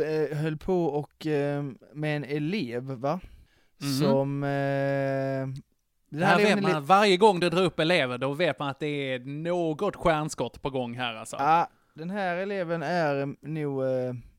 eh, 0.08 0.36
höll 0.36 0.56
på 0.56 0.84
och 0.86 1.26
eh, 1.26 1.64
med 1.92 2.16
en 2.16 2.24
elev 2.24 2.82
va? 2.82 3.20
Mhm. 3.80 3.90
Som... 3.92 4.44
Eh, 4.44 4.48
Det 6.18 6.24
här 6.26 6.36
vet 6.36 6.62
man, 6.62 6.84
varje 6.84 7.16
gång 7.16 7.40
du 7.40 7.50
drar 7.50 7.62
upp 7.62 7.78
elever, 7.78 8.18
då 8.18 8.32
vet 8.32 8.58
man 8.58 8.68
att 8.68 8.80
det 8.80 8.86
är 9.12 9.18
något 9.18 9.96
stjärnskott 9.96 10.62
på 10.62 10.70
gång 10.70 10.94
här 10.94 11.14
alltså. 11.14 11.36
Ja, 11.36 11.68
den 11.94 12.10
här 12.10 12.36
eleven 12.36 12.82
är 12.82 13.36
nog 13.48 13.82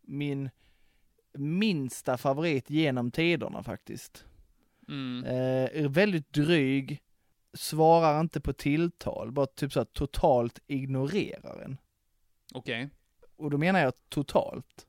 min 0.02 0.50
minsta 1.38 2.18
favorit 2.18 2.70
genom 2.70 3.12
tiderna 3.12 3.64
faktiskt. 3.64 4.26
Mm. 4.88 5.24
Eh, 5.26 5.84
är 5.84 5.88
väldigt 5.88 6.34
dryg, 6.34 7.02
svarar 7.54 8.20
inte 8.20 8.42
på 8.42 8.54
tilltal, 8.54 9.32
bara 9.32 9.46
typ 9.46 9.74
så 9.74 9.80
här 9.80 9.86
totalt 9.86 10.60
ignorerar 10.68 11.62
en. 11.62 11.78
Okej. 12.54 12.90
Och 13.38 13.50
då 13.50 13.58
menar 13.58 13.80
jag 13.80 13.94
totalt. 14.10 14.86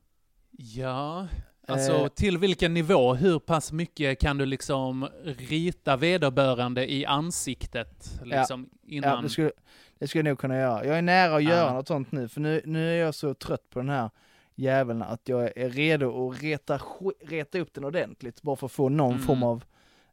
Ja, 0.51 1.27
alltså 1.67 1.91
Eh. 1.93 2.07
till 2.07 2.37
vilken 2.37 2.73
nivå, 2.73 3.13
hur 3.13 3.39
pass 3.39 3.71
mycket 3.71 4.19
kan 4.19 4.37
du 4.37 4.45
liksom 4.45 5.07
rita 5.23 5.97
vederbörande 5.97 6.91
i 6.91 7.05
ansiktet 7.05 8.19
liksom 8.23 8.69
Ja, 8.81 8.87
innan? 8.97 9.23
det 9.23 9.29
skulle, 9.29 9.51
det 9.99 10.07
skulle 10.07 10.19
jag 10.19 10.31
nog 10.31 10.39
kunna 10.39 10.57
göra. 10.57 10.85
Jag 10.85 10.97
är 10.97 11.01
nära 11.01 11.35
att 11.35 11.43
göra 11.43 11.67
Ja. 11.67 11.73
något 11.73 11.87
sånt 11.87 12.11
nu, 12.11 12.27
för 12.27 12.41
nu, 12.41 12.61
nu 12.65 12.91
är 12.93 13.05
jag 13.05 13.15
så 13.15 13.33
trött 13.33 13.69
på 13.69 13.79
den 13.79 13.89
här 13.89 14.09
jäveln 14.57 15.01
att 15.01 15.21
jag 15.29 15.57
är 15.57 15.69
redo 15.69 16.29
att 16.31 16.41
reta, 16.43 16.79
reta 17.27 17.59
upp 17.59 17.73
den 17.73 17.83
ordentligt, 17.85 18.41
bara 18.41 18.55
för 18.55 18.65
att 18.65 18.71
få 18.71 18.89
någon 18.89 19.13
Mm. 19.13 19.25
form 19.25 19.43
av 19.43 19.63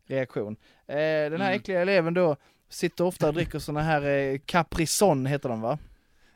reaktion. 0.07 0.57
Eh, 0.87 0.97
den 0.97 1.41
här 1.41 1.49
Mm. 1.49 1.53
äckliga 1.61 1.81
eleven 1.83 2.15
då 2.15 2.37
sitter 2.69 3.05
ofta 3.05 3.29
och 3.29 3.35
dricker 3.35 3.59
såna 3.59 3.83
här 3.83 4.03
eh, 4.03 4.39
Caprison 4.47 5.27
heter 5.27 5.49
de 5.49 5.61
va? 5.61 5.79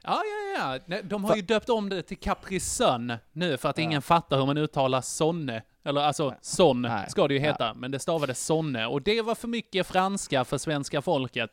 Ja, 0.02 0.20
ja, 0.58 0.78
ja. 0.88 0.98
De 1.02 1.24
har 1.24 1.36
ju 1.36 1.42
döpt 1.42 1.68
om 1.68 1.88
det 1.88 2.02
till 2.02 2.16
Capri 2.18 2.60
Sun 2.60 3.12
nu 3.32 3.56
för 3.56 3.68
att 3.68 3.78
ingen 3.78 4.02
fattar 4.02 4.36
hur 4.38 4.46
man 4.46 4.58
uttalar 4.58 5.00
sonne. 5.00 5.62
Eller 5.84 6.00
alltså, 6.00 6.34
son 6.40 6.82
Nej. 6.82 7.10
ska 7.10 7.28
det 7.28 7.34
ju 7.34 7.40
heta, 7.40 7.74
men 7.74 7.90
det 7.90 7.98
stavades 7.98 8.44
sonne. 8.46 8.86
Och 8.86 9.02
det 9.02 9.22
var 9.22 9.34
för 9.34 9.48
mycket 9.48 9.86
franska 9.86 10.44
för 10.44 10.58
svenska 10.58 11.02
folket, 11.02 11.50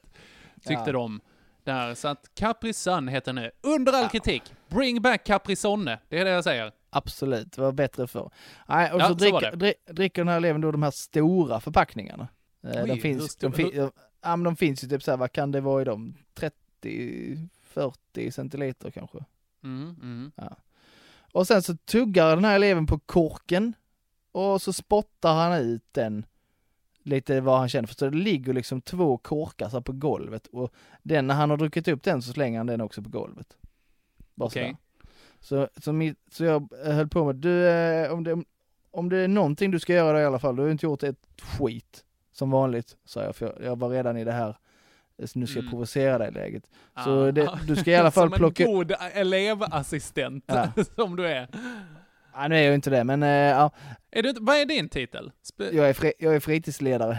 tyckte 0.55 0.83
Ja. 0.85 0.91
de. 0.91 1.21
Där, 1.65 1.95
så 1.95 2.07
att 2.07 2.31
Capri 2.35 2.73
Sun 2.73 3.07
heter 3.07 3.33
nu. 3.33 3.51
Under 3.61 3.93
all 3.93 4.09
kritik, 4.09 4.43
bring 4.67 5.01
back 5.01 5.23
Capri 5.23 5.55
Sonne. 5.55 5.99
Det 6.09 6.19
är 6.19 6.25
det 6.25 6.31
jag 6.31 6.43
säger. 6.43 6.71
Absolut, 6.89 7.51
det 7.51 7.61
var 7.61 7.71
bättre 7.71 8.07
för. 8.07 8.31
Nej, 8.67 8.91
och 8.91 8.99
Ja, 9.01 9.03
så, 9.07 9.13
så 9.13 9.13
dricker, 9.13 9.33
var 9.33 9.41
det. 9.41 9.55
dri- 9.57 9.93
dricker 9.93 10.21
den 10.21 10.27
här 10.27 10.37
eleven 10.37 10.61
då 10.61 10.71
de 10.71 10.83
här 10.83 10.91
stora 10.91 11.59
förpackningarna. 11.59 12.27
Eh, 12.63 12.83
Oj, 12.83 12.89
de, 12.89 12.97
finns, 13.01 13.35
de, 13.35 13.53
fin- 13.53 13.71
ja, 14.21 14.35
men 14.35 14.43
de 14.43 14.55
finns 14.55 14.83
ju 14.83 14.87
typ 14.87 15.03
så 15.03 15.11
här, 15.11 15.17
vad 15.17 15.31
kan 15.31 15.51
det 15.51 15.61
vara 15.61 15.81
i 15.81 15.85
dem? 15.85 16.17
30-40 16.83 18.31
centiliter 18.31 18.91
kanske. 18.91 19.17
Mm, 19.63 19.95
mm. 20.01 20.31
Och 21.33 21.47
sen 21.47 21.63
så 21.63 21.75
tuggar 21.77 22.35
den 22.35 22.45
här 22.45 22.55
eleven 22.55 22.85
på 22.85 22.99
korken 22.99 23.73
och 24.31 24.61
så 24.61 24.73
spottar 24.73 25.33
han 25.33 25.53
ut 25.53 25.83
den 25.91 26.25
lite 27.05 27.41
vad 27.41 27.59
han 27.59 27.69
känner 27.69 27.87
för. 27.87 27.95
Så 27.95 28.09
det 28.09 28.17
ligger 28.17 28.53
liksom 28.53 28.81
två 28.81 29.17
korkar 29.17 29.81
på 29.81 29.91
golvet 29.91 30.47
och 30.47 30.73
den, 31.03 31.27
när 31.27 31.35
han 31.35 31.49
har 31.49 31.57
druckit 31.57 31.87
upp 31.87 32.03
den 32.03 32.21
så 32.21 32.33
slänger 32.33 32.57
han 32.59 32.67
den 32.67 32.81
också 32.81 33.01
på 33.01 33.09
golvet. 33.09 33.57
Bara 34.35 34.45
Okej. 34.45 34.75
sådär. 35.39 35.69
Så, 35.75 35.81
så, 35.81 35.93
mitt, 35.93 36.17
så 36.31 36.43
jag 36.43 36.69
höll 36.85 37.07
på 37.07 37.25
med, 37.25 37.35
du, 37.35 37.67
eh, 37.67 38.11
om, 38.13 38.23
det, 38.23 38.43
om 38.91 39.09
det 39.09 39.17
är 39.17 39.27
någonting 39.27 39.71
du 39.71 39.79
ska 39.79 39.93
göra 39.93 40.21
i 40.21 40.25
alla 40.25 40.39
fall, 40.39 40.55
du 40.55 40.61
har 40.61 40.69
inte 40.69 40.85
gjort 40.85 41.03
ett 41.03 41.27
skit 41.41 42.03
som 42.31 42.51
vanligt, 42.51 42.97
sa 43.05 43.23
jag, 43.23 43.35
för 43.35 43.45
jag, 43.45 43.65
jag 43.71 43.79
var 43.79 43.89
redan 43.89 44.17
i 44.17 44.23
det 44.23 44.31
här, 44.31 44.49
eh, 45.17 45.27
nu 45.35 45.47
ska 45.47 45.57
jag 45.57 45.63
Mm. 45.63 45.69
provocera 45.71 46.17
dig 46.17 46.31
läget. 46.31 46.63
Så 47.03 47.27
Ah. 47.27 47.31
det, 47.31 47.59
du 47.67 47.75
ska 47.75 47.91
i 47.91 47.95
alla 47.95 48.11
fall 48.11 48.29
Som 48.29 48.37
plocka 48.37 48.63
en 48.65 48.73
god 48.73 48.91
elevassistent, 49.13 50.43
Ja. 50.47 50.71
som 50.95 51.15
du 51.15 51.27
är. 51.27 51.47
Ja, 52.35 52.47
nu 52.47 52.55
är 52.55 52.59
jag 52.59 52.69
ju 52.69 52.75
inte 52.75 52.89
det, 52.89 53.03
men 53.03 53.23
eh, 53.23 53.29
ja, 53.29 53.71
är 54.11 54.23
du, 54.23 54.33
vad 54.39 54.55
är 54.55 54.65
din 54.65 54.89
titel? 54.89 55.31
Spe- 55.43 55.73
jag, 55.73 55.89
är 55.89 55.93
fri, 55.93 56.13
jag 56.19 56.35
är 56.35 56.39
fritidsledare. 56.39 57.17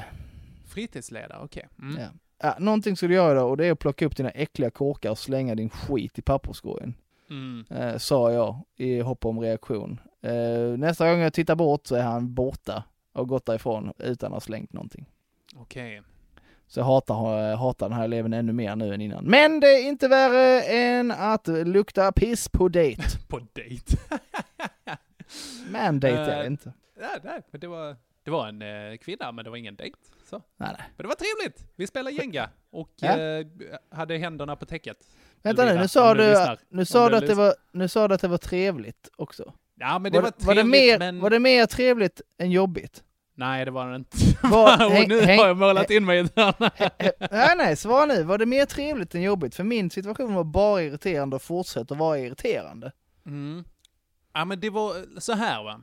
Fritidsledare, 0.69 1.39
okej. 1.43 1.69
Mm. 1.79 2.01
Ja. 2.01 2.09
Ja, 2.43 2.57
någonting 2.59 2.97
ska 2.97 3.07
du 3.07 3.15
göra 3.15 3.41
då 3.41 3.47
och 3.49 3.57
det 3.57 3.67
är 3.67 3.73
att 3.73 3.79
plocka 3.79 4.07
upp 4.07 4.17
dina 4.17 4.31
äckliga 4.31 4.71
korkar 4.71 5.11
och 5.11 5.19
slänga 5.19 5.55
din 5.55 5.71
skit 5.71 6.19
i 6.19 6.23
papperskorgen. 6.23 6.95
Mm. 7.31 7.65
Eh, 7.71 7.97
sa 7.99 8.33
jag 8.33 8.61
i 8.77 9.01
hopp 9.01 9.25
om 9.25 9.41
reaktion. 9.41 10.01
Eh, 10.23 10.79
nästa 10.79 11.11
gång 11.11 11.21
jag 11.21 11.33
tittar 11.33 11.55
bort 11.55 11.87
så 11.87 11.95
är 11.95 12.03
han 12.03 12.35
borta 12.35 12.85
och 13.13 13.29
gått 13.29 13.47
därifrån 13.47 13.93
utan 13.99 14.27
att 14.27 14.33
ha 14.33 14.41
slängt 14.41 14.73
någonting. 14.73 15.07
Okej. 15.57 16.03
Så 16.67 16.81
jag 16.81 16.85
hatar, 16.85 17.51
eh, 17.51 17.59
hatar 17.59 17.89
den 17.89 17.99
här 17.99 18.05
eleven 18.05 18.33
ännu 18.33 18.53
mer 18.53 18.77
nu 18.77 18.95
än 18.95 19.01
innan. 19.01 19.25
Men 19.25 19.61
det 19.61 19.69
är 19.69 19.89
inte 19.89 20.09
värre 20.09 20.63
än 20.63 21.11
att 21.11 21.49
lukta 21.49 22.13
piss 22.13 22.49
på 22.49 22.69
dejt. 22.69 23.03
På 23.29 23.41
dejt. 23.53 23.97
Men 25.69 26.01
dejt 26.01 26.19
är 26.19 26.41
det 26.41 26.47
inte. 26.47 26.73
nej, 27.01 27.21
nej, 27.25 27.43
men 27.51 27.61
det 27.61 27.67
var, 27.67 27.97
det 28.25 28.31
var 28.31 28.49
en 28.49 28.63
eh, 28.63 28.97
kvinna, 28.97 29.33
men 29.33 29.45
det 29.45 29.51
var 29.51 29.57
ingen 29.57 29.77
dejt. 29.77 29.97
Så. 30.31 30.37
Nej, 30.57 30.69
nej. 30.79 30.89
Men 30.97 31.05
det 31.05 31.09
var 31.09 31.15
trevligt. 31.15 31.73
Vi 31.77 31.87
spelade 31.87 32.17
Jenga 32.17 32.49
och 32.71 32.91
Ja. 32.97 33.19
eh, 33.19 33.47
hade 33.91 34.17
händerna 34.19 34.57
på 34.57 34.67
täcket. 34.67 34.97
Vänta 35.43 35.63
nu, 35.63 35.69
Elvira, 35.69 35.83
nu 35.83 35.89
sa 35.89 36.15
du 36.15 36.23
du, 36.23 36.29
lyssnar. 36.31 36.59
nu 36.69 36.85
sa 36.85 37.09
du 37.09 37.17
att 37.17 37.27
det 37.27 37.35
var, 37.35 37.55
nu 37.73 37.89
sa 37.89 38.09
du 38.09 38.15
att 38.15 38.21
det 38.21 38.29
var 38.29 38.39
trevligt 38.39 39.09
också. 39.17 39.53
Ja, 39.75 39.99
men 39.99 40.13
det 40.13 40.19
var, 40.19 40.23
var, 40.23 40.31
trevligt, 40.31 40.47
var, 40.47 40.55
det 40.55 40.65
mer, 40.65 40.99
men... 40.99 41.21
var 41.21 41.31
det 41.31 41.39
mer 41.39 41.67
trevligt 41.67 42.21
än 42.39 42.51
jobbigt? 42.51 43.03
Nej, 43.35 43.65
det 43.65 43.71
var 43.71 43.91
det 43.91 43.97
inte. 43.97 44.17
Var- 44.43 44.63
och 44.87 44.93
häng- 44.93 45.09
nu 45.09 45.21
häng- 45.21 45.39
har 45.39 45.47
jag 45.47 45.57
målat 45.57 45.91
in 45.91 46.05
mig 46.05 46.19
i 46.19 46.29
hörn. 46.37 46.71
nej, 47.31 47.55
nej, 47.57 47.77
svara 47.77 48.07
nu. 48.07 48.23
Var 48.23 48.39
det 48.39 48.47
mer 48.47 48.65
trevligt 48.67 49.15
än 49.15 49.23
jobbigt? 49.23 49.55
För 49.55 49.65
min 49.65 49.91
situation 49.91 50.35
var 50.35 50.45
bara 50.45 50.83
irriterande 50.83 51.37
och 51.37 51.43
fortsätter 51.43 51.95
vara 51.95 52.19
irriterande. 52.19 52.93
Mm. 53.27 53.65
Ja, 54.37 54.45
men 54.45 54.61
det 54.61 54.71
var 54.71 55.21
så 55.21 55.33
här 55.33 55.63
va. 55.63 55.81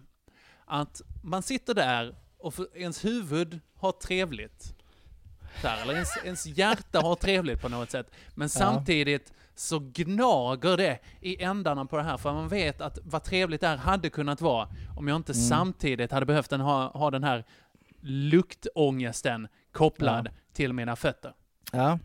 Att 0.66 1.02
man 1.24 1.44
sitter 1.44 1.74
där 1.74 2.16
och 2.38 2.54
ens 2.76 3.06
huvud 3.06 3.60
har 3.76 3.92
trevligt. 3.92 4.76
Här, 5.39 5.82
eller 5.82 5.94
ens, 5.94 6.18
ens 6.24 6.46
hjärta 6.46 7.00
har 7.00 7.16
trevligt 7.16 7.62
på 7.62 7.70
något 7.70 7.92
sätt. 7.92 8.12
Men 8.36 8.50
samtidigt 8.50 9.34
så 9.56 9.80
gnager 9.80 10.78
det 10.78 11.00
i 11.22 11.44
ändarna 11.44 11.86
på 11.86 11.98
det 11.98 12.04
här. 12.04 12.18
För 12.18 12.34
man 12.34 12.48
vet 12.48 12.82
att 12.82 13.00
vad 13.04 13.24
trevligt 13.24 13.62
det 13.62 13.68
här 13.68 13.78
hade 13.78 14.10
kunnat 14.10 14.42
vara 14.42 14.70
om 14.98 15.08
jag 15.08 15.16
inte 15.16 15.34
samtidigt 15.34 16.12
hade 16.12 16.26
behövt 16.26 16.50
den, 16.50 16.62
ha, 16.62 16.88
ha 16.88 17.12
den 17.12 17.24
här 17.24 17.46
luktångesten 18.02 19.48
kopplad 19.72 20.30
till 20.54 20.74
mina 20.74 20.96
fötter. 20.96 21.34
Ja. 21.72 22.00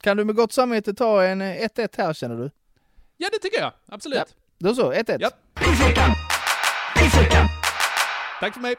Kan 0.00 0.16
du 0.16 0.24
med 0.24 0.36
gott 0.36 0.52
samvete 0.52 0.94
ta 0.94 1.24
en 1.24 1.40
eh, 1.40 1.46
1-1 1.46 1.94
här 1.96 2.12
känner 2.12 2.36
du? 2.36 2.50
Ja, 3.16 3.28
det 3.32 3.38
tycker 3.38 3.60
jag. 3.60 3.72
Absolut. 3.86 4.18
Ja. 4.18 4.47
Då 4.58 4.74
så, 4.74 4.92
1-1. 4.92 5.16
Ja. 5.20 5.30
Tack 8.40 8.54
för 8.54 8.60
mig. 8.60 8.74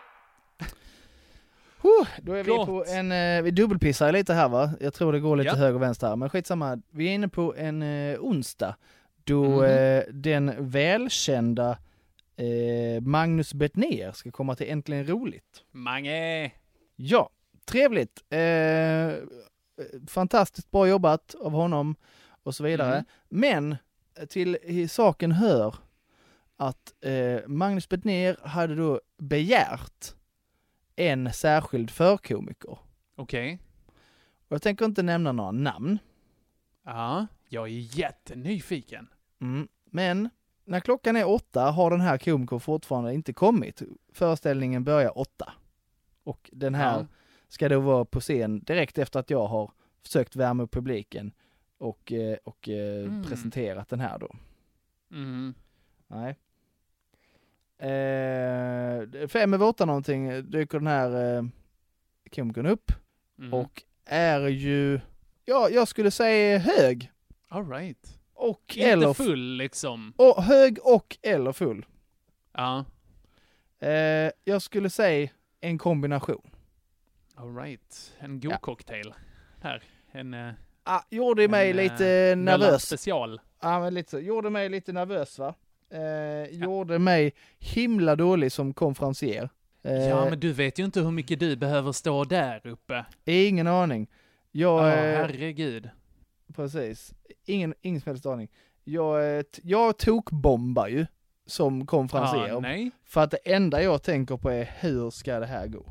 Huh, 1.81 2.07
då 2.21 2.33
är 2.33 2.43
vi 2.43 2.49
Gott. 2.51 2.65
på 2.67 2.85
en, 2.87 3.11
eh, 3.11 3.41
vi 3.41 3.51
dubbelpissar 3.51 4.11
lite 4.11 4.33
här 4.33 4.49
va? 4.49 4.71
Jag 4.79 4.93
tror 4.93 5.13
det 5.13 5.19
går 5.19 5.35
lite 5.37 5.49
Ja. 5.49 5.55
höger 5.55 5.75
och 5.75 5.81
vänster 5.81 6.07
här, 6.07 6.15
men 6.15 6.29
skitsamma. 6.29 6.81
Vi 6.91 7.07
är 7.09 7.13
inne 7.13 7.27
på 7.27 7.55
en 7.57 7.81
eh, 7.83 8.19
onsdag 8.19 8.75
då 9.23 9.43
Mhm. 9.43 9.63
eh, 9.63 10.03
den 10.13 10.69
välkända 10.69 11.77
eh, 12.37 13.01
Magnus 13.01 13.53
Bettner 13.53 14.11
ska 14.11 14.31
komma 14.31 14.55
till 14.55 14.69
Äntligen 14.69 15.07
Roligt. 15.07 15.63
Mange. 15.71 16.51
Ja, 16.95 17.29
trevligt. 17.65 18.21
Eh, 18.29 19.13
fantastiskt 20.07 20.71
bra 20.71 20.87
jobbat 20.87 21.35
av 21.41 21.51
honom 21.51 21.95
och 22.43 22.55
så 22.55 22.63
vidare. 22.63 22.93
Mm. 22.93 23.05
Men 23.29 23.75
till 24.29 24.89
saken 24.89 25.31
hör 25.31 25.75
att 26.57 26.93
eh, 27.01 27.47
Magnus 27.47 27.89
Bettner 27.89 28.37
hade 28.47 28.75
då 28.75 29.01
begärt 29.17 30.13
en 30.95 31.33
särskild 31.33 31.91
förkomiker. 31.91 32.77
Okej. 33.15 33.59
Och 34.47 34.53
jag 34.55 34.61
tänker 34.61 34.85
inte 34.85 35.03
nämna 35.03 35.31
några 35.31 35.51
namn. 35.51 35.97
Ja, 36.85 37.27
jag 37.49 37.65
är 37.67 37.97
jättenyfiken. 37.99 39.07
Mm. 39.41 39.67
Men 39.85 40.29
när 40.65 40.79
klockan 40.79 41.15
är 41.15 41.27
åtta 41.27 41.61
har 41.71 41.91
den 41.91 42.01
här 42.01 42.17
komikern 42.17 42.59
fortfarande 42.59 43.13
inte 43.13 43.33
kommit. 43.33 43.81
Föreställningen 44.13 44.83
börjar 44.83 45.17
åtta. 45.17 45.53
Och 46.23 46.49
den 46.53 46.75
här 46.75 46.99
Ja. 46.99 47.05
ska 47.47 47.69
då 47.69 47.79
vara 47.79 48.05
på 48.05 48.19
scen 48.19 48.59
direkt 48.59 48.97
efter 48.97 49.19
att 49.19 49.29
jag 49.29 49.47
har 49.47 49.71
försökt 50.03 50.35
värma 50.35 50.63
upp 50.63 50.71
publiken 50.71 51.31
och, 51.79 52.11
eh, 52.11 52.37
och 52.43 52.69
eh, 52.69 53.05
Mm. 53.05 53.23
presenterat 53.23 53.89
den 53.89 53.99
här 53.99 54.19
då. 54.19 54.35
Mm. 55.11 55.53
Nej. 56.07 56.35
Eh, 57.77 59.27
fem 59.27 59.53
över 59.53 59.65
åtta 59.65 59.85
någonting 59.85 60.49
dyker 60.51 60.77
den 60.79 60.87
här 60.87 61.35
eh, 61.37 61.43
komikern 62.35 62.65
upp 62.65 62.91
Mm. 63.39 63.53
och 63.53 63.83
är 64.05 64.47
ju, 64.47 64.99
ja 65.45 65.69
jag 65.69 65.87
skulle 65.87 66.11
säga 66.11 66.57
hög. 66.59 67.11
All 67.47 67.69
right. 67.69 68.19
Och 68.33 68.61
Inte 68.77 68.89
eller 68.89 69.13
full 69.13 69.55
liksom. 69.57 70.13
och, 70.17 70.43
hög 70.43 70.77
och 70.83 71.17
eller 71.21 71.51
full. 71.51 71.85
Ja. 72.51 72.85
Eh, 73.79 74.31
jag 74.43 74.61
skulle 74.61 74.89
säga 74.89 75.29
en 75.61 75.77
kombination. 75.77 76.49
All 77.35 77.55
right. 77.57 78.13
En 78.19 78.39
god 78.39 78.51
Ja. 78.51 78.57
cocktail. 78.57 79.13
Här. 79.61 79.83
En, 80.11 80.33
eh, 80.33 80.53
Ah, 80.91 81.01
gjorde 81.09 81.47
mig 81.47 81.69
en, 81.69 81.77
lite 81.77 82.07
eh, 82.09 82.37
nervös. 82.37 82.85
special. 82.85 83.41
Ja, 83.61 83.79
men 83.79 83.93
lite 83.93 84.11
så. 84.11 84.19
Gjorde 84.19 84.49
mig 84.49 84.69
lite 84.69 84.91
nervös 84.93 85.39
va. 85.39 85.53
Eh, 85.91 86.55
Gjorde 86.57 86.99
mig 86.99 87.33
himla 87.59 88.15
dålig 88.15 88.51
som 88.51 88.73
konferencier. 88.73 89.49
Eh, 89.83 90.07
Ja, 90.07 90.29
men 90.29 90.39
du 90.39 90.53
vet 90.53 90.79
ju 90.79 90.85
inte 90.85 91.01
hur 91.01 91.11
mycket 91.11 91.39
du 91.39 91.55
behöver 91.55 91.91
stå 91.91 92.23
där 92.23 92.67
uppe. 92.67 93.05
Ingen 93.25 93.67
aning. 93.67 94.07
Jag, 94.51 94.79
Ja, 94.83 94.87
eh, 94.93 95.17
herregud. 95.17 95.89
precis. 96.55 97.13
Ingen, 97.45 97.73
ingen 97.81 98.01
som 98.01 98.09
helst 98.09 98.25
aning. 98.25 98.47
Jag, 98.83 99.37
eh, 99.37 99.43
jag 99.63 99.97
tokbombar 99.97 100.87
ju 100.87 101.05
som 101.45 101.85
konferencier. 101.85 102.47
Ja, 102.47 102.59
nej. 102.59 102.91
för 103.05 103.21
att 103.21 103.31
det 103.31 103.37
enda 103.37 103.83
jag 103.83 104.03
tänker 104.03 104.37
på 104.37 104.49
är 104.51 104.69
hur 104.79 105.09
ska 105.09 105.39
det 105.39 105.45
här 105.45 105.67
gå? 105.67 105.85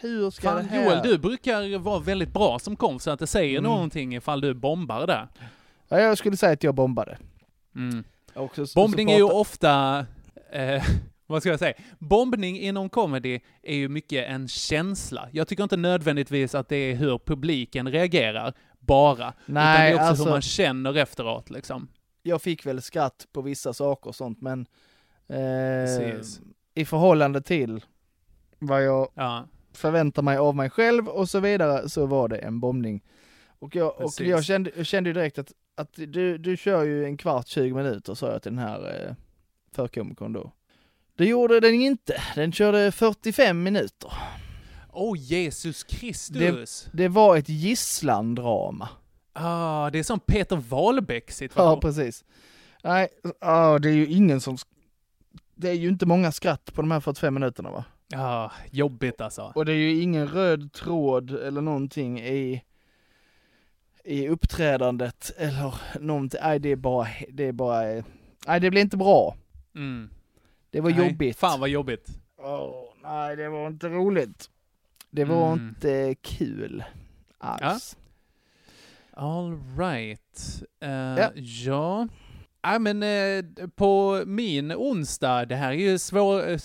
Hur 0.00 0.30
ska 0.30 0.48
Fan, 0.48 0.56
det 0.56 0.62
här... 0.62 0.84
Joel, 0.84 1.02
du 1.02 1.18
brukar 1.18 1.78
vara 1.78 1.98
väldigt 2.00 2.32
bra 2.32 2.58
som 2.58 2.76
konf, 2.76 3.02
så 3.02 3.10
att 3.10 3.18
det 3.18 3.26
säger 3.26 3.58
Mm. 3.58 3.70
någonting 3.70 4.14
ifall 4.16 4.40
du 4.40 4.54
bombar 4.54 5.06
där. 5.06 5.28
Ja, 5.88 6.00
jag 6.00 6.18
skulle 6.18 6.36
säga 6.36 6.52
att 6.52 6.62
jag 6.62 6.74
bombade. 6.74 7.18
Mm. 7.76 8.04
Och 8.34 8.54
så- 8.54 8.66
så- 8.66 8.80
Bombning 8.80 9.08
så 9.08 9.12
är 9.14 9.16
ju 9.16 9.22
ofta, 9.22 10.06
eh, 10.52 10.82
vad 11.26 11.42
ska 11.42 11.50
jag 11.50 11.58
säga? 11.58 11.74
Bombning 11.98 12.60
inom 12.60 12.88
comedy 12.88 13.40
är 13.62 13.74
ju 13.76 13.88
mycket 13.88 14.28
en 14.28 14.48
känsla. 14.48 15.28
Jag 15.32 15.48
tycker 15.48 15.62
inte 15.62 15.76
nödvändigtvis 15.76 16.54
att 16.54 16.68
det 16.68 16.76
är 16.76 16.94
hur 16.94 17.18
publiken 17.18 17.88
reagerar, 17.92 18.54
bara. 18.78 19.12
utan 19.12 19.34
det 19.46 19.52
Nej, 19.52 19.90
är 19.90 19.94
också 19.94 20.04
alltså, 20.04 20.24
hur 20.24 20.30
man 20.30 20.42
känner 20.42 20.96
efteråt 20.96 21.50
liksom. 21.50 21.88
jag 22.22 22.42
fick 22.42 22.66
väl 22.66 22.82
skratt 22.82 23.26
på 23.32 23.42
vissa 23.42 23.72
saker 23.72 24.08
och 24.08 24.14
sånt, 24.14 24.40
men 24.40 24.66
Eh. 25.28 26.20
I 26.74 26.84
förhållande 26.84 27.40
till 27.42 27.84
vad 28.58 28.84
jag 28.84 29.08
Ja. 29.14 29.46
Förväntar 29.72 30.22
mig 30.22 30.36
av 30.36 30.56
mig 30.56 30.70
själv 30.70 31.08
och 31.08 31.28
så 31.28 31.40
vidare 31.40 31.88
så 31.88 32.06
var 32.06 32.28
det 32.28 32.36
en 32.36 32.60
bombning. 32.60 33.02
Och 33.58 33.76
jag, 33.76 34.00
och 34.00 34.12
jag, 34.20 34.44
kände, 34.44 34.70
jag 34.76 34.86
kände 34.86 35.10
ju 35.10 35.14
direkt 35.14 35.38
att, 35.38 35.52
att 35.76 35.92
du, 35.94 36.38
du 36.38 36.56
kör 36.56 36.84
ju 36.84 37.04
en 37.04 37.16
kvart, 37.16 37.48
20 37.48 37.74
minuter 37.74 38.14
sa 38.14 38.32
jag 38.32 38.42
till 38.42 38.52
den 38.52 38.58
här 38.58 39.06
eh, 39.08 39.14
förkomikern 39.72 40.32
då. 40.32 40.52
Det 41.16 41.24
gjorde 41.26 41.60
den 41.60 41.74
inte, 41.74 42.22
den 42.34 42.52
körde 42.52 42.92
45 42.92 43.62
minuter. 43.62 44.12
Åh 44.92 45.18
Jesus 45.18 45.84
Kristus! 45.84 46.88
Det 46.92 47.08
var 47.08 47.36
ett 47.36 47.48
gisslandrama. 47.48 48.88
Ah, 49.32 49.90
det 49.90 49.98
är 49.98 50.02
som 50.02 50.20
Peter 50.20 50.56
Wahlbeck 50.56 51.24
Ja, 51.28 51.32
situation. 51.32 51.80
precis. 51.80 52.24
Nej, 52.84 53.08
ja, 53.40 53.78
det 53.78 53.88
är 53.88 53.92
ju 53.94 54.06
ingen 54.06 54.40
som... 54.40 54.56
Det 55.54 55.68
är 55.68 55.74
ju 55.74 55.88
inte 55.88 56.06
många 56.06 56.32
skratt 56.32 56.74
på 56.74 56.82
de 56.82 56.90
här 56.90 57.00
45 57.00 57.34
minuterna 57.34 57.70
va? 57.70 57.84
Ja, 58.12 58.52
jobbigt 58.70 59.20
alltså. 59.20 59.52
Och 59.54 59.64
det 59.64 59.72
är 59.72 59.76
ju 59.76 60.02
ingen 60.02 60.26
röd 60.28 60.72
tråd 60.72 61.30
eller 61.30 61.60
någonting 61.60 62.20
i, 62.20 62.62
i 64.04 64.28
uppträdandet 64.28 65.32
eller 65.36 65.74
någonting. 66.00 66.40
Nej, 66.42 66.58
det 66.58 66.68
är 66.68 66.76
bara, 66.76 67.08
det 67.32 67.44
är 67.44 67.52
bara, 67.52 67.82
nej 68.46 68.60
det 68.60 68.70
blir 68.70 68.80
inte 68.80 68.96
bra. 68.96 69.36
Mm. 69.74 70.10
Det 70.70 70.80
var 70.80 70.90
Nej, 70.90 71.08
jobbigt. 71.08 71.38
Fan 71.38 71.60
vad 71.60 71.68
jobbigt. 71.68 72.08
Åh, 72.38 72.84
nej, 73.02 73.36
det 73.36 73.48
var 73.48 73.66
inte 73.66 73.88
roligt. 73.88 74.50
Det 75.10 75.24
var 75.24 75.52
Mm. 75.52 75.68
inte 75.68 76.14
kul 76.22 76.84
alls. 77.38 77.96
All 79.12 79.58
right. 79.78 80.62
Eh, 80.80 80.90
Ja. 80.90 81.30
ja. 81.34 82.08
Ja, 82.62 82.78
men 82.78 83.02
eh, 83.02 83.44
på 83.74 84.22
min 84.26 84.72
onsdag, 84.72 85.44
det 85.44 85.56
här 85.56 85.68
är 85.72 85.76
ju 85.76 85.98
svår, 85.98 86.48
eh, 86.50 86.56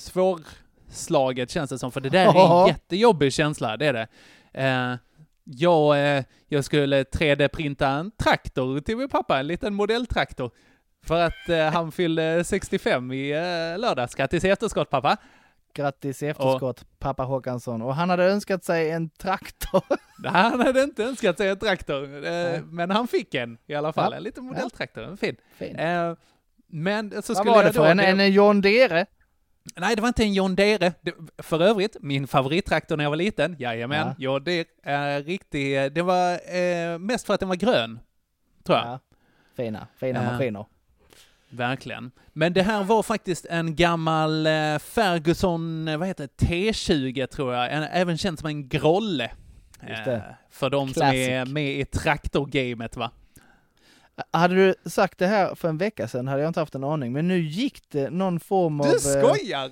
svårslaget 0.95 1.49
känns 1.51 1.69
det 1.69 1.79
som, 1.79 1.91
för 1.91 2.01
det 2.01 2.09
där 2.09 2.25
är 2.25 2.61
en 2.61 2.67
jättejobbig 2.67 3.33
känsla, 3.33 3.77
det 3.77 3.85
är 3.85 3.93
det. 3.93 4.07
Eh, 4.53 4.97
jag, 5.43 6.17
eh, 6.17 6.23
jag 6.47 6.65
skulle 6.65 7.03
3D-printa 7.03 7.87
en 7.87 8.11
traktor 8.11 8.79
till 8.79 8.97
min 8.97 9.09
pappa, 9.09 9.39
en 9.39 9.47
liten 9.47 9.73
modelltraktor. 9.73 10.51
För 11.05 11.21
att 11.21 11.49
eh, 11.49 11.65
han 11.65 11.91
fyllde 11.91 12.43
65 12.43 13.11
i 13.11 13.31
eh, 13.31 13.79
lördags. 13.79 14.15
Grattis 14.15 14.43
i 14.45 14.49
efterskott 14.49 14.89
pappa! 14.89 15.17
Grattis 15.73 16.23
i 16.23 16.27
efterskott 16.27 16.85
pappa 16.99 17.23
Håkansson. 17.23 17.81
Och 17.81 17.95
han 17.95 18.09
hade 18.09 18.23
önskat 18.23 18.63
sig 18.63 18.91
en 18.91 19.09
traktor. 19.09 19.83
Han 20.25 20.59
hade 20.61 20.83
inte 20.83 21.03
önskat 21.03 21.37
sig 21.37 21.49
en 21.49 21.59
traktor, 21.59 22.25
eh, 22.25 22.61
men 22.63 22.91
han 22.91 23.07
fick 23.07 23.33
en 23.33 23.57
i 23.67 23.75
alla 23.75 23.93
fall. 23.93 24.11
Ja. 24.11 24.17
En 24.17 24.23
liten 24.23 24.43
modelltraktor, 24.43 25.03
en 25.03 25.17
fin. 25.17 25.35
Fin. 25.57 25.75
Eh, 25.75 26.13
men 26.67 27.09
så 27.09 27.15
Vad 27.15 27.23
skulle 27.23 27.51
var 27.51 27.63
det 27.63 27.67
jag 27.67 27.75
för 27.75 27.95
då... 27.95 28.01
en, 28.01 28.19
en 28.19 28.31
John 28.31 28.61
Deere? 28.61 29.05
Nej, 29.75 29.95
det 29.95 30.01
var 30.01 30.07
inte 30.07 30.23
en 30.23 30.33
John 30.33 30.55
Deere. 30.55 30.93
Det, 31.01 31.13
för 31.37 31.61
övrigt, 31.61 31.97
min 32.01 32.27
favorittraktor 32.27 32.97
när 32.97 33.03
jag 33.03 33.09
var 33.11 33.17
liten, 33.17 33.55
jajamän, 33.59 34.07
Ja. 34.07 34.15
John 34.17 34.43
Deere, 34.43 34.65
är 34.83 35.23
riktig... 35.23 35.93
Det 35.93 36.01
var 36.01 36.31
eh, 36.57 36.97
mest 36.99 37.25
för 37.25 37.33
att 37.33 37.39
den 37.39 37.49
var 37.49 37.55
grön, 37.55 37.99
tror 38.63 38.77
jag. 38.77 38.87
Ja. 38.87 38.99
Fina, 39.57 39.87
fina 39.99 40.23
Ja. 40.23 40.31
maskiner. 40.31 40.65
Verkligen. 41.49 42.11
Men 42.33 42.53
det 42.53 42.61
här 42.61 42.83
var 42.83 43.03
faktiskt 43.03 43.45
en 43.45 43.75
gammal 43.75 44.47
eh, 44.47 44.79
Ferguson, 44.79 45.87
eh, 45.87 45.97
vad 45.97 46.07
heter 46.07 46.29
det, 46.35 46.45
T20 46.45 47.25
tror 47.27 47.53
jag, 47.53 47.73
en, 47.73 47.83
även 47.83 48.17
känd 48.17 48.39
som 48.39 48.47
en 48.47 48.67
Grolle. 48.67 49.31
Eh, 49.81 50.19
för 50.49 50.69
de 50.69 50.87
som 50.87 50.93
Classic. 50.93 51.27
är 51.27 51.45
med 51.45 51.79
i 51.79 51.85
traktorgamet 51.85 52.97
va? 52.97 53.11
Hade 54.31 54.55
du 54.55 54.75
sagt 54.89 55.17
det 55.19 55.27
här 55.27 55.55
för 55.55 55.69
en 55.69 55.77
vecka 55.77 56.07
sedan 56.07 56.27
hade 56.27 56.41
jag 56.41 56.49
inte 56.49 56.59
haft 56.59 56.75
en 56.75 56.83
aning, 56.83 57.13
men 57.13 57.27
nu 57.27 57.39
gick 57.39 57.89
det 57.89 58.09
någon 58.09 58.39
form 58.39 58.81
av 58.81 58.87
Du 58.87 58.91
eh, 58.93 58.97
skojar! 59.23 59.71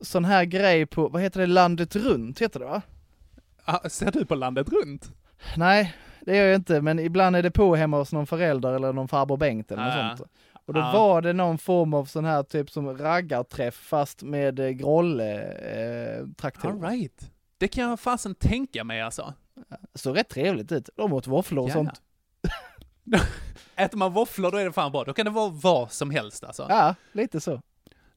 sån 0.00 0.24
här 0.24 0.44
grej 0.44 0.86
på, 0.86 1.08
vad 1.08 1.22
heter 1.22 1.40
det, 1.40 1.46
landet 1.46 1.96
runt 1.96 2.42
heter 2.42 2.60
det 2.60 2.66
va? 2.66 2.82
Ah, 3.64 3.88
ser 3.88 4.10
du 4.10 4.24
på 4.26 4.34
landet 4.34 4.68
runt? 4.68 5.10
Nej, 5.56 5.94
det 6.20 6.36
gör 6.36 6.44
jag 6.46 6.54
inte, 6.54 6.80
men 6.80 6.98
ibland 6.98 7.36
är 7.36 7.42
det 7.42 7.50
på 7.50 7.74
hemma 7.76 7.96
hos 7.98 8.12
någon 8.12 8.26
förälder 8.26 8.72
eller 8.72 8.92
någon 8.92 9.08
farbror 9.08 9.36
Bengt 9.36 9.72
eller 9.72 9.84
något 9.84 9.94
Ja. 9.94 10.16
sånt. 10.16 10.30
Och 10.66 10.74
då 10.74 10.80
Ja. 10.80 10.92
var 10.92 11.22
det 11.22 11.32
någon 11.32 11.58
form 11.58 11.94
av 11.94 12.04
sån 12.04 12.24
här 12.24 12.42
typ 12.42 12.70
som 12.70 12.98
raggarträff 12.98 13.74
fast 13.74 14.22
med 14.22 14.60
eh, 14.60 14.68
Grolle 14.68 15.42
eh, 15.42 16.80
right. 16.80 17.30
Det 17.58 17.68
kan 17.68 17.88
jag 17.88 18.00
fasen 18.00 18.34
tänka 18.34 18.84
mig 18.84 19.00
alltså. 19.02 19.34
Så 19.94 20.12
rätt 20.12 20.28
trevligt 20.28 20.72
ut. 20.72 20.88
De 20.96 21.12
åt 21.12 21.26
våfflor 21.26 21.62
och 21.64 21.68
Ja, 21.70 21.72
sånt. 21.72 22.02
Äter 23.76 23.98
man 23.98 24.12
våfflor 24.12 24.50
då 24.50 24.58
är 24.58 24.64
det 24.64 24.72
fan 24.72 24.92
bra. 24.92 25.04
Då 25.04 25.12
kan 25.12 25.24
det 25.24 25.30
vara 25.32 25.48
vad 25.50 25.92
som 25.92 26.10
helst 26.10 26.44
alltså. 26.44 26.66
Ja, 26.68 26.94
lite 27.12 27.40
så. 27.40 27.60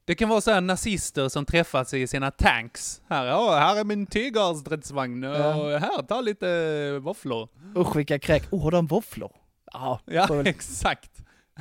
Det 0.04 0.14
kan 0.14 0.28
vara 0.28 0.40
så 0.40 0.50
här 0.50 0.60
nazister 0.60 1.28
som 1.28 1.44
träffas 1.44 1.94
i 1.94 2.06
sina 2.06 2.30
tanks. 2.30 3.02
Här, 3.08 3.24
ja, 3.26 3.56
här 3.58 3.76
är 3.80 3.84
min 3.84 4.06
tygarstridsvagn 4.06 5.22
Ja. 5.22 5.54
och 5.54 5.80
här, 5.80 6.02
ta 6.02 6.20
lite 6.20 6.98
våfflor. 6.98 7.48
Usch 7.76 7.96
vilka 7.96 8.18
kräk. 8.18 8.42
Oh, 8.50 8.70
de 8.70 8.86
våfflor. 8.86 9.32
Ja, 9.72 10.00
Ja, 10.04 10.42
exakt. 10.44 11.10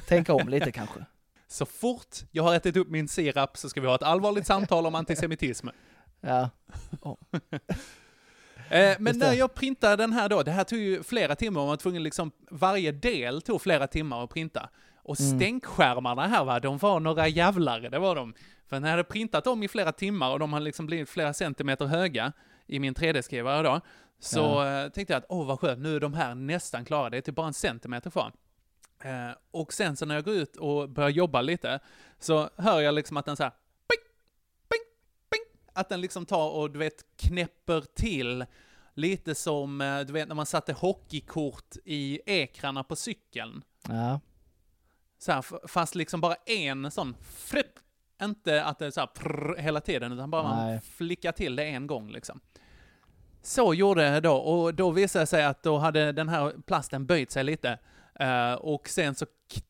tänka 0.07 0.33
om 0.33 0.49
lite 0.49 0.71
kanske. 0.71 0.99
Så 1.47 1.65
fort 1.65 2.15
jag 2.31 2.43
har 2.43 2.55
ätit 2.55 2.77
upp 2.77 2.89
min 2.89 3.07
sirap 3.07 3.57
så 3.57 3.69
ska 3.69 3.81
vi 3.81 3.87
ha 3.87 3.95
ett 3.95 4.03
allvarligt 4.03 4.47
samtal 4.47 4.85
om 4.85 4.95
antisemitism. 4.95 5.67
Ja. 6.21 6.49
Eh, 8.69 8.95
men 8.99 9.17
när 9.17 9.33
jag 9.33 9.53
printade 9.53 9.95
den 9.95 10.13
här 10.13 10.29
då, 10.29 10.43
det 10.43 10.51
här 10.51 10.63
tog 10.63 10.79
ju 10.79 11.03
flera 11.03 11.35
timmar, 11.35 11.61
man 11.61 11.67
var 11.67 11.75
tvungen 11.77 12.03
liksom, 12.03 12.31
varje 12.51 12.91
del 12.91 13.41
tog 13.41 13.61
flera 13.61 13.87
timmar 13.87 14.23
att 14.23 14.29
printa. 14.29 14.69
Och 15.03 15.19
Mm. 15.19 15.39
stänkskärmarna 15.39 16.27
här 16.27 16.43
va, 16.45 16.59
de 16.59 16.77
var 16.77 16.99
några 16.99 17.27
jävlar, 17.27 17.79
det 17.79 17.99
var 17.99 18.15
de. 18.15 18.33
För 18.69 18.79
när 18.79 18.87
jag 18.87 18.91
hade 18.91 19.03
printat 19.03 19.43
dem 19.43 19.63
i 19.63 19.67
flera 19.67 19.91
timmar 19.91 20.31
och 20.31 20.39
de 20.39 20.53
hade 20.53 20.65
liksom 20.65 20.85
blivit 20.85 21.09
flera 21.09 21.33
centimeter 21.33 21.85
höga 21.85 22.31
i 22.67 22.79
min 22.79 22.93
3D-skrivare 22.93 23.63
då, 23.63 23.81
så 24.19 24.63
eh, 24.65 24.89
tänkte 24.89 25.13
jag 25.13 25.17
att 25.17 25.25
åh 25.29 25.47
vad 25.47 25.59
skönt, 25.59 25.79
nu 25.79 25.95
är 25.95 25.99
de 25.99 26.13
här 26.13 26.35
nästan 26.35 26.85
klara, 26.85 27.09
det 27.09 27.17
är 27.17 27.21
typ 27.21 27.35
bara 27.35 27.47
en 27.47 27.53
centimeter 27.53 28.09
kvar. 28.09 28.31
Eh, 29.03 29.35
och 29.51 29.73
sen 29.73 29.95
så 29.95 30.05
när 30.05 30.15
jag 30.15 30.23
går 30.25 30.33
ut 30.33 30.55
och 30.55 30.89
börjar 30.89 31.09
jobba 31.09 31.41
lite, 31.41 31.79
så 32.19 32.49
hör 32.57 32.81
jag 32.81 32.93
liksom 32.93 33.17
att 33.17 33.25
den 33.25 33.35
så 33.35 33.43
här, 33.43 33.51
att 35.77 35.89
den 35.89 36.01
liksom 36.01 36.25
tar 36.25 36.49
och 36.49 36.71
du 36.71 36.79
vet 36.79 37.05
knäpper 37.17 37.81
till 37.95 38.45
lite 38.93 39.35
som, 39.35 39.81
eh, 39.81 39.99
du 39.99 40.13
vet 40.13 40.27
när 40.27 40.35
man 40.35 40.45
satte 40.45 40.73
hockeykort 40.73 41.75
i 41.85 42.19
ekrarna 42.25 42.83
på 42.83 42.95
cykeln. 42.95 43.63
Ja. 43.87 44.19
Så 45.19 45.31
här, 45.31 45.67
fast 45.67 45.95
liksom 45.95 46.21
bara 46.21 46.35
en 46.35 46.91
sån 46.91 47.15
fripp. 47.21 47.79
Inte 48.21 48.63
att 48.63 48.79
det 48.79 48.85
är 48.85 48.91
så 48.91 48.99
här 48.99 49.07
prrr 49.07 49.55
hela 49.57 49.81
tiden, 49.81 50.11
utan 50.11 50.31
bara 50.31 50.43
man 50.43 50.67
Nej. 50.67 50.81
flickar 50.81 51.31
till 51.31 51.55
det 51.55 51.63
en 51.63 51.87
gång 51.87 52.11
liksom. 52.11 52.39
Så 53.41 53.73
gjorde 53.73 54.03
jag 54.03 54.23
då, 54.23 54.35
och 54.35 54.73
då 54.73 54.91
visade 54.91 55.23
det 55.23 55.27
sig 55.27 55.43
att 55.43 55.63
då 55.63 55.77
hade 55.77 56.11
den 56.11 56.29
här 56.29 56.53
plasten 56.65 57.05
böjt 57.05 57.31
sig 57.31 57.43
lite. 57.43 57.79
Eh, 58.19 58.53
och 58.53 58.89
sen 58.89 59.15
så 59.15 59.25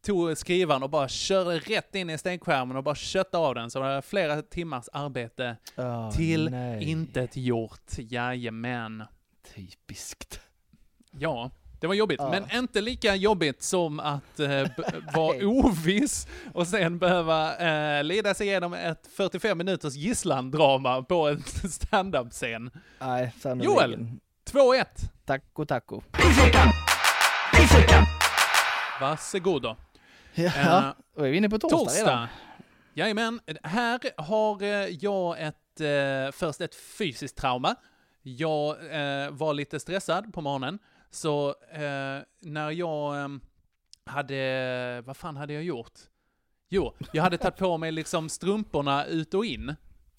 tog 0.05 0.37
skrivaren 0.37 0.83
och 0.83 0.89
bara 0.89 1.07
körde 1.07 1.59
rätt 1.59 1.95
in 1.95 2.09
i 2.09 2.17
stänkskärmen 2.17 2.77
och 2.77 2.83
bara 2.83 2.95
köttade 2.95 3.47
av 3.47 3.55
den. 3.55 3.71
Så 3.71 3.79
det 3.79 3.85
var 3.85 4.01
flera 4.01 4.41
timmars 4.41 4.85
arbete 4.93 5.57
Åh, 5.77 6.11
till 6.11 6.49
nej. 6.49 6.83
intet 6.83 7.37
gjort. 7.37 7.91
Jajamän. 7.97 9.03
Typiskt. 9.55 10.39
Ja, 11.11 11.51
det 11.79 11.87
var 11.87 11.93
jobbigt, 11.93 12.19
Ja. 12.19 12.29
men 12.29 12.57
inte 12.59 12.81
lika 12.81 13.15
jobbigt 13.15 13.63
som 13.63 13.99
att 13.99 14.39
eh, 14.39 14.49
vara 15.13 15.37
oviss 15.47 16.27
och 16.53 16.67
sen 16.67 16.99
behöva 16.99 17.57
eh, 17.57 18.03
leda 18.03 18.33
sig 18.33 18.47
igenom 18.47 18.73
ett 18.73 19.07
45 19.17 19.57
minuters 19.57 19.93
gisslandrama 19.95 21.03
på 21.03 21.27
en 21.27 21.43
standup-scen. 21.69 22.71
Nej, 22.99 23.21
Joel. 23.21 23.41
sannerligen. 23.41 24.19
2-1. 24.51 24.85
Taco 25.25 25.65
taco. 25.65 26.01
Varsågod 29.01 29.61
då. 29.61 29.77
Ja, 30.33 30.43
Eh, 30.43 30.93
då 31.15 31.23
är 31.23 31.29
vi 31.29 31.37
inne 31.37 31.49
på 31.49 31.59
torsdag, 31.59 31.77
redan. 31.77 31.87
Torsdag. 31.93 32.29
Jajamän, 32.93 33.39
här 33.63 33.99
har 34.21 34.63
eh, 34.63 34.69
jag 34.87 35.41
ett, 35.41 35.81
eh, 35.81 36.31
först 36.31 36.61
ett 36.61 36.75
fysiskt 36.75 37.37
trauma. 37.37 37.75
Jag 38.21 38.69
eh, 38.69 39.29
var 39.31 39.53
lite 39.53 39.79
stressad 39.79 40.33
på 40.33 40.41
morgonen, 40.41 40.79
så 41.11 41.49
eh, 41.71 42.19
när 42.41 42.71
jag 42.71 43.39
hade, 44.05 45.01
vad 45.05 45.17
fan 45.17 45.37
hade 45.37 45.53
jag 45.53 45.63
gjort? 45.63 45.93
Jo, 46.69 46.93
jag 47.13 47.23
hade 47.23 47.37
tagit 47.37 47.57
på 47.57 47.77
mig 47.77 47.91
liksom 47.91 48.29
strumporna 48.29 49.05
ut 49.05 49.33
och 49.33 49.45
in. 49.45 49.75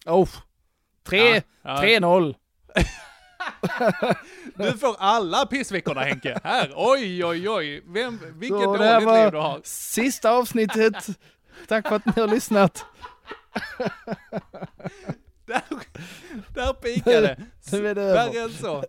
Oh, 0.06 0.28
tre, 1.02 1.42
Ja, 1.62 1.84
ja. 1.86 2.34
3-0. 3.62 4.14
Du 4.56 4.72
får 4.78 4.96
alla 4.98 5.46
pissveckorna 5.46 6.00
Henke. 6.00 6.40
Här, 6.44 6.72
oj 6.76 7.24
oj 7.24 7.48
oj. 7.48 7.82
Vem, 7.86 8.20
vilket 8.34 8.58
Så, 8.58 8.76
dåligt 8.76 9.08
liv 9.22 9.30
du 9.30 9.38
har. 9.38 9.60
Sista 9.64 10.30
avsnittet. 10.30 11.08
Tack 11.68 11.88
för 11.88 11.96
att 11.96 12.16
ni 12.16 12.22
har 12.22 12.28
lyssnat. 12.28 12.84
Där, 15.46 15.62
där 16.54 16.72
pikade. 16.72 17.36
Det. 17.70 17.80
Värre 17.94 18.40
än 18.42 18.52
så. 18.52 18.84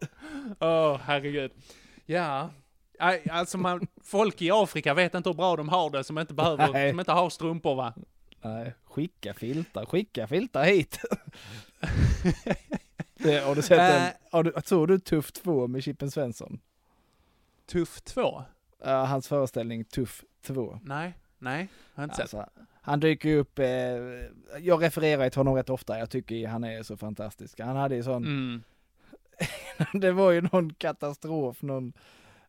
Åh, 0.59 0.99
herregud. 1.03 1.51
Ja. 2.05 2.49
Alltså 3.31 3.57
man, 3.57 3.87
folk 4.03 4.41
i 4.41 4.51
Afrika 4.51 4.93
vet 4.93 5.15
inte 5.15 5.29
hur 5.29 5.33
bra 5.33 5.55
de 5.55 5.69
har 5.69 5.89
det 5.89 6.03
som 6.03 6.17
inte 6.19 6.33
behöver, 6.33 6.73
Nej. 6.73 6.89
som 6.91 6.99
inte 6.99 7.11
har 7.11 7.29
strumpor 7.29 7.75
va. 7.75 7.93
Nej, 8.41 8.73
skicka 8.85 9.33
filtar, 9.33 9.85
skicka 9.85 10.27
filtar 10.27 10.63
hit. 10.63 10.99
det, 13.23 13.39
har 13.39 13.55
du 13.55 13.61
sett 13.61 13.79
Äh. 13.79 14.05
en, 14.07 14.11
har 14.31 14.43
du, 14.43 14.53
såg 14.65 14.87
du 14.87 14.99
Tuff 14.99 15.31
2 15.31 15.67
med 15.67 15.83
Chippen 15.83 16.11
Svensson? 16.11 16.59
Tuff 17.65 18.01
2? 18.01 18.43
Ja, 18.83 19.05
hans 19.05 19.27
föreställning 19.27 19.83
Tuff 19.83 20.23
2. 20.41 20.79
Nej, 20.83 21.13
nej, 21.39 21.67
har 21.95 22.03
inte 22.03 22.15
sett. 22.15 22.21
Alltså, 22.33 22.45
han 22.81 22.99
dyker 22.99 23.29
ju 23.29 23.37
upp, 23.39 23.59
eh, 23.59 23.65
jag 24.59 24.83
refererar 24.83 25.29
till 25.29 25.39
honom 25.39 25.55
rätt 25.55 25.69
ofta, 25.69 25.99
jag 25.99 26.09
tycker 26.09 26.47
han 26.47 26.63
är 26.63 26.83
så 26.83 26.97
fantastisk. 26.97 27.59
Han 27.59 27.75
hade 27.75 27.95
ju 27.95 28.03
sån, 28.03 28.23
Mm. 28.25 28.63
det 30.01 30.11
var 30.11 30.31
ju 30.31 30.41
någon 30.41 30.73
katastrof, 30.73 31.61
någon 31.61 31.93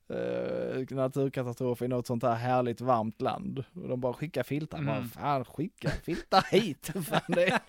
eh, 0.09 0.87
naturkatastrof 0.91 1.83
i 1.83 1.89
något 1.89 2.07
sånt 2.07 2.23
här 2.23 2.35
härligt 2.35 2.81
varmt 2.81 3.21
land. 3.21 3.65
Och 3.75 3.89
de 3.89 4.01
bara 4.01 4.13
skickar 4.13 4.43
filtar, 4.43 4.79
Mm. 4.79 4.87
bara 4.95 5.03
fan 5.05 5.45
skicka 5.45 5.91
filtar 5.91 6.45
hit. 6.51 6.91
fan, 7.09 7.21
det, 7.29 7.61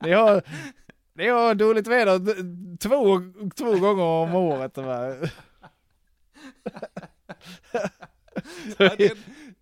det, 0.00 0.12
har, 0.14 0.42
det 1.14 1.28
har 1.28 1.54
dåligt 1.54 1.86
väder 1.86 2.18
två, 2.76 3.20
två 3.56 3.78
gånger 3.78 4.02
om 4.02 4.34
året. 4.34 4.76
va. 4.76 5.14
Ja, 8.78 8.94
det, 8.98 9.18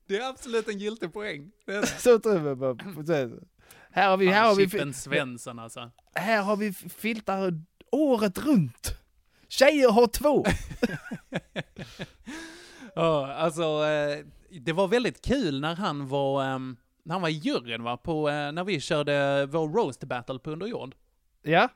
det 0.07 0.17
är 0.17 0.29
absolut 0.29 0.69
en 0.69 0.79
giltig 0.79 1.13
poäng. 1.13 1.51
Det 1.67 1.75
är 1.75 1.81
det. 1.81 1.87
Så 1.87 2.19
tror 2.19 2.39
Här 3.91 4.09
har 4.11 4.17
vi, 4.17 4.29
här 4.29 4.49
har 4.49 4.55
vi, 4.55 4.93
Svensson 4.93 5.59
alltså. 5.59 5.91
här 6.15 6.43
har 6.43 6.57
vi 6.57 6.73
filtar 6.73 7.63
året 7.91 8.39
runt. 8.39 8.95
Tjejer 9.49 9.91
har 9.91 10.07
två. 10.07 10.45
Ja, 12.95 13.33
alltså 13.33 13.63
eh, 13.63 14.25
det 14.61 14.73
var 14.73 14.89
väldigt 14.89 15.25
kul 15.25 15.61
när 15.61 15.75
han 15.75 16.09
var, 16.09 16.45
ehm, 16.45 16.77
när 17.03 17.13
han 17.15 17.23
var 17.23 17.29
i 17.29 17.33
juryn 17.33 17.83
va, 17.83 17.97
på, 17.97 18.29
eh, 18.29 18.53
när 18.53 18.65
vi 18.65 18.81
körde 18.81 19.47
vår 19.47 19.69
roast 19.69 20.05
battle 20.05 20.39
på 20.39 20.51
Underjord. 20.51 20.95
Ja, 21.51 21.69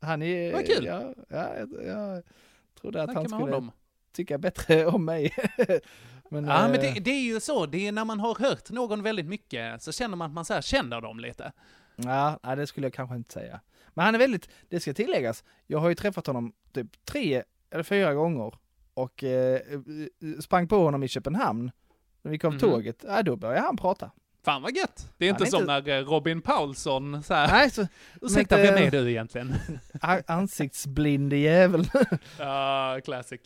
han 0.00 0.22
är... 0.22 0.52
Vad 0.52 0.66
kul. 0.66 0.84
Ja, 0.84 1.14
ja, 1.28 1.54
jag, 1.56 1.68
jag 1.86 2.22
trodde 2.80 3.02
att 3.02 3.06
Snacka 3.06 3.20
han 3.20 3.28
skulle 3.28 3.42
honom. 3.54 3.70
tycka 4.12 4.38
bättre 4.38 4.86
om 4.94 5.04
mig. 5.04 5.34
men, 6.30 6.44
Ja, 6.44 6.68
men 6.68 6.74
eh, 6.74 6.80
det, 6.80 7.00
det 7.00 7.10
är 7.10 7.22
ju 7.22 7.40
så, 7.40 7.66
det 7.66 7.86
är 7.86 7.92
när 7.92 8.04
man 8.04 8.20
har 8.20 8.34
hört 8.34 8.70
någon 8.70 9.02
väldigt 9.02 9.26
mycket 9.26 9.82
så 9.82 9.92
känner 9.92 10.16
man 10.16 10.26
att 10.26 10.34
man 10.34 10.44
så 10.44 10.60
känner 10.62 11.00
dem 11.00 11.20
lite. 11.20 11.52
ja, 11.96 12.38
nej, 12.42 12.56
det 12.56 12.66
skulle 12.66 12.86
jag 12.86 12.94
kanske 12.94 13.16
inte 13.16 13.32
säga. 13.32 13.60
Men 13.94 14.04
han 14.04 14.14
är 14.14 14.18
väldigt, 14.18 14.48
det 14.68 14.80
ska 14.80 14.94
tilläggas, 14.94 15.44
jag 15.66 15.78
har 15.78 15.88
ju 15.88 15.94
träffat 15.94 16.26
honom 16.26 16.52
typ 16.72 17.04
tre 17.04 17.42
eller 17.70 17.82
fyra 17.82 18.14
gånger 18.14 18.54
och 18.94 19.24
eh, 19.24 19.60
sprang 20.40 20.68
på 20.68 20.76
honom 20.84 21.02
i 21.02 21.08
Köpenhamn. 21.08 21.70
När 22.22 22.30
vi 22.32 22.38
kom 22.38 22.50
Mhm. 22.52 22.60
tåget, 22.60 23.04
ja, 23.08 23.22
då 23.22 23.36
började 23.36 23.66
han 23.66 23.76
prata. 23.76 24.10
Fan 24.46 24.62
vad 24.62 24.76
gött! 24.76 25.08
Det 25.18 25.26
är 25.26 25.30
inte 25.30 25.44
är 25.44 25.46
som 25.46 25.60
inte- 25.60 25.72
när 25.72 25.98
eh, 25.98 26.04
Robin 26.04 26.42
Paulsson 26.42 27.22
så 27.22 27.34
här, 27.34 27.48
Nej, 27.48 27.70
så 27.70 27.86
ursäkta 28.22 28.40
inte- 28.60 28.72
vem 28.72 28.82
är 28.86 28.90
du 28.90 29.10
egentligen? 29.10 29.54
ansiktsblind 30.26 31.32
jävel. 31.32 31.84
Ja, 32.38 33.00
classic. 33.04 33.40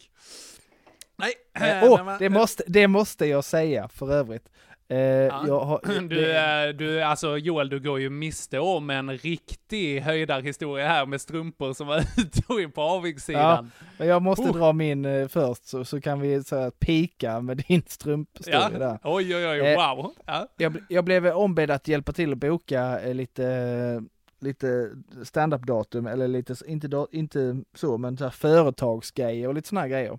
Nej, 1.19 1.33
när 1.55 2.05
man- 2.05 2.19
det, 2.19 2.29
måste, 2.29 2.63
det 2.67 2.89
måste 2.89 3.27
jag 3.27 3.45
säga 3.45 3.89
för 3.89 4.13
övrigt. 4.13 4.49
Eh, 4.91 4.99
jag 5.47 5.61
har, 5.61 5.81
Du, 6.09 6.09
det- 6.09 6.73
du, 6.73 7.03
alltså 7.03 7.39
Joel, 7.39 7.69
du 7.69 7.81
går 7.81 8.01
ju 8.01 8.11
miste 8.11 8.59
om 8.59 8.91
en 8.91 9.11
riktig 9.19 10.01
höjdarhistoria 10.01 10.89
här 10.89 11.07
med 11.07 11.21
strumpor 11.21 11.73
som 11.73 11.87
var 11.87 11.99
ute 12.19 12.69
på 12.69 12.83
avigsidan. 12.83 13.71
Men 13.99 14.09
jag 14.09 14.23
måste 14.23 14.43
Oh. 14.49 14.57
dra 14.57 14.73
min 14.73 15.05
eh, 15.05 15.29
först 15.29 15.67
så, 15.69 15.85
så 15.85 16.01
kan 16.01 16.21
vi 16.21 16.45
så 16.45 16.57
här, 16.57 16.71
pika 16.71 17.41
med 17.41 17.57
din 17.69 17.83
strumpstory 17.87 18.55
Ja. 18.57 18.71
där. 18.79 18.99
Oj, 19.05 19.37
oj, 19.37 19.47
oj, 19.47 19.59
Eh, 19.61 19.77
wow. 19.97 20.13
Ja. 20.27 20.49
Jag, 20.57 20.77
jag 20.89 21.05
blev 21.05 21.27
ombedd 21.27 21.71
att 21.71 21.89
hjälpa 21.89 22.13
till 22.13 22.33
att 22.33 22.39
boka 22.39 23.01
eh, 23.01 23.15
lite, 23.15 24.03
lite 24.41 24.91
stand-up 25.25 25.63
datum 25.63 26.07
eller 26.07 26.29
lite, 26.29 26.55
inte, 26.67 27.07
inte 27.13 27.57
så, 27.75 27.99
men 27.99 28.17
så 28.17 28.25
här 28.25 28.31
företagsgrejer 28.31 29.49
och 29.49 29.55
lite 29.55 29.69
här 29.77 29.89
grejer. 29.89 30.19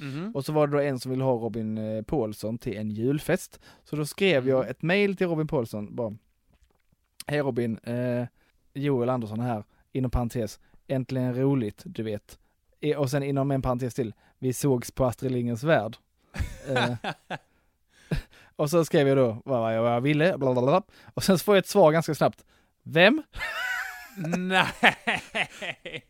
Mhm. 0.00 0.32
Och 0.34 0.44
så 0.44 0.52
var 0.52 0.66
det 0.66 0.72
då 0.76 0.82
en 0.82 0.98
som 1.00 1.10
ville 1.10 1.24
ha 1.24 1.32
Robin 1.32 1.78
eh, 1.78 2.02
Paulsson 2.02 2.58
till 2.58 2.76
en 2.76 2.90
julfest. 2.90 3.60
Så 3.84 3.96
då 3.96 4.06
skrev 4.06 4.48
jag 4.48 4.58
Mm. 4.58 4.70
ett 4.70 4.82
mail 4.82 5.16
till 5.16 5.26
Robin 5.26 5.46
Paulsson 5.46 5.96
bara. 5.96 6.14
Hej 7.26 7.40
Robin, 7.40 7.78
eh, 7.78 8.26
Joel 8.74 9.08
Andersson 9.08 9.40
här, 9.40 9.64
inom 9.92 10.10
parentes, 10.10 10.60
äntligen 10.86 11.34
roligt, 11.34 11.82
du 11.84 12.02
vet. 12.02 12.38
Och 12.96 13.10
sen 13.10 13.22
inom 13.22 13.50
en 13.50 13.62
parentes 13.62 13.94
till, 13.94 14.14
vi 14.38 14.52
sågs 14.52 14.90
på 14.90 15.04
Astrid 15.04 15.32
Lindgrens 15.32 15.62
Värld. 15.62 15.96
Eh, 16.68 16.94
och 18.56 18.70
så 18.70 18.84
skrev 18.84 19.08
jag 19.08 19.16
då 19.16 19.42
vad 19.44 19.74
jag, 19.76 19.82
vad 19.82 19.92
jag 19.92 20.00
ville, 20.00 20.38
bla 20.38 20.52
bla 20.52 20.62
bla. 20.62 20.82
Och 21.14 21.24
sen 21.24 21.38
så 21.38 21.44
får 21.44 21.54
jag 21.56 21.62
ett 21.62 21.68
svar 21.68 21.92
ganska 21.92 22.14
snabbt. 22.14 22.44
Vem? 22.82 23.22
Nej! 24.38 26.04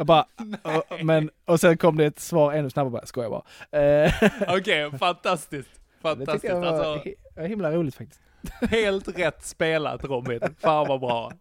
Jag 0.00 0.06
bara, 0.06 0.26
och, 0.62 1.04
men, 1.04 1.30
och 1.44 1.60
sen 1.60 1.76
kom 1.76 1.96
det 1.96 2.04
ett 2.06 2.18
svar 2.20 2.52
ännu 2.52 2.70
snabbare, 2.70 3.06
skojar 3.06 3.30
bara. 3.30 3.42
Eh, 3.82 4.12
Okej, 4.48 4.90
fantastiskt. 4.98 5.70
det 6.02 6.08
tycker 6.10 6.16
Fantastiskt. 6.26 6.44
jag 6.44 6.60
var 6.60 6.66
Alltså, 6.66 7.08
hi- 7.08 7.46
himla 7.48 7.72
roligt 7.72 7.94
faktiskt. 7.94 8.20
helt 8.70 9.18
rätt 9.18 9.44
spelat 9.46 10.04
Robin. 10.04 10.40
Fan 10.60 10.88
vad 10.88 11.00
bra. 11.00 11.32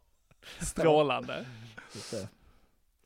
Strålande. 0.59 1.45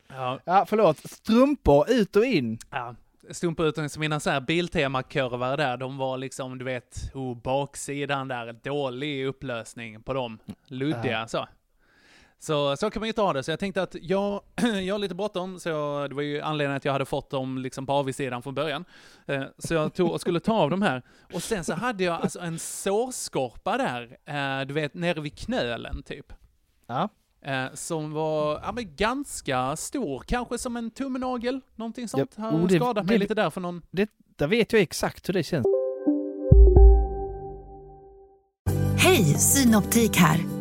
Ja, 0.07 0.39
Ja, 0.45 0.65
förlåt. 0.69 0.97
Strumpor 0.97 1.91
ut 1.91 2.15
och 2.15 2.25
in. 2.25 2.57
ja. 2.69 2.95
Stumpa 3.31 3.63
ut 3.63 3.91
som 3.91 3.99
mina 3.99 4.19
så 4.19 4.29
här 4.29 4.39
Biltema-kurvar 4.41 5.57
där, 5.57 5.77
de 5.77 5.97
var 5.97 6.17
liksom, 6.17 6.57
du 6.57 6.65
vet, 6.65 7.11
oh, 7.13 7.37
baksidan 7.37 8.27
där, 8.27 8.53
dålig 8.63 9.25
upplösning 9.25 10.03
på 10.03 10.13
dem. 10.13 10.39
Luddiga 10.67 11.27
så. 11.27 11.47
Så, 12.43 12.77
så 12.77 12.89
kan 12.89 12.99
man 12.99 13.07
ju 13.07 13.09
inte 13.09 13.21
ha 13.21 13.33
det. 13.33 13.43
Så 13.43 13.51
jag 13.51 13.59
tänkte 13.59 13.81
att 13.81 13.95
jag, 14.01 14.41
jag 14.83 14.93
har 14.93 14.99
lite 14.99 15.15
bråttom, 15.15 15.59
så 15.59 15.69
jag, 15.69 16.09
det 16.09 16.15
var 16.15 16.21
ju 16.21 16.41
anledningen 16.41 16.77
att 16.77 16.85
jag 16.85 16.91
hade 16.91 17.05
fått 17.05 17.29
dem 17.29 17.57
liksom 17.57 17.85
på 17.85 17.93
avsidan 17.93 18.41
från 18.41 18.53
början. 18.53 18.85
Eh, 19.25 19.43
Så 19.57 19.73
jag 19.73 19.93
tog 19.93 20.11
och 20.11 20.21
skulle 20.21 20.39
ta 20.39 20.53
av 20.53 20.69
de 20.69 20.81
här. 20.81 21.01
Och 21.33 21.43
sen 21.43 21.63
så 21.63 21.73
hade 21.73 22.03
jag 22.03 22.21
alltså 22.21 22.39
en 22.39 22.59
sårskorpa 22.59 23.77
där, 23.77 24.17
eh, 24.25 24.65
du 24.67 24.73
vet, 24.73 24.93
nere 24.93 25.21
vid 25.21 25.37
knölen 25.37 26.03
typ. 26.03 26.33
Ja. 26.87 27.09
Eh, 27.45 27.65
som 27.73 28.11
var 28.13 28.61
ja, 28.65 28.71
men 28.71 28.95
ganska 28.95 29.75
stor, 29.75 30.23
kanske 30.27 30.57
som 30.57 30.77
en 30.77 30.91
tumnagel, 30.91 31.61
någonting 31.75 32.07
sånt. 32.07 32.33
Ja, 32.37 32.43
Har 32.43 32.51
oh, 32.51 32.67
det- 32.67 32.75
skadat 32.75 33.05
mig 33.05 33.15
det- 33.15 33.19
lite 33.19 33.33
där 33.33 33.49
för 33.49 33.61
någon... 33.61 33.81
Det, 33.91 34.09
där 34.35 34.47
vet 34.47 34.73
jag 34.73 34.81
exakt 34.81 35.29
hur 35.29 35.33
det 35.33 35.43
känns. 35.43 35.65
Hej, 38.97 39.23
Synoptik 39.23 40.15
här. 40.17 40.60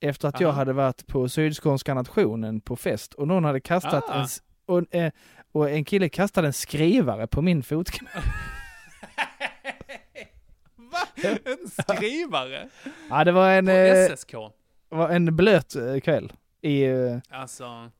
efter 0.00 0.28
att 0.28 0.40
jag 0.40 0.48
Aha. 0.48 0.56
hade 0.58 0.72
varit 0.72 1.06
på 1.06 1.28
Sydskånska 1.28 1.94
nationen 1.94 2.60
på 2.60 2.76
fest 2.76 3.14
och 3.14 3.28
någon 3.28 3.44
hade 3.44 3.60
kastat 3.60 4.04
Ah. 4.08 4.20
en, 4.20 4.26
och, 4.66 4.94
eh, 4.94 5.12
och 5.52 5.70
en 5.70 5.84
kille 5.84 6.08
kastade 6.08 6.46
en 6.46 6.52
skrivare 6.52 7.26
på 7.26 7.42
min 7.42 7.62
fotknöl. 7.62 8.10
Va? 10.76 10.98
En 11.44 11.68
skrivare? 11.96 12.68
Ja, 13.10 13.24
det 13.24 13.32
var 13.32 13.50
en, 13.50 13.66
På 13.66 13.72
eh, 13.72 14.16
SSK? 14.16 14.34
var 14.88 15.08
en 15.08 15.36
blöt 15.36 15.76
eh, 15.76 16.00
kväll. 16.00 16.32
I, 16.62 16.82
eh, 16.84 17.16
Alltså, 17.30 17.90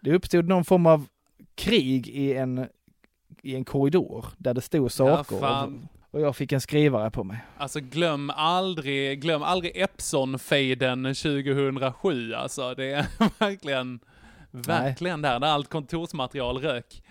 det 0.00 0.14
uppstod 0.14 0.48
någon 0.48 0.64
form 0.64 0.86
av 0.86 1.06
krig 1.54 2.08
i 2.08 2.34
en, 2.34 2.66
i 3.42 3.54
en 3.56 3.64
korridor 3.64 4.26
där 4.38 4.54
det 4.54 4.60
stod 4.60 4.92
saker. 4.92 5.34
och, 5.34 5.40
fan. 5.40 5.88
Och 6.10 6.20
jag 6.20 6.36
fick 6.36 6.52
en 6.52 6.60
skrivare 6.60 7.10
på 7.10 7.24
mig. 7.24 7.38
alltså 7.58 7.80
glöm 7.80 8.30
aldrig, 8.30 9.20
glöm 9.22 9.42
aldrig 9.42 9.72
Epson-fejden 9.76 11.02
2007 11.14 12.34
alltså. 12.34 12.74
Det 12.74 12.92
är 12.92 13.06
verkligen 13.38 14.00
Verkligen 14.52 15.22
där, 15.22 15.38
när 15.40 15.46
allt 15.46 15.68
kontorsmaterial 15.68 16.58
rök. 16.58 17.02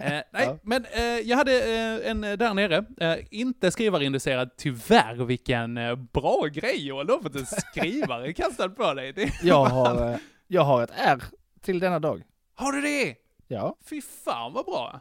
Eh, 0.00 0.10
nej, 0.10 0.24
Ja. 0.32 0.58
men 0.62 0.84
eh, 0.84 1.02
jag 1.02 1.36
hade 1.36 1.52
eh, 1.52 2.10
en 2.10 2.20
där 2.20 2.54
nere, 2.54 2.84
eh, 3.00 3.24
inte 3.30 3.70
skrivarinducerad, 3.70 4.50
tyvärr 4.56 5.14
vilken 5.24 5.76
eh, 5.76 5.94
bra 5.94 6.46
grej 6.52 6.86
Joel, 6.86 7.06
du 7.06 7.12
har 7.12 7.20
fått 7.22 7.34
en 7.34 7.46
skrivare 7.72 8.32
kastad 8.32 8.68
på 8.68 8.94
dig. 8.94 9.12
Det, 9.12 9.32
Jag 9.42 9.64
har, 9.64 10.12
eh, 10.12 10.16
jag 10.46 10.62
har 10.62 10.82
ett 10.82 10.92
R 10.96 11.22
till 11.62 11.78
denna 11.80 11.98
dag. 11.98 12.22
Har 12.54 12.72
du 12.72 12.80
det? 12.80 13.14
Ja. 13.48 13.76
Fy 13.90 14.02
fan 14.24 14.52
vad 14.52 14.64
bra. 14.64 15.00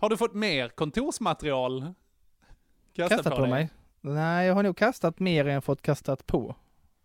Har 0.00 0.08
du 0.10 0.16
fått 0.16 0.34
mer 0.34 0.68
kontorsmaterial 0.68 1.94
kastat, 2.92 3.16
Kastat 3.18 3.34
på, 3.36 3.40
dig? 3.42 3.50
mig. 3.50 3.68
Nej, 4.00 4.46
jag 4.46 4.54
har 4.54 4.62
nog 4.62 4.76
kastat 4.76 5.18
mer 5.18 5.46
än 5.48 5.62
fått 5.62 5.82
kastat 5.82 6.26
på 6.26 6.56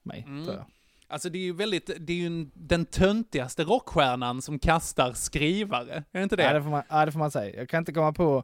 mig, 0.03 0.23
Mm. 0.27 0.43
tror 0.45 0.55
jag. 0.55 0.65
Alltså 1.07 1.29
det 1.29 1.37
är 1.37 1.43
ju 1.43 1.53
väldigt, 1.53 1.91
det 1.99 2.13
är 2.13 2.17
ju 2.17 2.25
en, 2.27 2.51
den 2.53 2.85
töntigaste 2.85 3.63
rockstjärnan 3.63 4.41
som 4.41 4.59
kastar 4.59 5.13
skrivare, 5.13 5.93
är 5.93 6.03
det 6.19 6.23
inte 6.23 6.35
det? 6.35 6.43
Ja, 6.43 6.53
det, 6.53 6.63
får 6.63 6.69
man, 6.69 6.83
ja, 6.89 7.05
det 7.05 7.11
får 7.11 7.19
man 7.19 7.31
säga. 7.31 7.55
Jag 7.59 7.69
kan 7.69 7.79
inte 7.79 7.93
komma 7.93 8.13
på... 8.13 8.43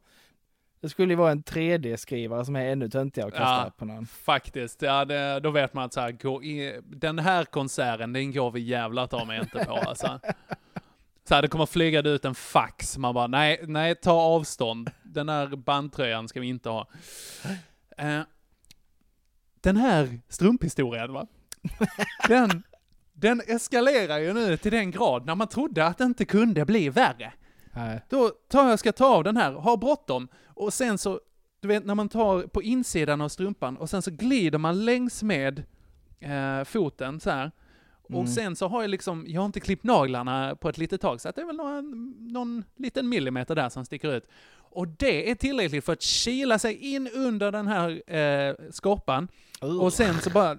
Det 0.82 0.90
skulle 0.90 1.14
ju 1.14 1.18
vara 1.18 1.32
en 1.32 1.44
3D-skrivare 1.44 2.46
som 2.46 2.56
är 2.56 2.66
ännu 2.72 2.90
töntigare 2.90 3.28
att 3.28 3.34
kasta 3.34 3.66
Ja. 3.66 3.72
på 3.78 3.86
någon. 3.86 4.06
Faktiskt, 4.06 4.82
ja 4.82 5.06
det, 5.06 5.40
då 5.40 5.52
vet 5.52 5.74
man 5.74 5.84
att 5.86 5.94
så 5.94 6.02
här, 6.02 6.12
gå 6.12 6.44
i, 6.44 6.80
den 6.86 7.20
här 7.20 7.46
konserten, 7.46 8.14
den 8.14 8.32
går 8.34 8.52
vi 8.52 8.60
jävlar 8.60 9.08
ta 9.08 9.26
mig 9.26 9.40
inte 9.40 9.66
på 9.66 9.74
alltså. 9.74 10.20
Så 11.32 11.36
här, 11.36 11.42
det 11.42 11.48
kommer 11.48 11.66
flyga 11.66 12.02
ut 12.02 12.26
en 12.26 12.36
fax, 12.36 12.98
man 12.98 13.14
bara 13.14 13.28
nej, 13.28 13.64
nej 13.68 13.96
ta 13.96 14.12
avstånd. 14.12 14.92
Den 15.04 15.30
här 15.30 15.48
bandtröjan 15.48 16.28
ska 16.28 16.40
vi 16.40 16.48
inte 16.48 16.70
ha. 16.70 16.88
Eh, 17.98 18.22
den 19.62 19.78
här 19.78 20.20
strumphistorien 20.30 21.14
va, 21.14 21.28
den, 22.28 22.64
den 23.14 23.42
eskalerar 23.48 24.18
ju 24.18 24.34
nu 24.34 24.58
till 24.58 24.72
den 24.72 24.92
grad 24.92 25.26
när 25.26 25.36
man 25.36 25.48
trodde 25.48 25.86
att 25.86 25.98
det 25.98 26.04
inte 26.04 26.26
kunde 26.26 26.66
bli 26.66 26.90
värre. 26.90 27.34
Nej. 27.74 28.02
Då 28.10 28.30
tar 28.30 28.70
jag, 28.70 28.80
ska 28.80 28.92
ta 28.92 29.06
av 29.06 29.24
den 29.24 29.38
här, 29.38 29.52
har 29.52 29.78
bråttom, 29.78 30.28
och 30.46 30.74
sen 30.74 30.98
så, 30.98 31.20
du 31.60 31.68
vet 31.68 31.86
när 31.86 31.96
man 31.96 32.10
tar 32.10 32.42
på 32.42 32.62
insidan 32.62 33.22
av 33.22 33.30
strumpan 33.30 33.78
och 33.78 33.90
sen 33.90 34.02
så 34.02 34.12
glider 34.12 34.58
man 34.58 34.86
längs 34.86 35.24
med 35.24 35.64
eh, 36.20 36.64
foten 36.64 37.20
så 37.20 37.30
här. 37.30 37.52
Och 38.12 38.20
Mm. 38.20 38.28
sen 38.28 38.56
så 38.56 38.68
har 38.68 38.82
jag 38.82 38.90
liksom, 38.90 39.26
jag 39.28 39.42
har 39.42 39.46
inte 39.46 39.60
klippt 39.60 39.84
naglarna 39.84 40.56
på 40.56 40.70
ett 40.70 40.78
litet 40.78 41.02
tag, 41.02 41.22
så 41.22 41.30
att 41.30 41.36
det 41.36 41.42
är 41.42 41.46
väl 41.46 41.56
någon, 41.56 42.16
någon 42.34 42.64
liten 42.78 43.10
millimeter 43.10 43.56
där 43.56 43.70
som 43.70 43.86
sticker 43.86 44.14
ut. 44.16 44.28
Och 44.54 44.88
det 44.88 45.32
är 45.32 45.36
tillräckligt 45.36 45.86
för 45.86 45.94
att 45.94 46.02
kila 46.02 46.60
sig 46.60 46.76
in 46.94 47.10
under 47.14 47.52
den 47.52 47.68
här 47.68 48.14
eh, 48.16 48.56
skorpan, 48.72 49.28
och 49.82 49.94
sen 49.94 50.22
så 50.22 50.30
bara 50.30 50.58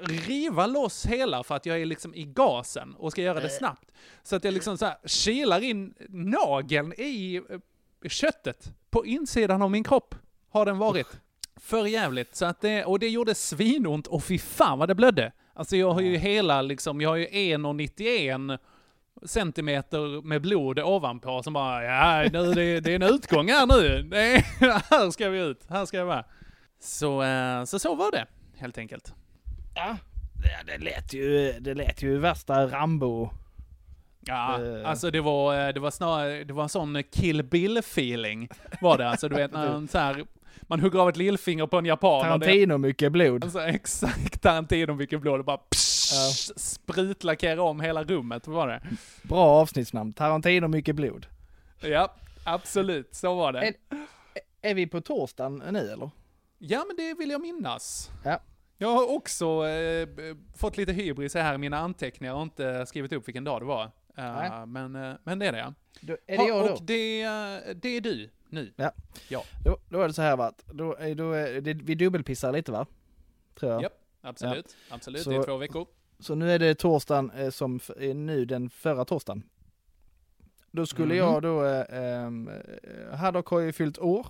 riva 0.00 0.66
loss 0.66 1.06
hela 1.06 1.42
för 1.42 1.54
att 1.56 1.66
jag 1.66 1.80
är 1.80 1.86
liksom 1.86 2.14
i 2.14 2.24
gasen 2.24 2.94
och 2.94 3.12
ska 3.12 3.22
göra 3.22 3.40
det 3.40 3.48
snabbt. 3.50 3.90
Så 4.22 4.36
att 4.36 4.44
jag 4.44 4.54
liksom 4.54 4.78
så 4.78 4.84
här 4.86 4.96
kilar 5.04 5.60
in 5.64 5.94
nageln 6.08 6.92
i 6.92 7.34
eh, 7.50 8.08
köttet 8.08 8.72
på 8.90 9.06
insidan 9.06 9.62
av 9.62 9.70
min 9.70 9.84
kropp, 9.84 10.14
har 10.50 10.66
den 10.66 10.78
varit. 10.78 11.06
För 11.56 11.86
jävligt. 11.86 12.36
Så 12.36 12.44
att 12.44 12.60
det, 12.60 12.84
och 12.84 12.98
det 12.98 13.08
gjorde 13.08 13.34
svinont 13.34 14.06
och 14.06 14.24
fy 14.24 14.38
fan 14.38 14.78
vad 14.78 14.88
det 14.88 14.94
blödde. 14.94 15.32
Alltså 15.54 15.76
jag 15.76 15.90
har 15.92 16.00
ju 16.00 16.16
hela 16.16 16.62
liksom, 16.62 17.00
jag 17.00 17.08
har 17.08 17.16
ju 17.16 17.26
1,91 17.26 18.58
centimeter 19.26 20.22
med 20.22 20.42
blod 20.42 20.78
ovanpå 20.78 21.42
som 21.42 21.52
bara, 21.52 21.84
ja 21.84 22.28
nu, 22.32 22.52
det, 22.52 22.80
det 22.80 22.90
är 22.90 22.94
en 22.94 23.14
utgång 23.14 23.48
här 23.48 23.66
nu. 23.66 24.16
Är, 24.16 24.36
här 24.90 25.10
ska 25.10 25.28
vi 25.28 25.40
ut, 25.40 25.66
här 25.68 25.84
ska 25.86 25.96
jag 25.96 26.06
vara. 26.06 26.24
Så, 26.80 27.22
eh, 27.22 27.64
så 27.64 27.78
så 27.78 27.94
var 27.94 28.10
det, 28.10 28.26
helt 28.58 28.78
enkelt. 28.78 29.14
Ja, 29.74 29.96
det, 30.34 30.72
det, 30.72 30.84
lät 30.84 31.12
ju, 31.14 31.52
det 31.60 31.74
lät 31.74 32.02
ju 32.02 32.18
värsta 32.18 32.66
Rambo. 32.66 33.30
Ja, 34.26 34.60
Eh. 34.62 34.88
alltså 34.90 35.10
det 35.10 35.20
var, 35.20 35.66
eh, 35.68 35.72
det 35.74 35.80
var 35.80 35.90
snarare, 35.90 36.44
det 36.44 36.52
var 36.52 36.62
en 36.62 36.68
sån 36.68 37.02
kill 37.12 37.42
bill-feeling 37.42 38.48
var 38.80 38.98
det. 38.98 39.08
Alltså 39.08 39.28
du 39.28 39.36
vet 39.36 39.52
när 39.52 39.68
man 39.72 39.88
så 39.88 39.98
här, 39.98 40.24
man 40.72 40.80
hugger 40.80 40.98
av 40.98 41.08
ett 41.08 41.16
lillfinger 41.16 41.66
på 41.66 41.78
en 41.78 41.84
japan. 41.84 42.22
Tarantino 42.22 42.78
mycket 42.78 43.12
blod. 43.12 43.44
Alltså 43.44 43.60
exakt 43.60 44.42
Tarantino 44.42 44.94
mycket 44.94 45.20
blod, 45.20 45.40
det 45.40 45.44
bara 45.44 45.56
psh, 45.56 46.52
sprutlackerar 46.56 47.58
om 47.58 47.80
hela 47.80 48.04
rummet, 48.04 48.46
var 48.46 48.68
det? 48.68 48.82
Bra 49.22 49.44
avsnittsnamn. 49.44 50.12
Tarantino 50.12 50.68
mycket 50.68 50.96
blod. 50.96 51.26
Ja, 51.80 52.14
absolut, 52.44 53.14
så 53.14 53.34
var 53.34 53.52
det. 53.52 53.60
Är, 53.60 53.74
är 54.62 54.74
vi 54.74 54.86
på 54.86 55.00
torsdagen 55.00 55.62
nu 55.70 55.78
eller? 55.78 56.10
Ja, 56.58 56.84
men 56.86 56.96
det 56.96 57.14
vill 57.14 57.30
jag 57.30 57.40
minnas. 57.40 58.10
Ja. 58.24 58.40
Jag 58.78 58.88
har 58.88 59.10
också 59.10 59.68
eh, 59.68 60.08
fått 60.56 60.76
lite 60.76 60.92
hybris 60.92 61.34
här 61.34 61.54
i 61.54 61.58
mina 61.58 61.78
anteckningar 61.78 62.34
och 62.34 62.42
inte 62.42 62.86
skrivit 62.86 63.12
upp 63.12 63.28
vilken 63.28 63.44
dag 63.44 63.60
det 63.60 63.66
var. 63.66 63.90
Nej. 64.14 64.66
men, 64.66 64.96
eh, 64.96 65.14
men 65.24 65.38
det 65.38 65.46
är 65.46 65.52
det 65.52 65.58
ja. 65.58 65.74
Då, 66.00 66.16
är 66.26 66.38
det 66.38 66.44
jag 66.44 66.66
då? 66.66 66.72
Och 66.72 66.82
det, 66.82 67.22
eh, 67.22 67.74
det 67.74 67.88
är 67.88 68.00
du 68.00 68.30
nu. 68.52 68.72
Ja. 68.76 68.92
Ja. 69.28 69.44
Då, 69.64 69.78
då 69.88 70.00
är 70.02 70.08
det 70.08 70.14
så 70.14 70.22
här 70.22 70.36
va, 70.36 70.46
att 70.46 70.64
då, 70.72 70.96
är- 70.96 71.14
då 71.14 71.32
är, 71.32 71.60
det, 71.60 71.74
vi 71.74 71.94
dubbelpissar 71.94 72.52
lite 72.52 72.72
va? 72.72 72.86
Tror 73.54 73.72
jag. 73.72 73.82
Japp, 73.82 73.92
absolut. 74.20 74.76
Absolut, 74.90 75.22
Så- 75.22 75.30
det 75.30 75.36
är 75.36 75.42
två 75.42 75.56
veckor. 75.56 75.86
Så 76.18 76.34
nu 76.34 76.50
är 76.50 76.58
det 76.58 76.74
torsdagen 76.74 77.30
eh, 77.30 77.50
som 77.50 77.80
är 77.98 78.14
nu 78.14 78.44
den 78.44 78.70
förra 78.70 79.04
torsdagen. 79.04 79.42
Då 80.70 80.86
skulle 80.86 81.14
Mhm. 81.14 81.16
jag 81.16 81.42
då, 81.42 81.64
eh, 81.64 81.84
ehm, 81.90 82.48
eh, 82.48 83.16
Haddock 83.16 83.46
har 83.48 83.60
ju 83.60 83.72
fyllt 83.72 83.98
år. 83.98 84.26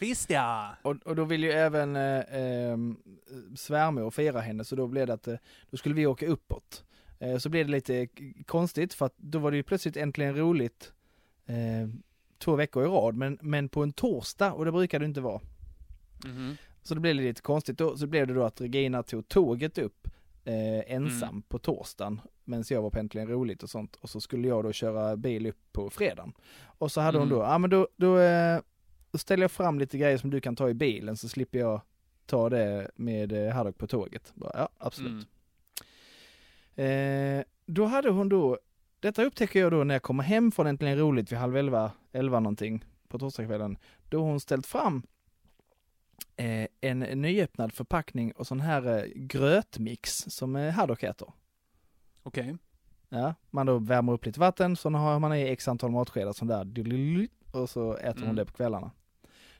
Visst 0.00 0.30
ja! 0.30 0.76
Och, 0.82 0.96
och 1.04 1.16
då 1.16 1.24
vill 1.24 1.44
ju 1.44 1.50
även 1.50 1.96
eh, 1.96 2.22
ehm, 2.30 2.96
svärmor 3.56 4.10
fira 4.10 4.40
henne, 4.40 4.64
så 4.64 4.76
då 4.76 4.86
blev 4.86 5.06
det 5.06 5.12
att 5.12 5.28
eh, 5.28 5.36
då 5.70 5.76
skulle 5.76 5.94
vi 5.94 6.06
åka 6.06 6.26
uppåt. 6.26 6.84
Eh, 7.18 7.36
så 7.38 7.48
blev 7.48 7.66
det 7.66 7.72
lite 7.72 8.08
konstigt 8.46 8.94
för 8.94 9.06
att 9.06 9.14
då 9.16 9.38
var 9.38 9.50
det 9.50 9.56
ju 9.56 9.62
plötsligt 9.62 9.96
äntligen 9.96 10.36
roligt 10.36 10.92
eh, 11.46 11.88
två 12.38 12.54
veckor 12.56 12.84
i 12.84 12.86
rad, 12.86 13.14
men, 13.16 13.38
men 13.42 13.68
på 13.68 13.82
en 13.82 13.92
torsdag 13.92 14.52
och 14.52 14.64
det 14.64 14.72
brukar 14.72 14.98
det 14.98 15.04
inte 15.04 15.20
vara. 15.20 15.40
Mhm. 16.24 16.56
Så 16.82 16.94
det 16.94 17.00
blev 17.00 17.14
lite 17.16 17.42
konstigt 17.42 17.78
då, 17.78 17.96
så 17.96 18.06
blev 18.06 18.26
det 18.26 18.34
då 18.34 18.42
att 18.42 18.60
Regina 18.60 19.02
tog 19.02 19.28
tåget 19.28 19.78
upp 19.78 20.08
eh, 20.44 20.92
ensam 20.94 21.28
Mm. 21.28 21.42
på 21.42 21.58
torsdagen 21.58 22.20
medan 22.44 22.64
jag 22.68 22.82
var 22.82 22.90
på 22.90 22.98
Äntligen 22.98 23.28
Roligt 23.28 23.62
och 23.62 23.70
sånt 23.70 23.96
och 24.00 24.10
så 24.10 24.20
skulle 24.20 24.48
jag 24.48 24.64
då 24.64 24.72
köra 24.72 25.16
bil 25.16 25.46
upp 25.46 25.58
på 25.72 25.90
fredagen. 25.90 26.32
Och 26.78 26.92
så 26.92 27.00
hade 27.00 27.18
hon 27.18 27.26
Mm. 27.28 27.38
då, 27.38 27.44
ja 27.44 27.58
men 27.58 27.70
då, 27.70 27.88
då, 27.96 28.18
eh, 28.18 28.60
då 29.10 29.18
ställer 29.18 29.44
jag 29.44 29.50
fram 29.50 29.78
lite 29.78 29.98
grejer 29.98 30.18
som 30.18 30.30
du 30.30 30.40
kan 30.40 30.56
ta 30.56 30.68
i 30.68 30.74
bilen 30.74 31.16
så 31.16 31.28
slipper 31.28 31.58
jag 31.58 31.80
ta 32.26 32.48
det 32.50 32.90
med 32.96 33.32
eh, 33.32 33.52
Haddock 33.54 33.78
på 33.78 33.86
tåget. 33.86 34.32
Bara, 34.34 34.52
ja, 34.54 34.68
absolut. 34.78 35.28
Eh, 36.74 37.44
då 37.66 37.84
hade 37.84 38.10
hon 38.10 38.28
då, 38.28 38.58
detta 39.04 39.24
upptäcker 39.24 39.60
jag 39.60 39.72
då 39.72 39.84
när 39.84 39.94
jag 39.94 40.02
kommer 40.02 40.22
hem 40.22 40.52
från 40.52 40.66
Äntligen 40.66 40.98
Roligt 40.98 41.32
vid 41.32 41.38
halv 41.38 41.56
elva, 41.56 41.92
elva 42.12 42.40
någonting 42.40 42.84
på 43.08 43.18
torsdagskvällen. 43.18 43.76
Då 44.08 44.18
har 44.20 44.26
hon 44.26 44.40
ställt 44.40 44.66
fram 44.66 45.02
eh, 46.36 46.66
en 46.80 46.98
nyöppnad 47.00 47.72
förpackning 47.72 48.32
och 48.32 48.46
sån 48.46 48.60
här 48.60 48.98
eh, 48.98 49.04
grötmix 49.14 50.24
som 50.28 50.56
eh, 50.56 50.72
Haddock 50.72 51.02
äter. 51.02 51.32
Okej. 52.22 52.56
Ja, 53.08 53.34
man 53.50 53.66
då 53.66 53.78
värmer 53.78 54.12
upp 54.12 54.26
lite 54.26 54.40
vatten, 54.40 54.76
så 54.76 54.90
har 54.90 55.18
man 55.20 55.34
i 55.34 55.42
x 55.42 55.68
antal 55.68 55.90
matskedar 55.90 56.32
sån 56.32 56.48
där 56.48 56.64
och 57.52 57.70
så 57.70 57.96
äter 57.96 58.12
hon 58.20 58.22
Mm. 58.22 58.36
det 58.36 58.44
på 58.44 58.52
kvällarna. 58.52 58.90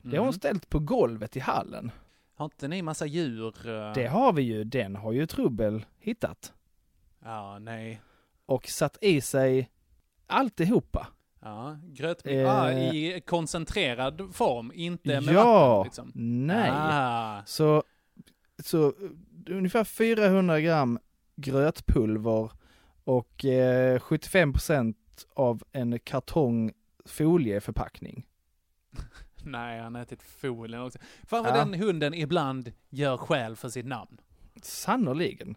Det 0.01 0.09
har 0.09 0.17
hon 0.17 0.27
Mhm. 0.27 0.33
ställt 0.33 0.69
på 0.69 0.79
golvet 0.79 1.35
i 1.37 1.39
hallen. 1.39 1.91
Har 2.35 2.45
inte 2.45 2.67
ni 2.67 2.81
massa 2.81 3.05
djur? 3.05 3.69
eh? 3.69 3.93
Det 3.93 4.07
har 4.07 4.33
vi 4.33 4.41
ju, 4.41 4.63
den 4.63 4.95
har 4.95 5.11
ju 5.11 5.27
Trubbel 5.27 5.85
hittat. 5.99 6.53
Ja, 7.23 7.59
nej. 7.59 8.01
Och 8.45 8.67
satt 8.67 8.97
i 9.01 9.21
sig 9.21 9.69
alltihopa. 10.27 11.07
Ja, 11.41 11.77
grötmix. 11.83 12.35
Eh. 12.35 12.55
Ah, 12.61 12.71
I 12.71 13.21
koncentrerad 13.27 14.35
form, 14.35 14.71
inte 14.75 15.21
med 15.21 15.33
ja, 15.33 15.77
vatten 15.77 15.83
liksom. 15.87 16.11
nej. 16.47 16.69
Ah. 16.73 17.41
Så, 17.45 17.83
så 18.63 18.87
eh, 18.87 18.93
ungefär 19.49 19.83
400 19.83 20.59
gram 20.61 20.99
grötpulver 21.35 22.51
och 23.03 23.45
eh, 23.45 23.99
75% 23.99 24.95
av 25.33 25.63
en 25.71 25.99
kartong 25.99 26.71
folieförpackning. 27.05 28.25
Nej, 29.43 29.79
han 29.79 29.95
har 29.95 30.01
ätit 30.01 30.23
folien 30.23 30.81
också. 30.81 30.99
Fan 31.23 31.43
vad 31.43 31.53
Ja. 31.53 31.65
den 31.65 31.73
hunden 31.73 32.13
ibland 32.13 32.71
gör 32.89 33.17
skäl 33.17 33.55
för 33.55 33.69
sitt 33.69 33.85
namn. 33.85 34.17
Sannoliken. 34.61 35.55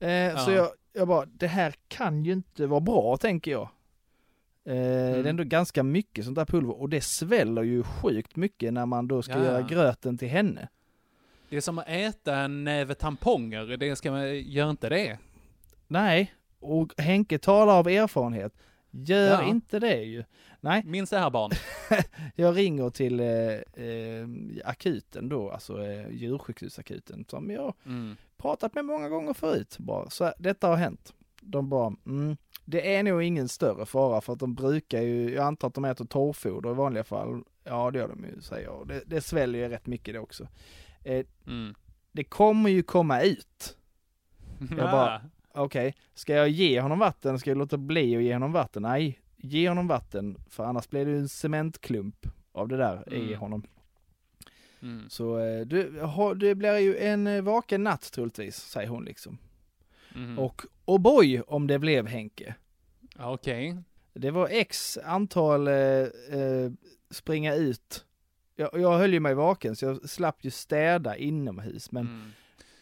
Eh, 0.00 0.36
Så 0.36 0.50
Ja. 0.50 0.56
jag, 0.56 0.68
jag 0.94 1.08
bara, 1.08 1.26
det 1.26 1.46
här 1.46 1.74
kan 1.88 2.24
ju 2.24 2.32
inte 2.32 2.66
vara 2.66 2.80
bra 2.80 3.16
tänker 3.16 3.50
jag. 3.50 3.68
Eh, 4.64 4.74
Det 4.74 5.18
är 5.18 5.24
ändå 5.26 5.44
ganska 5.44 5.82
mycket 5.82 6.24
sånt 6.24 6.34
där 6.36 6.44
pulver 6.44 6.80
och 6.80 6.88
det 6.88 7.00
sväller 7.00 7.62
ju 7.62 7.82
sjukt 7.82 8.36
mycket 8.36 8.72
när 8.72 8.86
man 8.86 9.08
då 9.08 9.22
ska 9.22 9.32
Ja. 9.32 9.44
göra 9.44 9.62
gröten 9.62 10.18
till 10.18 10.28
henne. 10.28 10.68
Det 11.48 11.56
är 11.56 11.60
som 11.60 11.78
att 11.78 11.88
äta 11.88 12.36
en 12.36 12.64
näve 12.64 12.94
tamponger, 12.94 13.76
det 13.76 13.96
ska 13.96 14.10
man, 14.10 14.40
gör 14.40 14.70
inte 14.70 14.88
det. 14.88 15.18
Nej, 15.86 16.34
och 16.60 16.92
Henke 16.98 17.38
talar 17.38 17.78
av 17.78 17.88
erfarenhet. 17.88 18.52
Gör 18.90 19.42
Ja. 19.42 19.48
inte 19.48 19.78
det 19.78 20.02
ju. 20.02 20.24
Nej. 20.60 20.82
Minns 20.86 21.10
det 21.10 21.18
här 21.18 21.30
barn. 21.30 21.50
jag 22.34 22.56
ringer 22.56 22.90
till 22.90 23.20
eh, 23.20 23.26
eh, 23.84 24.26
akuten 24.64 25.28
då, 25.28 25.50
alltså 25.50 25.84
eh, 25.86 26.08
djursjukhusakuten 26.10 27.24
som 27.28 27.50
jag 27.50 27.74
Mm. 27.86 28.16
Pratat 28.44 28.74
med 28.74 28.84
många 28.84 29.08
gånger 29.08 29.32
förut. 29.32 29.76
Bara, 29.78 30.10
så 30.10 30.32
detta 30.38 30.68
har 30.68 30.76
hänt. 30.76 31.14
De 31.40 31.68
bara, 31.68 31.94
mm, 32.06 32.36
det 32.64 32.96
är 32.96 33.02
nog 33.02 33.22
ingen 33.22 33.48
större 33.48 33.86
fara 33.86 34.20
för 34.20 34.32
att 34.32 34.38
de 34.38 34.54
brukar 34.54 35.00
ju, 35.02 35.34
jag 35.34 35.44
antar 35.44 35.68
att 35.68 35.74
de 35.74 35.84
äter 35.84 36.04
torrfoder 36.04 36.70
i 36.70 36.74
vanliga 36.74 37.04
fall. 37.04 37.42
Ja 37.64 37.90
det 37.90 37.98
gör 37.98 38.08
de 38.08 38.24
ju 38.24 38.40
säger 38.40 38.64
jag. 38.66 38.88
Det, 38.88 39.02
det 39.06 39.20
sväljer 39.20 39.62
ju 39.62 39.68
rätt 39.68 39.86
mycket 39.86 40.14
det 40.14 40.20
också. 40.20 40.48
Eh, 41.04 41.24
Mm. 41.46 41.74
det 42.12 42.24
kommer 42.24 42.70
ju 42.70 42.82
komma 42.82 43.20
ut. 43.20 43.76
Jag 44.70 44.90
bara, 44.90 45.22
okej, 45.54 45.94
ska 46.14 46.34
jag 46.34 46.48
ge 46.48 46.80
honom 46.80 46.98
vatten? 46.98 47.38
Ska 47.38 47.50
jag 47.50 47.58
låta 47.58 47.76
bli 47.76 48.16
att 48.16 48.22
ge 48.22 48.32
honom 48.32 48.52
vatten? 48.52 48.82
Nej, 48.82 49.20
ge 49.36 49.68
honom 49.68 49.86
vatten 49.88 50.36
för 50.48 50.64
annars 50.64 50.88
blir 50.88 51.04
det 51.04 51.10
ju 51.10 51.18
en 51.18 51.28
cementklump 51.28 52.26
av 52.52 52.68
det 52.68 52.76
där 52.76 53.14
i 53.14 53.26
Mm. 53.26 53.38
honom. 53.40 53.62
Mm. 54.84 55.08
Så 55.10 55.38
eh, 55.38 55.60
du, 55.66 56.00
det 56.36 56.54
blir 56.54 56.78
ju 56.78 56.96
en 56.98 57.26
eh, 57.26 57.42
vaken 57.42 57.84
natt 57.84 58.12
troligtvis, 58.12 58.56
säger 58.56 58.88
hon 58.88 59.04
liksom. 59.04 59.38
Mhm. 60.14 60.38
Och 60.38 60.62
oh 60.84 60.98
boy 61.00 61.40
om 61.40 61.66
det 61.66 61.78
blev 61.78 62.06
Henke. 62.06 62.54
Okej. 63.18 63.76
Det 64.12 64.30
var 64.30 64.48
x 64.50 64.98
antal 65.04 65.68
eh, 65.68 65.74
eh, 65.74 66.70
springa 67.10 67.54
ut. 67.54 68.04
Jag, 68.56 68.70
jag 68.72 68.98
höll 68.98 69.12
ju 69.12 69.20
mig 69.20 69.34
vaken 69.34 69.76
så 69.76 69.84
jag 69.84 70.08
slapp 70.10 70.44
ju 70.44 70.50
städa 70.50 71.16
inomhus 71.16 71.92
men 71.92 72.06
Mm. 72.06 72.32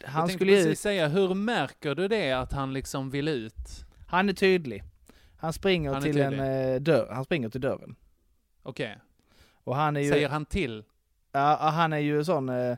Jag 0.04 0.08
han 0.08 0.28
tänkte 0.28 0.44
skulle 0.44 0.56
precis 0.56 0.80
säga, 0.80 1.08
hur 1.08 1.34
märker 1.34 1.94
du 1.94 2.08
det 2.08 2.32
att 2.32 2.52
han 2.52 2.72
liksom 2.72 3.10
vill 3.10 3.28
ut? 3.28 3.84
Han 4.06 4.28
är 4.28 4.32
tydlig. 4.32 4.82
Han 5.36 5.52
springer 5.52 5.92
Han 5.92 6.02
till 6.02 6.20
en 6.20 6.30
tydlig. 6.30 6.74
eh, 6.74 6.80
dörr, 6.80 7.08
han 7.12 7.24
springer 7.24 7.48
till 7.48 7.60
dörren. 7.60 7.94
Okej. 8.62 8.98
Och 9.64 9.76
han 9.76 9.96
är 9.96 10.00
ju... 10.00 10.10
Säger 10.10 10.28
han 10.28 10.44
till? 10.46 10.84
Ja, 11.32 11.56
han 11.56 11.92
är 11.92 11.98
ju 11.98 12.24
sån, 12.24 12.48
eh, 12.48 12.76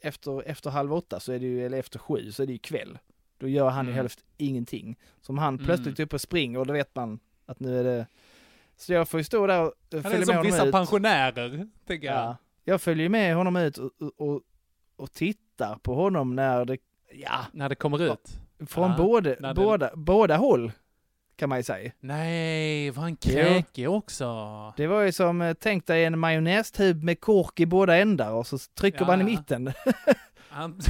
efter, 0.00 0.48
efter 0.48 0.70
halv 0.70 0.94
åtta 0.94 1.20
så 1.20 1.32
är 1.32 1.38
det 1.38 1.46
ju, 1.46 1.66
eller 1.66 1.78
efter 1.78 1.98
sju 1.98 2.32
så 2.32 2.42
är 2.42 2.46
det 2.46 2.52
ju 2.52 2.58
kväll. 2.58 2.98
Då 3.38 3.48
gör 3.48 3.68
han 3.70 3.84
ju 3.86 3.90
Mm. 3.90 3.96
helst 3.96 4.24
ingenting. 4.36 4.96
Som 5.20 5.38
han 5.38 5.54
Mm. 5.54 5.66
plötsligt 5.66 5.98
är 5.98 6.04
uppe 6.04 6.16
och 6.16 6.20
springer 6.20 6.58
och 6.58 6.66
då 6.66 6.72
vet 6.72 6.94
man 6.94 7.18
att 7.46 7.60
nu 7.60 7.78
är 7.80 7.84
det... 7.84 8.06
Så 8.76 8.92
jag 8.92 9.08
får 9.08 9.20
ju 9.20 9.24
stå 9.24 9.46
där 9.46 9.60
och 9.60 9.66
eh, 9.66 9.72
Han 9.90 9.98
är 9.98 10.02
följa 10.02 10.18
med 10.18 10.26
som 10.26 10.34
honom 10.36 10.46
vissa 10.52 10.66
ut. 10.66 10.72
pensionärer, 10.72 11.68
tänker 11.86 12.06
jag. 12.06 12.16
Ja. 12.16 12.36
Jag 12.64 12.80
följer 12.82 13.08
med 13.08 13.34
honom 13.34 13.56
ut 13.56 13.78
och, 13.78 13.90
och, 14.16 14.40
och, 14.96 15.12
tittar 15.12 15.76
på 15.82 15.94
honom 15.94 16.36
när 16.36 16.64
det, 16.64 16.78
ja, 17.14 17.40
När 17.52 17.68
det 17.68 17.74
kommer 17.74 18.02
ut? 18.12 18.30
från 18.66 18.90
Ja, 18.90 18.96
både, 18.96 19.52
båda, 19.56 19.90
båda 19.96 20.36
håll 20.36 20.72
kan 21.40 21.48
man 21.48 21.58
ju 21.58 21.62
säga. 21.62 21.92
Nej, 22.00 22.90
var 22.90 23.02
han 23.02 23.16
kräkig 23.16 23.90
också? 23.90 24.26
Det 24.76 24.86
var 24.86 25.00
ju 25.02 25.12
som, 25.12 25.42
eh, 25.42 25.54
tänk 25.60 25.86
dig 25.86 26.04
en 26.04 26.18
majonnästub 26.18 27.02
med 27.02 27.20
kork 27.20 27.60
i 27.60 27.66
båda 27.66 27.96
ändar 27.96 28.32
och 28.32 28.46
så 28.46 28.58
trycker 28.58 29.00
Ja, 29.00 29.06
man 29.06 29.18
i 29.20 29.22
ja. 29.22 29.26
mitten. 29.38 29.72
Han, 30.48 30.80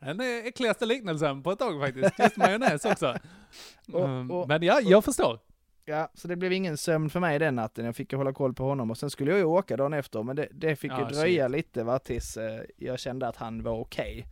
den 0.00 0.20
äckligaste 0.46 0.86
liknelsen 0.86 1.42
på 1.42 1.50
ett 1.52 1.58
tag 1.58 1.80
faktiskt. 1.80 2.18
Just 2.18 2.36
majonnäs 2.36 2.84
också. 2.84 3.16
Och- 3.92 4.04
Mm, 4.04 4.30
och- 4.30 4.48
Men 4.48 4.62
ja, 4.62 4.80
jag 4.80 5.04
förstår. 5.04 5.38
Ja, 5.84 6.10
så 6.14 6.28
det 6.28 6.36
blev 6.36 6.52
ingen 6.52 6.76
sömn 6.76 7.10
för 7.10 7.20
mig 7.20 7.38
den 7.38 7.54
natten. 7.54 7.84
Jag 7.84 7.96
fick 7.96 8.12
ju 8.12 8.16
hålla 8.18 8.32
koll 8.32 8.54
på 8.54 8.64
honom 8.64 8.90
och 8.90 8.98
sen 8.98 9.10
skulle 9.10 9.30
jag 9.30 9.38
ju 9.38 9.44
åka 9.44 9.76
dagen 9.76 9.92
efter 9.94 10.22
men 10.22 10.36
det, 10.36 10.48
det 10.52 10.76
fick 10.76 10.92
Ja, 10.92 11.00
ju 11.10 11.16
dröja 11.16 11.48
lite 11.48 11.84
va 11.84 11.98
tills 11.98 12.36
eh, 12.36 12.60
jag 12.76 12.98
kände 12.98 13.28
att 13.28 13.36
han 13.36 13.62
var 13.62 13.72
okej. 13.80 14.26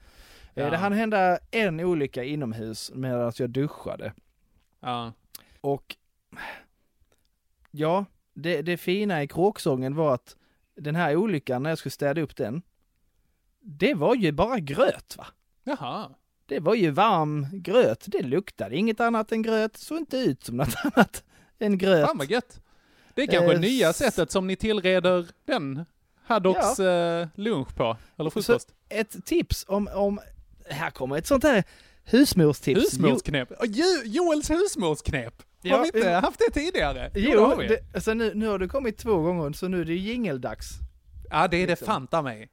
Ja. 0.55 0.63
Eh, 0.63 0.71
det 0.71 0.77
hann 0.77 0.93
hända 0.93 1.39
en 1.51 1.81
olycka 1.81 2.25
inomhus 2.25 2.91
medan 2.95 3.33
jag 3.39 3.51
duschade. 3.51 4.13
Ja. 4.81 5.13
Och 5.61 5.97
ja, 7.71 8.05
det, 8.35 8.63
det 8.63 8.77
fina 8.77 9.23
i 9.23 9.29
kråksången 9.29 9.95
var 9.95 10.15
att 10.15 10.37
den 10.77 10.97
här 10.97 11.17
olyckan 11.17 11.63
när 11.63 11.71
jag 11.71 11.79
skulle 11.79 11.91
städa 11.91 12.21
upp 12.21 12.37
den, 12.37 12.63
det 13.61 13.95
var 13.95 14.15
ju 14.15 14.33
bara 14.33 14.59
gröt 14.59 15.17
va? 15.19 15.27
Jaha. 15.65 16.11
Det 16.47 16.61
var 16.61 16.75
ju 16.75 16.91
varm 16.91 17.47
gröt, 17.53 18.05
det 18.07 18.23
luktade 18.23 18.77
inget 18.77 19.01
annat 19.01 19.33
än 19.33 19.43
gröt, 19.43 19.77
såg 19.77 19.99
inte 19.99 20.17
ut 20.17 20.45
som 20.45 20.57
något 20.57 20.75
annat 20.85 21.25
än 21.59 21.79
gröt. 21.79 22.07
Fan 22.07 22.19
vad 22.19 22.31
gött. 22.31 22.61
Det 23.15 23.23
är 23.23 23.27
kanske 23.27 23.55
Eh, 23.55 23.61
nya 23.61 23.93
sättet 23.93 24.31
som 24.31 24.47
ni 24.47 24.57
tillreder 24.57 25.27
den 25.45 25.85
Haddocks 26.23 26.81
eh, 26.81 27.29
lunch 27.35 27.75
på. 27.77 27.97
Eller 28.17 28.31
frukost. 28.31 28.69
Så 28.69 28.75
ett 28.89 29.25
tips 29.25 29.65
om, 29.69 29.89
om, 29.95 30.21
här 30.71 30.91
kommer 30.91 31.17
ett 31.19 31.27
sånt 31.27 31.45
här 31.45 31.65
husmorstips. 32.07 32.81
Husmorsknep. 32.81 33.49
Jo, 33.65 33.85
Joels 34.05 34.51
husmorsknep. 34.51 35.43
Ja, 35.63 35.77
har 35.77 35.83
vi 35.83 35.99
inte 35.99 36.09
haft 36.11 36.39
det 36.47 36.61
tidigare? 36.61 37.11
Jo, 37.15 37.21
det 37.21 37.35
jo 37.35 37.45
har 37.45 37.57
vi. 37.57 37.67
det, 37.67 37.79
alltså 37.95 38.15
nu, 38.15 38.33
nu 38.35 38.47
har 38.49 38.59
det 38.59 38.69
kommit 38.69 38.99
två 38.99 39.17
gånger 39.17 39.53
så 39.53 39.69
nu 39.69 39.81
är 39.81 39.85
det 39.85 39.95
jingeldags. 39.95 40.69
Ja, 41.31 41.49
det 41.49 41.57
är 41.57 41.61
det 41.61 41.67
liksom. 41.67 41.87
fanta 41.87 42.23
mig. 42.23 42.49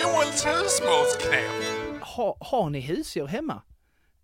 Joels 0.00 0.46
husmorsknep. 0.46 2.02
Ha, 2.02 2.36
har 2.40 2.70
ni 2.70 2.80
husdjur 2.80 3.26
hemma? 3.26 3.62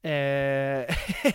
Eh, 0.03 0.95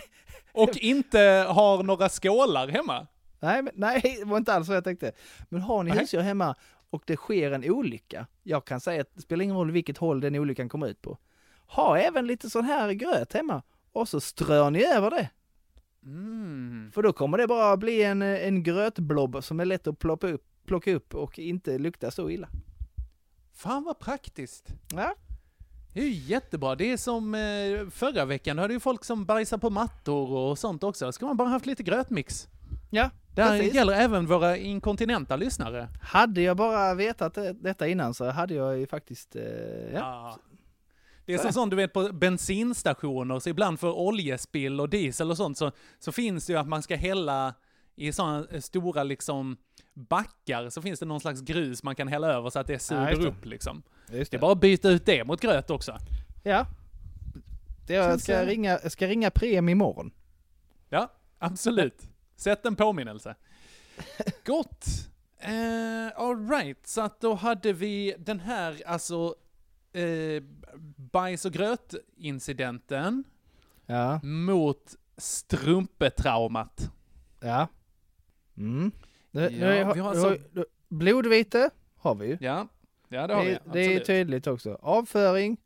Och 0.52 0.76
inte 0.76 1.18
har 1.48 1.82
några 1.82 2.08
skålar 2.08 2.68
hemma. 2.68 3.06
nej, 3.40 3.62
men, 3.62 3.72
nej, 3.76 4.16
det 4.18 4.24
var 4.24 4.36
inte 4.36 4.54
alls 4.54 4.68
vad 4.68 4.76
jag 4.76 4.84
tänkte. 4.84 5.12
Men 5.48 5.60
har 5.60 5.82
ni 5.82 5.90
Nej. 5.90 5.98
husdjur 5.98 6.20
hemma 6.20 6.54
och 6.94 7.02
det 7.06 7.16
sker 7.16 7.50
en 7.50 7.70
olycka, 7.70 8.26
jag 8.42 8.64
kan 8.64 8.80
säga 8.80 9.00
att 9.00 9.14
det 9.14 9.22
spelar 9.22 9.42
ingen 9.44 9.56
roll 9.56 9.70
vilket 9.70 9.98
håll 9.98 10.20
den 10.20 10.34
olyckan 10.34 10.68
kommer 10.68 10.88
ut 10.88 11.02
på. 11.02 11.18
Ha 11.66 11.98
även 11.98 12.26
lite 12.26 12.50
sån 12.50 12.64
här 12.64 12.92
gröt 12.92 13.32
hemma 13.32 13.62
och 13.92 14.08
så 14.08 14.20
strör 14.20 14.70
ni 14.70 14.84
över 14.84 15.10
det. 15.10 15.30
Mm. 16.02 16.90
För 16.94 17.02
då 17.02 17.12
kommer 17.12 17.38
det 17.38 17.46
bara 17.46 17.76
bli 17.76 18.02
en, 18.02 18.22
en 18.22 18.62
grötblob 18.62 19.44
som 19.44 19.60
är 19.60 19.64
lätt 19.64 19.86
att 19.86 19.98
plocka 19.98 20.28
upp, 20.28 20.44
plocka 20.66 20.94
upp 20.94 21.14
och 21.14 21.38
inte 21.38 21.78
lukta 21.78 22.10
så 22.10 22.30
illa. 22.30 22.48
Fan 23.52 23.84
vad 23.84 23.98
praktiskt. 23.98 24.74
Ja. 24.94 25.14
Det 25.92 26.00
är 26.00 26.04
ju 26.04 26.12
jättebra. 26.12 26.74
Det 26.74 26.92
är 26.92 26.96
som 26.96 27.34
eh, 27.34 27.90
förra 27.90 28.24
veckan, 28.24 28.56
då 28.56 28.62
hade 28.62 28.74
ju 28.74 28.80
folk 28.80 29.04
som 29.04 29.24
bajsar 29.24 29.58
på 29.58 29.70
mattor 29.70 30.30
och 30.30 30.58
sånt 30.58 30.84
också. 30.84 31.12
Ska 31.12 31.26
man 31.26 31.36
bara 31.36 31.48
haft 31.48 31.66
lite 31.66 31.82
grötmix. 31.82 32.48
Ja, 32.94 33.10
Det 33.34 33.42
här 33.42 33.58
precis. 33.58 33.74
gäller 33.74 33.92
även 33.92 34.26
våra 34.26 34.56
inkontinenta 34.56 35.36
lyssnare. 35.36 35.88
Hade 36.02 36.40
jag 36.42 36.56
bara 36.56 36.94
vetat 36.94 37.34
det, 37.34 37.52
detta 37.52 37.88
innan 37.88 38.14
så 38.14 38.30
hade 38.30 38.54
jag 38.54 38.78
ju 38.78 38.86
faktiskt, 38.86 39.36
eh, 39.36 39.42
ja. 39.92 39.98
Ja. 39.98 40.38
Det 41.26 41.34
är 41.34 41.38
som 41.38 41.52
sånt 41.52 41.70
du 41.70 41.76
vet 41.76 41.92
på 41.92 42.08
bensinstationer, 42.12 43.38
så 43.38 43.48
ibland 43.48 43.80
för 43.80 43.92
oljespill 43.98 44.80
och 44.80 44.88
diesel 44.88 45.30
och 45.30 45.36
sånt 45.36 45.58
så, 45.58 45.72
så 45.98 46.12
finns 46.12 46.46
det 46.46 46.52
ju 46.52 46.58
att 46.58 46.68
man 46.68 46.82
ska 46.82 46.96
hälla 46.96 47.54
i 47.96 48.12
sådana 48.12 48.46
stora 48.60 49.02
liksom 49.02 49.56
backar 49.94 50.70
så 50.70 50.82
finns 50.82 51.00
det 51.00 51.06
någon 51.06 51.20
slags 51.20 51.40
grus 51.40 51.82
man 51.82 51.94
kan 51.94 52.08
hälla 52.08 52.26
över 52.28 52.50
så 52.50 52.58
att 52.58 52.66
det 52.66 52.72
Ja, 52.72 52.78
suger 52.78 53.16
det. 53.16 53.26
upp 53.28 53.44
liksom. 53.44 53.82
Just 54.12 54.30
Det 54.30 54.36
är 54.36 54.40
bara 54.40 54.52
att 54.52 54.60
byta 54.60 54.90
ut 54.90 55.06
det 55.06 55.24
mot 55.24 55.40
gröt 55.40 55.70
också. 55.70 55.98
Ja. 56.42 56.66
Det 57.86 57.94
jag 57.94 58.20
ska, 58.20 58.44
ringa, 58.46 58.78
ska 58.78 59.06
ringa 59.06 59.30
Prem 59.30 59.68
imorgon. 59.68 60.10
Ja, 60.88 61.12
absolut. 61.38 62.08
Sätt 62.36 62.66
en 62.66 62.76
påminnelse. 62.76 63.34
Gott. 64.44 64.84
Uh, 65.48 66.20
Alright, 66.20 66.86
så 66.86 67.00
att 67.00 67.20
då 67.20 67.34
hade 67.34 67.72
vi 67.72 68.14
den 68.18 68.40
här, 68.40 68.82
alltså, 68.86 69.34
eh, 69.92 70.42
bajs 70.96 71.44
och 71.44 71.52
gröt-incidenten 71.52 73.24
Ja. 73.86 74.20
mot 74.22 74.94
strumpetraumat. 75.16 76.90
Ja. 77.40 77.68
Mm. 78.56 78.92
Nu, 79.30 79.40
Ja, 79.40 79.84
har, 79.84 79.94
vi 79.94 80.00
har 80.00 80.10
alltså- 80.10 80.36
blodvite 80.88 81.70
har 81.96 82.14
vi 82.14 82.26
ju. 82.26 82.38
Ja, 82.40 82.68
ja 83.08 83.26
det 83.26 83.34
har 83.34 83.44
vi. 83.44 83.50
det, 83.50 83.60
det 83.72 83.78
är 83.80 83.84
absolut. 83.88 84.06
tydligt 84.06 84.46
också. 84.46 84.78
Avföring 84.82 85.56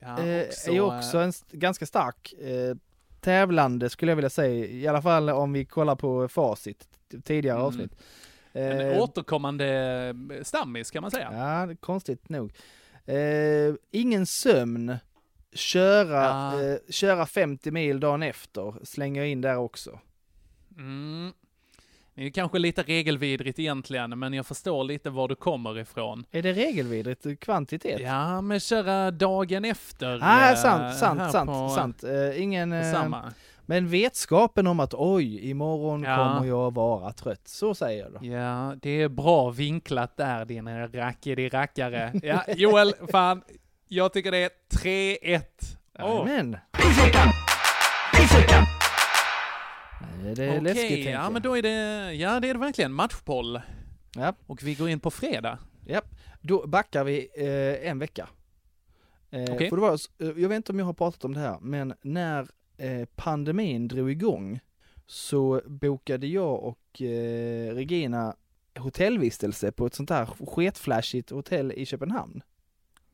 Ja, 0.00 0.18
eh, 0.22 0.46
också, 0.46 0.70
är 0.70 0.74
ju 0.74 0.80
också 0.80 1.18
en 1.18 1.32
ganska 1.50 1.86
stark 1.86 2.32
eh, 2.32 2.74
tävlande 3.20 3.90
skulle 3.90 4.10
jag 4.10 4.16
vilja 4.16 4.30
säga. 4.30 4.66
I 4.66 4.86
alla 4.86 5.02
fall 5.02 5.30
om 5.30 5.52
vi 5.52 5.64
kollar 5.64 5.96
på 5.96 6.28
facit 6.28 6.88
tidigare 7.24 7.56
Mm. 7.56 7.66
avsnitt. 7.66 7.92
En 8.52 8.80
Eh, 8.80 9.02
återkommande 9.02 9.66
eh, 10.30 10.42
stammis 10.42 10.90
kan 10.90 11.02
man 11.02 11.10
säga. 11.10 11.28
Ja, 11.32 11.74
konstigt 11.80 12.28
nog. 12.28 12.52
Eh, 13.06 13.74
ingen 13.90 14.26
sömn. 14.26 14.96
Köra, 15.52 16.22
Ja. 16.24 16.62
eh, 16.64 16.76
köra 16.90 17.26
50 17.26 17.70
mil 17.70 18.00
dagen 18.00 18.22
efter 18.22 18.74
slänger 18.84 19.20
jag 19.20 19.30
in 19.30 19.40
där 19.40 19.56
också. 19.56 20.00
Mm. 20.78 21.32
Det 22.18 22.26
är 22.26 22.30
kanske 22.30 22.58
lite 22.58 22.82
regelvidrigt 22.82 23.58
egentligen, 23.58 24.18
men 24.18 24.32
jag 24.34 24.46
förstår 24.46 24.84
lite 24.84 25.10
var 25.10 25.28
du 25.28 25.34
kommer 25.34 25.78
ifrån. 25.78 26.24
Är 26.30 26.42
det 26.42 26.52
regelvidrigt 26.52 27.40
kvantitet? 27.40 28.00
Ja, 28.00 28.40
men 28.40 28.60
köra 28.60 29.10
dagen 29.10 29.64
efter. 29.64 30.18
Ah, 30.22 30.50
eh, 30.50 30.56
sant, 30.56 30.98
sant, 30.98 31.32
sant, 31.32 31.50
på- 31.50 31.68
sant. 31.68 32.04
Eh, 32.04 32.42
ingen... 32.42 32.72
eh, 32.72 32.92
Samma. 32.92 33.32
men 33.66 33.88
vetskapen 33.88 34.66
om 34.66 34.80
att 34.80 34.94
oj, 34.94 35.50
imorgon 35.50 36.02
Ja. 36.02 36.16
kommer 36.16 36.48
jag 36.48 36.74
vara 36.74 37.12
trött. 37.12 37.48
Så 37.48 37.74
säger 37.74 38.02
jag 38.02 38.12
då. 38.12 38.26
Ja, 38.26 38.74
det 38.82 39.02
är 39.02 39.08
bra 39.08 39.50
vinklat 39.50 40.16
där 40.16 40.44
din 40.44 40.92
rackedi 40.92 41.48
rackare. 41.48 42.12
Ja, 42.22 42.44
Joel, 42.48 42.94
fan, 43.10 43.42
jag 43.88 44.12
tycker 44.12 44.30
det 44.30 44.38
är 44.44 44.50
3-1. 44.82 45.42
Åh. 45.98 46.24
Men. 46.24 46.56
Det 50.22 50.44
är 50.44 50.48
Okej, 50.50 50.60
läskigt 50.60 50.88
tänker 50.88 51.10
ja 51.12 51.22
jag. 51.22 51.32
men 51.32 51.42
då 51.42 51.56
är 51.56 51.62
det, 51.62 52.12
ja 52.14 52.40
det 52.40 52.48
är 52.48 52.54
det 52.54 52.60
verkligen, 52.60 52.92
matchboll. 52.92 53.60
Ja. 54.14 54.34
Och 54.46 54.62
vi 54.62 54.74
går 54.74 54.88
in 54.88 55.00
på 55.00 55.10
fredag. 55.10 55.58
Ja, 55.86 56.02
då 56.40 56.66
backar 56.66 57.04
vi 57.04 57.28
eh, 57.36 57.90
en 57.90 57.98
vecka. 57.98 58.28
Eh, 59.30 59.42
Okej. 59.54 59.68
för 59.68 59.76
det 59.76 59.82
var, 59.82 59.94
s- 59.94 60.10
eh, 60.18 60.26
jag 60.26 60.48
vet 60.48 60.56
inte 60.56 60.72
om 60.72 60.78
jag 60.78 60.86
har 60.86 60.92
pratat 60.92 61.24
om 61.24 61.34
det 61.34 61.40
här, 61.40 61.58
men 61.60 61.94
när 62.02 62.48
eh, 62.76 63.08
pandemin 63.16 63.88
drog 63.88 64.10
igång 64.10 64.60
så 65.06 65.62
bokade 65.66 66.26
jag 66.26 66.62
och 66.64 67.02
eh, 67.02 67.74
Regina 67.74 68.36
hotellvistelse 68.78 69.72
på 69.72 69.86
ett 69.86 69.94
sånt 69.94 70.10
här 70.10 70.26
sketflashigt 70.26 71.30
hotell 71.30 71.72
i 71.72 71.86
Köpenhamn. 71.86 72.42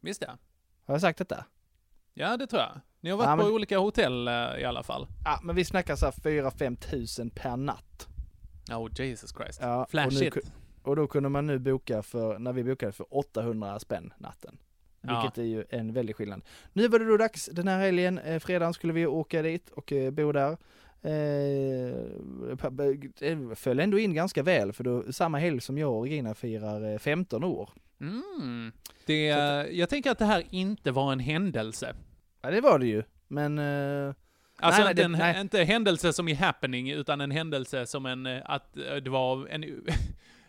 Visst 0.00 0.20
det? 0.20 0.30
Har 0.86 0.94
jag 0.94 1.00
sagt 1.00 1.18
detta? 1.18 1.44
Ja, 2.14 2.36
det 2.36 2.46
tror 2.46 2.62
jag. 2.62 2.80
Ni 3.00 3.10
har 3.10 3.16
varit 3.16 3.28
Ja, 3.28 3.36
men- 3.36 3.46
på 3.46 3.52
olika 3.52 3.78
hotell 3.78 4.28
eh, 4.28 4.34
i 4.34 4.64
alla 4.64 4.82
fall. 4.82 5.06
Ja, 5.24 5.40
men 5.42 5.56
vi 5.56 5.64
snackar 5.64 5.96
så 5.96 6.06
här 6.06 6.12
4-5 6.12 6.76
tusen 6.76 7.30
per 7.30 7.56
natt. 7.56 8.08
Oh, 8.70 8.88
Jesus 9.00 9.34
Christ. 9.36 9.58
Ja, 9.62 9.82
och, 9.82 9.94
nu, 9.94 10.00
Flashigt. 10.10 10.36
och 10.82 10.96
då 10.96 11.06
kunde 11.06 11.28
man 11.28 11.46
nu 11.46 11.58
boka 11.58 12.02
för, 12.02 12.38
när 12.38 12.52
vi 12.52 12.64
bokade 12.64 12.92
för 12.92 13.06
800 13.10 13.78
spänn 13.78 14.12
natten. 14.18 14.58
Ja. 15.00 15.20
Vilket 15.22 15.38
är 15.38 15.42
ju 15.42 15.64
en 15.70 15.92
väldig 15.92 16.16
skillnad. 16.16 16.42
Nu 16.72 16.88
var 16.88 16.98
det 16.98 17.04
då 17.04 17.16
dags 17.16 17.46
den 17.52 17.68
här 17.68 17.78
helgen, 17.78 18.18
eh, 18.18 18.38
fredagen 18.38 18.74
skulle 18.74 18.92
vi 18.92 19.06
åka 19.06 19.42
dit 19.42 19.70
och 19.70 19.92
eh, 19.92 20.10
bo 20.10 20.32
där. 20.32 20.56
Eh, 21.02 21.94
det 23.18 23.56
föll 23.56 23.80
ändå 23.80 23.98
in 23.98 24.14
ganska 24.14 24.42
väl 24.42 24.72
för 24.72 24.84
då 24.84 25.12
samma 25.12 25.38
helg 25.38 25.60
som 25.60 25.78
jag 25.78 25.92
och 25.92 26.02
Regina 26.02 26.34
firar 26.34 26.92
eh, 26.92 26.98
15 26.98 27.44
år. 27.44 27.70
Mm. 28.40 28.72
Det, 29.06 29.26
jag 29.72 29.88
tänker 29.88 30.10
att 30.10 30.18
det 30.18 30.24
här 30.24 30.44
inte 30.50 30.90
var 30.92 31.12
en 31.12 31.20
händelse. 31.20 31.94
Ja 32.42 32.50
det 32.50 32.60
var 32.60 32.78
det 32.78 32.86
ju, 32.86 33.02
men... 33.28 33.58
Eh, 33.58 34.14
Alltså 34.56 34.80
nej, 34.82 34.90
inte, 34.90 35.02
det- 35.02 35.04
en, 35.04 35.12
nej. 35.12 35.40
inte 35.40 35.64
händelse 35.64 36.12
som 36.12 36.28
i 36.28 36.34
happening, 36.34 36.90
utan 36.90 37.20
en 37.20 37.30
händelse 37.30 37.86
som 37.86 38.06
en, 38.06 38.26
eh, 38.26 38.42
att 38.44 38.76
eh, 38.76 38.94
det 38.94 39.10
var 39.10 39.46
en, 39.46 39.64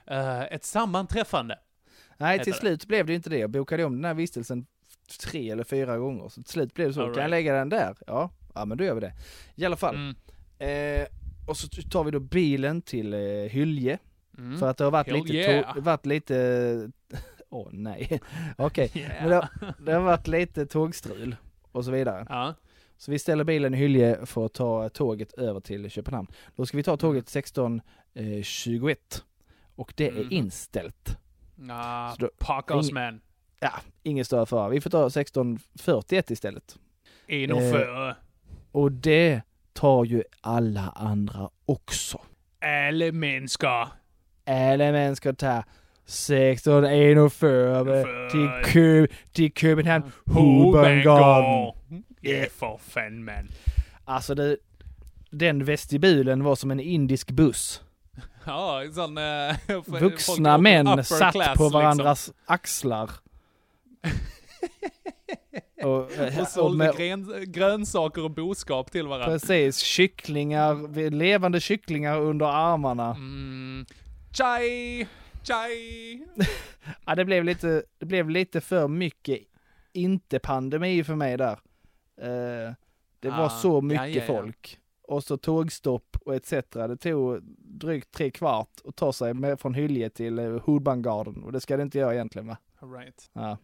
ett 0.52 0.64
sammanträffande. 0.64 1.60
Nej, 2.18 2.40
till 2.40 2.54
det. 2.54 2.60
slut 2.60 2.86
blev 2.88 3.06
det 3.06 3.14
inte 3.14 3.30
det. 3.30 3.38
Jag 3.38 3.50
bokade 3.50 3.84
om 3.86 3.96
den 3.96 4.06
här 4.06 4.14
vistelsen 4.14 4.66
tre 5.24 5.50
eller 5.52 5.64
fyra 5.64 5.98
gånger. 5.98 6.30
Så 6.30 6.42
till 6.44 6.52
slut 6.52 6.74
blev 6.74 6.88
det 6.88 6.94
så. 6.94 7.02
All 7.02 7.06
Kan 7.08 7.14
jag 7.14 7.20
right. 7.22 7.30
lägga 7.32 7.54
den 7.54 7.70
där? 7.70 7.96
Ja, 8.08 8.30
ja 8.56 8.66
men 8.66 8.78
då 8.78 8.84
gör 8.84 8.94
vi 8.96 9.02
det. 9.02 9.14
I 9.56 9.66
alla 9.66 9.76
fall. 9.78 9.96
Mm. 9.96 10.16
Eh, 11.02 11.08
och 11.48 11.58
så 11.58 11.68
tar 11.68 12.04
vi 12.04 12.12
då 12.12 12.20
bilen 12.20 12.82
till 12.82 13.14
eh, 13.14 13.20
Hylje. 13.50 13.98
Mm. 14.38 14.58
För 14.60 14.70
att 14.70 14.78
det 14.78 14.84
har 14.84 14.92
varit 14.92 15.08
Hell 15.08 15.16
lite, 15.16 15.34
yeah. 15.34 15.76
to- 15.76 15.82
varit 15.82 16.06
lite, 16.06 16.92
åh 17.56 17.68
nej, 17.72 18.20
okej. 18.58 18.92
Yeah. 18.94 19.12
Men 19.22 19.30
det, 19.30 19.36
har- 19.36 19.74
det 19.86 19.94
har 19.94 20.02
varit 20.02 20.28
lite 20.28 20.66
tågstrul 20.66 21.36
och 21.72 21.86
så 21.86 21.92
vidare. 21.92 22.26
Ja. 22.30 22.54
Så 22.98 23.12
vi 23.12 23.20
ställer 23.20 23.44
bilen 23.44 23.74
i 23.74 23.78
Hylje 23.78 24.26
för 24.26 24.46
att 24.46 24.54
ta 24.54 24.90
tåget 24.90 25.34
över 25.34 25.60
till 25.60 25.90
Köpenhamn. 25.90 26.28
Då 26.56 26.66
ska 26.66 26.78
vi 26.78 26.84
ta 26.84 26.98
tåget 26.98 27.26
16.21 28.14 28.96
och 29.76 29.94
det 29.98 30.08
är 30.08 30.12
Mhm. 30.12 30.28
inställt. 30.32 31.18
Ah, 31.70 32.12
Så 32.12 32.22
då- 32.22 32.30
man. 32.94 33.22
Ja, 33.60 33.72
ingen 34.04 34.26
större 34.26 34.46
fara. 34.46 34.70
Vi 34.70 34.82
får 34.82 34.90
ta 34.90 35.10
16.41 35.10 36.32
istället. 36.32 36.78
En 37.28 37.52
och 37.52 37.62
Eh, 37.62 37.72
före. 37.72 38.16
Och 38.72 38.92
det 38.92 39.42
tar 39.74 40.06
ju 40.06 40.24
alla 40.42 40.94
andra 40.96 41.50
också. 41.66 42.22
Alla 42.62 43.12
människor. 43.12 43.88
Alla 44.48 44.92
män 44.92 45.16
ska 45.16 45.34
ta 45.34 45.64
16.41 46.08 48.30
till, 48.30 48.50
Kö, 48.72 49.08
till 49.32 49.52
Köpenhamn 49.54 50.12
Hovedbanegården. 50.26 51.74
Ja, 52.22 52.46
för 52.52 52.78
fan 52.78 53.24
man. 53.24 53.48
Alltså 54.06 54.36
det, 54.36 54.58
den 55.30 55.66
vestibulen 55.66 56.44
var 56.44 56.56
som 56.56 56.72
en 56.72 56.80
indisk 56.80 57.32
buss. 57.32 57.82
Ja, 58.46 58.82
sån... 58.94 59.18
folk 59.86 60.02
Vuxna 60.02 60.58
män 60.58 61.04
satt 61.04 61.32
class, 61.34 61.58
på 61.58 61.64
liksom. 61.64 61.72
varandras 61.72 62.32
axlar. 62.46 63.10
och, 65.84 66.12
eh, 66.12 66.40
Och 66.42 66.48
sålde 66.48 66.78
med- 66.78 66.98
grön, 66.98 67.52
grönsaker 67.52 68.24
och 68.24 68.32
boskap 68.32 68.92
till 68.92 69.08
varandra. 69.08 69.28
Precis, 69.28 69.78
kycklingar, 69.78 71.10
levande 71.10 71.60
kycklingar 71.60 72.20
under 72.20 72.46
armarna. 72.46 73.10
Mm. 73.10 73.86
Chai! 74.32 75.08
Chai! 75.48 76.26
Ja, 77.06 77.16
det 77.16 77.26
blev 77.26 77.44
lite, 77.44 77.84
det 77.98 78.06
blev 78.06 78.30
lite 78.30 78.62
för 78.62 78.88
mycket 78.88 79.40
inte 79.94 80.40
pandemi 80.40 81.04
för 81.04 81.16
mig 81.16 81.38
där. 81.38 81.60
Eh, 82.22 82.74
det 83.20 83.30
var 83.30 83.46
Ah, 83.46 83.50
så 83.50 83.78
ja, 83.78 83.82
mycket 83.82 84.16
ja, 84.16 84.22
ja. 84.22 84.42
folk. 84.42 84.80
Och 85.02 85.24
så 85.24 85.38
tågstopp 85.38 86.18
och 86.26 86.36
etc. 86.36 86.52
Det 86.72 86.98
tog 86.98 87.40
drygt 87.60 88.12
tre 88.12 88.32
kvart 88.32 88.70
att 88.86 88.96
ta 88.96 89.14
sig 89.14 89.34
med, 89.34 89.60
från 89.60 89.74
Hylje 89.74 90.10
till 90.10 90.40
eh, 90.40 90.60
Hoodbangarden 90.60 91.44
och 91.44 91.52
det 91.52 91.62
ska 91.62 91.78
det 91.78 91.84
inte 91.84 91.98
göra 91.98 92.14
egentligen 92.14 92.48
va? 92.48 92.58
Right. 92.82 93.30
Ja. 93.34 93.58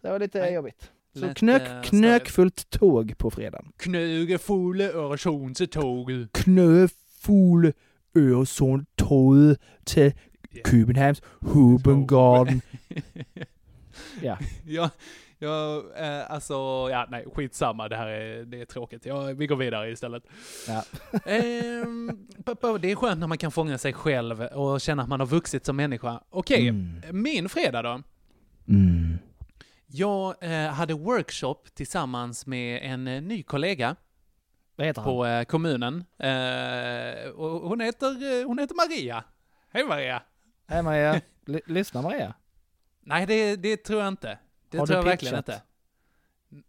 Det 0.00 0.10
var 0.10 0.18
lite 0.18 0.38
Nej, 0.40 0.54
jobbigt. 0.54 0.90
Så 1.14 1.34
knök, 1.34 1.84
knökfullt 1.84 2.70
tåg 2.70 3.18
på 3.18 3.30
fredagen. 3.30 3.72
Knögefulle 3.76 4.92
Öresundståget. 4.92 6.32
Knöfull 6.32 7.72
Øresundtåget 8.14 9.60
till 9.84 10.12
Københavns 10.64 11.22
Hoodbangarden. 11.40 12.62
Ja. 14.22 14.38
ja, 14.66 14.90
ja, 15.38 15.82
eh, 15.96 16.30
alltså, 16.30 16.54
ja, 16.90 17.06
nej, 17.10 17.24
skitsamma. 17.34 17.88
Det 17.88 17.96
här 17.96 18.06
är, 18.06 18.44
det 18.44 18.60
är 18.60 18.64
tråkigt. 18.64 19.06
Ja, 19.06 19.20
vi 19.22 19.46
går 19.46 19.56
vidare 19.56 19.90
istället. 19.90 20.22
Ja. 20.68 20.84
Pa- 22.44 22.78
det 22.78 22.90
är 22.90 22.94
skönt 22.96 23.20
när 23.20 23.26
man 23.26 23.38
kan 23.38 23.50
fånga 23.52 23.78
sig 23.78 23.92
själv 23.92 24.40
och 24.42 24.80
känna 24.80 25.02
att 25.02 25.08
man 25.08 25.20
har 25.20 25.26
vuxit 25.26 25.66
som 25.66 25.76
människa. 25.76 26.20
Okej, 26.30 26.68
Mm. 26.68 27.00
min 27.22 27.48
fredag 27.48 27.82
då? 27.82 28.02
Mm. 28.68 29.18
Jag 29.86 30.34
eh, 30.40 30.70
hade 30.72 30.94
workshop 30.94 31.56
tillsammans 31.74 32.46
med 32.46 32.80
en 32.92 33.08
eh, 33.08 33.22
ny 33.22 33.42
kollega 33.42 33.96
Vad 34.76 34.86
heter 34.86 35.00
han? 35.02 35.10
på 35.10 35.26
eh, 35.26 35.44
kommunen. 35.44 36.04
Eh, 36.18 37.32
hon, 37.36 37.80
heter, 37.80 38.40
eh, 38.40 38.46
hon 38.46 38.58
heter 38.58 38.74
Maria. 38.74 39.24
Hej 39.72 39.84
Maria! 39.84 40.22
Hej 40.66 40.82
Maria. 40.82 41.20
L- 41.48 41.60
lyssna 41.66 42.02
Maria. 42.02 42.34
Nej, 43.00 43.26
det, 43.26 43.56
det 43.56 43.76
tror 43.76 44.00
jag 44.00 44.08
inte. 44.08 44.38
Det 44.68 44.78
Har 44.78 44.86
tror 44.86 44.96
jag 44.98 45.04
verkligen 45.04 45.36
inte. 45.36 45.62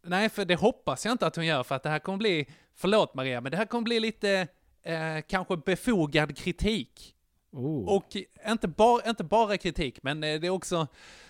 Nej, 0.02 0.30
för 0.30 0.46
det 0.46 0.56
hoppas 0.56 1.06
jag 1.06 1.12
inte 1.12 1.28
att 1.28 1.36
hon 1.36 1.46
gör, 1.46 1.64
för 1.64 1.76
att 1.76 1.84
det 1.84 1.90
här 1.90 2.00
kommer 2.00 2.18
bli, 2.18 2.48
förlåt 2.76 3.14
Maria, 3.14 3.42
men 3.42 3.52
det 3.52 3.58
här 3.58 3.66
kommer 3.66 3.84
bli 3.84 4.00
lite, 4.00 4.48
eh, 4.84 5.22
kanske 5.28 5.58
befogad 5.58 6.38
kritik. 6.38 7.16
Oh. 7.52 7.96
Och 7.96 8.16
inte, 8.48 8.68
bara 8.68 9.10
inte 9.10 9.24
bara 9.24 9.58
kritik, 9.58 10.00
men 10.04 10.24
eh, 10.24 10.40
det 10.40 10.48
är 10.48 10.52
också, 10.52 10.88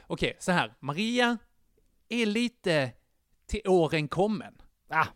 okej, 0.07 0.35
så 0.39 0.51
här, 0.51 0.73
Maria 0.79 1.37
är 2.09 2.25
lite 2.25 2.91
till 3.47 3.61
åren 3.67 4.07
kommen. 4.07 4.61
Ah, 4.89 5.01
en 5.01 5.07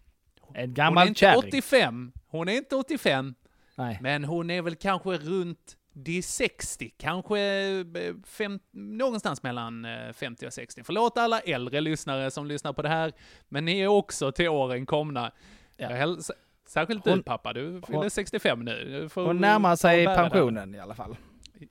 Hon 0.41 0.55
är 0.55 0.67
gammal 0.67 1.07
inte 1.07 1.19
kärring. 1.19 1.37
85, 1.37 2.11
hon 2.27 2.49
är 2.49 2.53
inte 2.53 2.75
85, 2.75 3.35
Nej. 3.75 3.97
men 4.01 4.23
hon 4.23 4.49
är 4.49 4.61
väl 4.61 4.75
kanske 4.75 5.09
runt 5.09 5.77
de 6.03 6.21
60, 6.21 6.89
kanske 6.97 7.39
eh, 7.39 7.85
fem, 8.25 8.59
någonstans 8.71 9.43
mellan 9.43 9.85
eh, 9.85 10.13
50 10.13 10.47
och 10.47 10.53
60. 10.53 10.83
Förlåt 10.83 11.17
alla 11.17 11.39
äldre 11.39 11.81
lyssnare 11.81 12.31
som 12.31 12.45
lyssnar 12.47 12.73
på 12.73 12.81
det 12.81 12.89
här, 12.89 13.11
men 13.49 13.65
ni 13.65 13.79
är 13.79 13.87
också 13.87 14.31
till 14.31 14.49
åren 14.49 14.85
komna. 14.85 15.31
Häls- 15.77 16.31
Särskilt 16.67 17.03
du 17.03 17.09
Hon- 17.09 17.23
pappa, 17.23 17.53
du 17.53 17.81
fyller 17.85 17.99
hon- 17.99 18.09
65 18.09 18.59
nu. 18.65 18.99
Du 19.01 19.09
får 19.09 19.25
Hon 19.25 19.37
närmar 19.37 19.75
sig 19.75 20.05
det. 20.05 20.15
pensionen 20.15 20.75
i 20.75 20.79
alla 20.79 20.95
fall. 20.95 21.15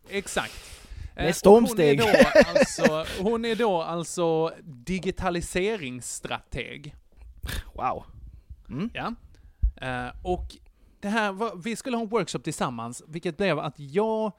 Exakt. 0.09 0.53
Med 1.17 1.27
Eh, 1.27 1.33
stormsteg. 1.33 2.01
Hon 2.01 2.09
är, 2.11 2.23
då 2.23 2.29
alltså, 2.59 3.05
hon 3.23 3.45
är 3.45 3.55
då 3.57 3.83
alltså 3.83 4.53
digitaliseringsstrateg. 4.65 6.95
Wow. 7.75 8.05
Mm. 8.69 8.91
Ja. 8.95 9.15
Eh, 9.81 10.09
och 10.23 10.57
det 11.01 11.09
här 11.09 11.33
var, 11.33 11.57
vi 11.57 11.77
skulle 11.77 11.97
ha 11.97 12.03
en 12.03 12.09
workshop 12.09 12.39
tillsammans, 12.39 13.03
vilket 13.07 13.37
blev 13.37 13.59
att 13.59 13.79
jag 13.79 14.33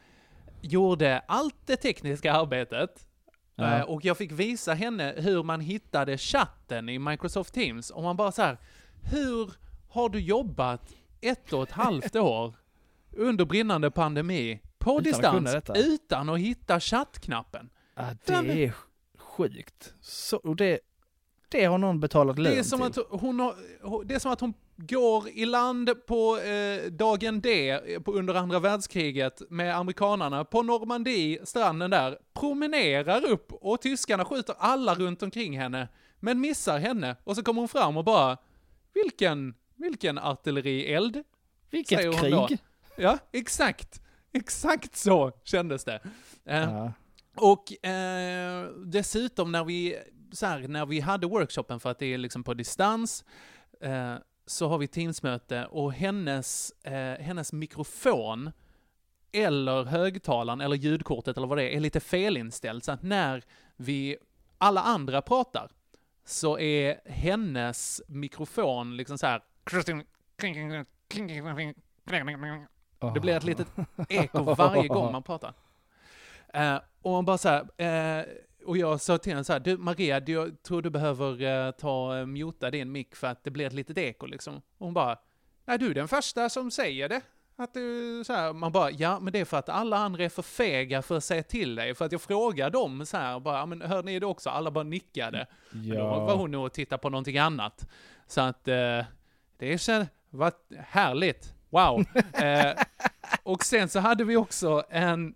gjorde 0.62 1.20
allt 1.28 1.56
det 1.66 1.76
tekniska 1.76 2.34
arbetet. 2.34 3.08
Ja. 3.56 3.78
Eh, 3.78 3.82
och 3.82 4.06
jag 4.06 4.18
fick 4.18 4.32
visa 4.32 4.74
henne 4.74 5.14
hur 5.18 5.44
man 5.44 5.62
hittade 5.62 6.18
chatten 6.18 6.90
i 6.90 7.00
Microsoft 7.00 7.54
Teams. 7.54 7.90
Och 7.90 8.04
man 8.04 8.18
bara 8.18 8.32
så 8.32 8.42
här, 8.42 8.58
hur 9.12 9.54
har 9.90 10.10
du 10.10 10.20
jobbat 10.20 10.94
ett 11.22 11.54
och 11.54 11.64
ett 11.64 11.72
halvt 11.72 12.16
år 12.16 12.56
under 13.12 13.46
brinnande 13.46 13.92
pandemi 13.92 14.62
på 14.78 14.92
Utan 14.92 14.98
att 14.98 15.04
distans 15.04 15.52
detta? 15.52 15.74
utan 15.76 16.30
att 16.30 16.40
hitta 16.40 16.80
chattknappen? 16.80 17.70
Ja, 17.96 18.06
det 18.26 18.64
är 18.64 18.74
sjukt. 19.18 19.94
Så, 20.02 20.38
och 20.38 20.56
det, 20.56 20.80
det 21.50 21.66
har 21.66 21.78
någon 21.78 22.00
betalat 22.00 22.40
lön 22.40 22.54
Det 22.54 22.60
är, 22.60 22.64
som 22.64 22.92
till. 22.92 23.02
att 23.02 23.22
hon 23.22 23.40
har, 23.40 23.56
det 24.04 24.16
är 24.16 24.20
som 24.20 24.32
att 24.32 24.40
hon 24.40 24.54
går 24.88 25.30
i 25.30 25.46
land 25.46 26.06
på 26.08 26.38
eh, 26.38 26.92
dagen 26.92 27.42
D 27.42 27.70
eh, 27.70 28.00
på, 28.02 28.14
under 28.14 28.34
andra 28.34 28.60
världskriget 28.60 29.42
med 29.50 29.76
amerikanarna 29.78 30.46
på 30.46 30.64
Normandie, 30.64 31.46
stranden 31.46 31.92
där, 31.92 32.18
promenerar 32.34 33.26
upp 33.26 33.54
och 33.54 33.82
tyskarna 33.82 34.26
skjuter 34.26 34.56
alla 34.60 34.96
runt 34.96 35.24
omkring 35.24 35.60
henne, 35.60 35.88
men 36.20 36.40
missar 36.42 36.80
henne 36.80 37.16
och 37.24 37.36
så 37.36 37.44
kommer 37.44 37.62
hon 37.62 37.68
fram 37.70 37.98
och 37.98 38.04
bara 38.06 38.38
vilken, 38.94 39.54
vilken 39.76 40.18
artillerield? 40.18 41.24
Vilket 41.72 42.00
säger 42.00 42.22
hon 42.22 42.32
då. 42.32 42.48
krig. 42.48 42.60
Ja, 42.96 43.18
exakt. 43.32 44.02
Exakt 44.32 44.96
så 44.96 45.32
kändes 45.44 45.84
det. 45.84 46.00
Eh, 46.46 46.62
Ja. 46.64 46.94
och 47.36 47.86
eh, 47.86 48.68
dessutom 48.86 49.52
när 49.52 49.64
vi 49.64 49.98
så 50.32 50.46
här, 50.46 50.68
när 50.68 50.86
vi 50.86 51.00
hade 51.00 51.28
workshopen, 51.28 51.80
för 51.80 51.92
att 51.92 52.00
det 52.00 52.14
är 52.14 52.18
liksom 52.18 52.44
på 52.44 52.54
distans, 52.54 53.26
eh, 53.82 54.14
så 54.50 54.68
har 54.68 54.78
vi 54.78 54.88
Teamsmöte 54.88 55.66
och 55.66 55.94
hennes, 55.94 56.72
eh, 56.84 57.24
hennes 57.26 57.54
mikrofon 57.54 58.52
eller 59.32 59.84
högtalaren 59.84 60.62
eller 60.62 60.76
ljudkortet 60.76 61.38
eller 61.38 61.48
vad 61.48 61.58
det 61.58 61.64
är, 61.64 61.76
är 61.76 61.80
lite 61.80 62.00
felinställd. 62.00 62.84
Så 62.84 62.92
att 62.92 63.04
när 63.04 63.44
vi, 63.76 64.18
alla 64.58 64.82
andra 64.82 65.22
pratar, 65.22 65.70
så 66.26 66.60
är 66.60 67.02
hennes 67.06 68.02
mikrofon 68.08 68.98
liksom 68.98 69.18
så 69.18 69.28
här. 69.28 69.42
Det 73.14 73.20
blir 73.20 73.38
ett 73.38 73.44
litet 73.44 73.68
eko 74.10 74.44
varje 74.44 74.88
gång 74.88 75.12
man 75.12 75.24
pratar. 75.24 75.54
Eh, 76.54 76.80
och 77.02 77.12
man 77.12 77.26
bara 77.26 77.38
så 77.38 77.50
här, 77.50 77.62
eh, 78.20 78.26
och 78.66 78.78
jag 78.78 79.02
sa 79.02 79.18
till 79.18 79.32
henne 79.32 79.44
så 79.44 79.54
här, 79.54 79.60
du 79.60 79.78
Maria, 79.78 80.20
du, 80.20 80.32
jag 80.32 80.64
tror 80.64 80.82
du 80.82 80.90
behöver 80.90 81.42
eh, 81.68 81.72
ta 81.72 82.16
uh, 82.20 82.26
muta 82.26 82.72
din 82.72 82.92
mick 82.92 83.16
för 83.16 83.28
att 83.28 83.44
det 83.44 83.52
blir 83.52 83.68
ett 83.68 83.74
litet 83.74 83.98
eko 83.98 84.26
liksom. 84.26 84.56
Och 84.56 84.86
hon 84.86 84.94
bara, 84.94 85.20
nej 85.66 85.78
du 85.78 85.90
är 85.90 85.94
den 85.94 86.08
första 86.08 86.50
som 86.50 86.72
säger 86.72 87.10
det. 87.10 87.22
Att 87.56 87.74
du, 87.74 88.24
så 88.26 88.34
här, 88.34 88.54
man 88.54 88.72
bara, 88.72 88.92
ja 88.92 89.20
men 89.20 89.34
det 89.34 89.40
är 89.40 89.46
för 89.46 89.58
att 89.58 89.70
alla 89.70 89.98
andra 89.98 90.24
är 90.24 90.30
för 90.30 90.42
fega 90.42 91.02
för 91.02 91.18
att 91.18 91.24
säga 91.24 91.44
till 91.44 91.76
dig. 91.76 91.96
För 91.96 92.06
att 92.06 92.12
jag 92.12 92.22
frågar 92.22 92.70
dem 92.70 93.06
så 93.06 93.18
här, 93.18 93.40
bara, 93.40 93.66
men 93.66 93.82
hör 93.82 94.04
ni 94.04 94.20
det 94.20 94.26
också? 94.26 94.50
Alla 94.50 94.72
bara 94.72 94.84
nickade. 94.84 95.48
Men 95.72 95.90
då 95.90 95.96
Ja. 95.96 96.26
var 96.26 96.36
hon 96.36 96.52
nog 96.52 96.66
och 96.66 96.74
tittade 96.74 97.02
på 97.02 97.10
någonting 97.10 97.38
annat. 97.38 97.90
Så 98.28 98.42
att 98.42 98.68
eh, 98.68 99.02
det 99.58 99.74
är 99.74 99.78
så, 99.78 100.06
vad 100.30 100.54
härligt. 100.78 101.54
Wow. 101.70 102.00
eh, 102.34 102.72
och 103.44 103.64
sen 103.64 103.90
så 103.90 104.00
hade 104.00 104.24
vi 104.24 104.36
också 104.36 104.84
en, 104.90 105.36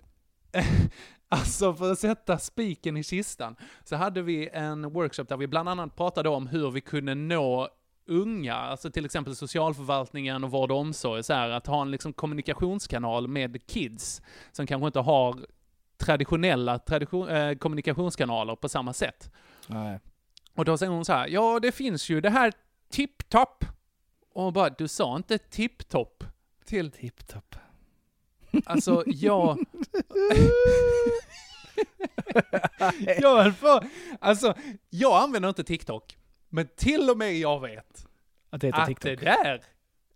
alltså 1.33 1.73
för 1.73 1.91
att 1.91 1.99
sätta 1.99 2.37
spiken 2.37 2.97
i 2.97 3.03
kistan, 3.03 3.55
så 3.83 3.95
hade 3.95 4.21
vi 4.21 4.49
en 4.53 4.89
workshop 4.89 5.23
där 5.23 5.37
vi 5.37 5.47
bland 5.47 5.69
annat 5.69 5.95
pratade 5.95 6.29
om 6.29 6.47
hur 6.47 6.71
vi 6.71 6.81
kunde 6.81 7.15
nå 7.15 7.69
unga, 8.07 8.55
alltså 8.55 8.91
till 8.91 9.05
exempel 9.05 9.35
socialförvaltningen 9.35 10.43
och 10.43 10.51
vård 10.51 10.71
och 10.71 10.77
omsorg, 10.77 11.23
så 11.23 11.33
här, 11.33 11.49
att 11.49 11.67
ha 11.67 11.81
en 11.81 11.91
liksom 11.91 12.13
kommunikationskanal 12.13 13.27
med 13.27 13.67
kids 13.67 14.21
som 14.51 14.67
kanske 14.67 14.87
inte 14.87 14.99
har 14.99 15.35
traditionella 15.97 16.79
tradition, 16.79 17.29
eh, 17.29 17.55
kommunikationskanaler 17.55 18.55
på 18.55 18.69
samma 18.69 18.93
sätt. 18.93 19.31
Nej. 19.67 19.99
Och 20.55 20.65
då 20.65 20.77
säger 20.77 20.91
hon 20.91 21.05
så 21.05 21.13
här, 21.13 21.27
ja 21.27 21.59
det 21.61 21.71
finns 21.71 22.09
ju 22.09 22.21
det 22.21 22.29
här 22.29 22.53
tipptopp. 22.89 23.65
Och 24.33 24.43
hon 24.43 24.53
bara, 24.53 24.69
du 24.69 24.87
sa 24.87 25.15
inte 25.15 25.37
tipptopp 25.37 26.23
till... 26.65 26.91
Tipptopp. 26.91 27.55
Alltså, 28.65 29.03
jag... 29.07 29.59
jag 33.17 33.43
höll 33.43 33.53
på... 33.53 33.81
Alltså, 34.19 34.53
jag 34.89 35.23
använder 35.23 35.49
inte 35.49 35.63
TikTok. 35.63 36.17
Men 36.49 36.67
till 36.75 37.09
och 37.09 37.17
med 37.17 37.37
jag 37.37 37.61
vet 37.61 38.07
Att 38.49 38.61
det 38.61 38.67
heter 38.67 38.81
att 38.81 38.87
TikTok. 38.87 39.19
det 39.19 39.25
där 39.25 39.61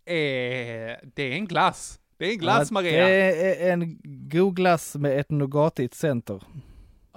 är... 0.05 0.99
Det 1.15 1.23
är 1.23 1.31
en 1.31 1.45
glass. 1.45 1.99
Det 2.17 2.25
är 2.25 2.31
en 2.31 2.37
glass, 2.37 2.67
Ja, 2.71 2.73
Maria. 2.73 3.05
Det 3.05 3.67
är 3.67 3.73
en 3.73 3.99
god 4.29 4.55
glass 4.55 4.95
med 4.95 5.19
ett 5.19 5.29
nougatigt 5.31 5.93
center. 5.95 6.43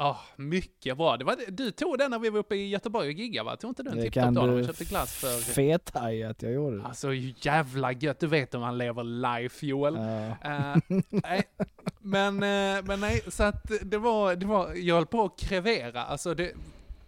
Ja, 0.00 0.20
mycket 0.36 0.96
bra. 0.96 1.16
Det 1.16 1.24
var, 1.24 1.36
du 1.48 1.70
tog 1.70 1.98
den 1.98 2.10
när 2.10 2.18
vi 2.18 2.30
var 2.30 2.38
uppe 2.38 2.54
i 2.54 2.68
Göteborg 2.68 3.08
och 3.08 3.12
giggade 3.12 3.44
va? 3.44 3.56
Tog 3.56 3.70
inte 3.70 3.82
du 3.82 3.90
en 3.90 4.02
tipptopp 4.02 4.34
då 4.34 4.42
när 4.42 4.54
vi 4.54 4.66
köpte 4.66 4.84
glass 4.84 5.14
för... 5.14 5.52
fethaja 5.52 6.30
att 6.30 6.42
jag 6.42 6.52
gjorde 6.52 6.76
det. 6.76 6.84
Alltså 6.84 7.14
jävla 7.14 7.92
gött, 7.92 8.20
du 8.20 8.26
vet 8.26 8.54
om 8.54 8.60
man 8.60 8.78
lever 8.78 9.04
life 9.04 9.66
Joel. 9.66 9.96
Eh, 9.96 10.76
nej, 11.08 11.42
men, 11.98 12.34
eh, 12.34 12.84
men 12.84 13.00
nej, 13.00 13.22
så 13.28 13.42
att 13.42 13.72
det 13.82 13.98
var, 13.98 14.36
det 14.36 14.46
var, 14.46 14.74
jag 14.74 14.94
höll 14.94 15.06
på 15.06 15.24
att 15.24 15.38
krevera, 15.38 16.04
alltså 16.04 16.34
det, 16.34 16.52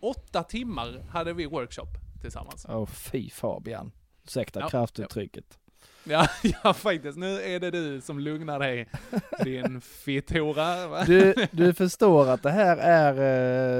åtta 0.00 0.42
timmar 0.42 1.04
hade 1.10 1.32
vi 1.32 1.46
workshop 1.46 1.88
tillsammans. 2.20 2.66
Åh 2.68 2.86
fy 2.86 3.30
Fabian. 3.30 3.92
Ursäkta 4.24 4.60
Ja, 4.60 4.68
kraftuttrycket. 4.68 5.44
Ja, 5.48 5.61
ja 6.64 6.74
faktiskt, 6.74 7.18
nu 7.18 7.40
är 7.40 7.60
det 7.60 7.70
du 7.70 8.00
som 8.00 8.18
lugnar 8.18 8.58
dig, 8.58 8.88
din 9.44 9.80
fitthora. 9.80 11.04
Du, 11.04 11.34
du 11.50 11.74
förstår 11.74 12.28
att 12.28 12.42
det 12.42 12.50
här 12.50 12.76
är, 12.76 13.12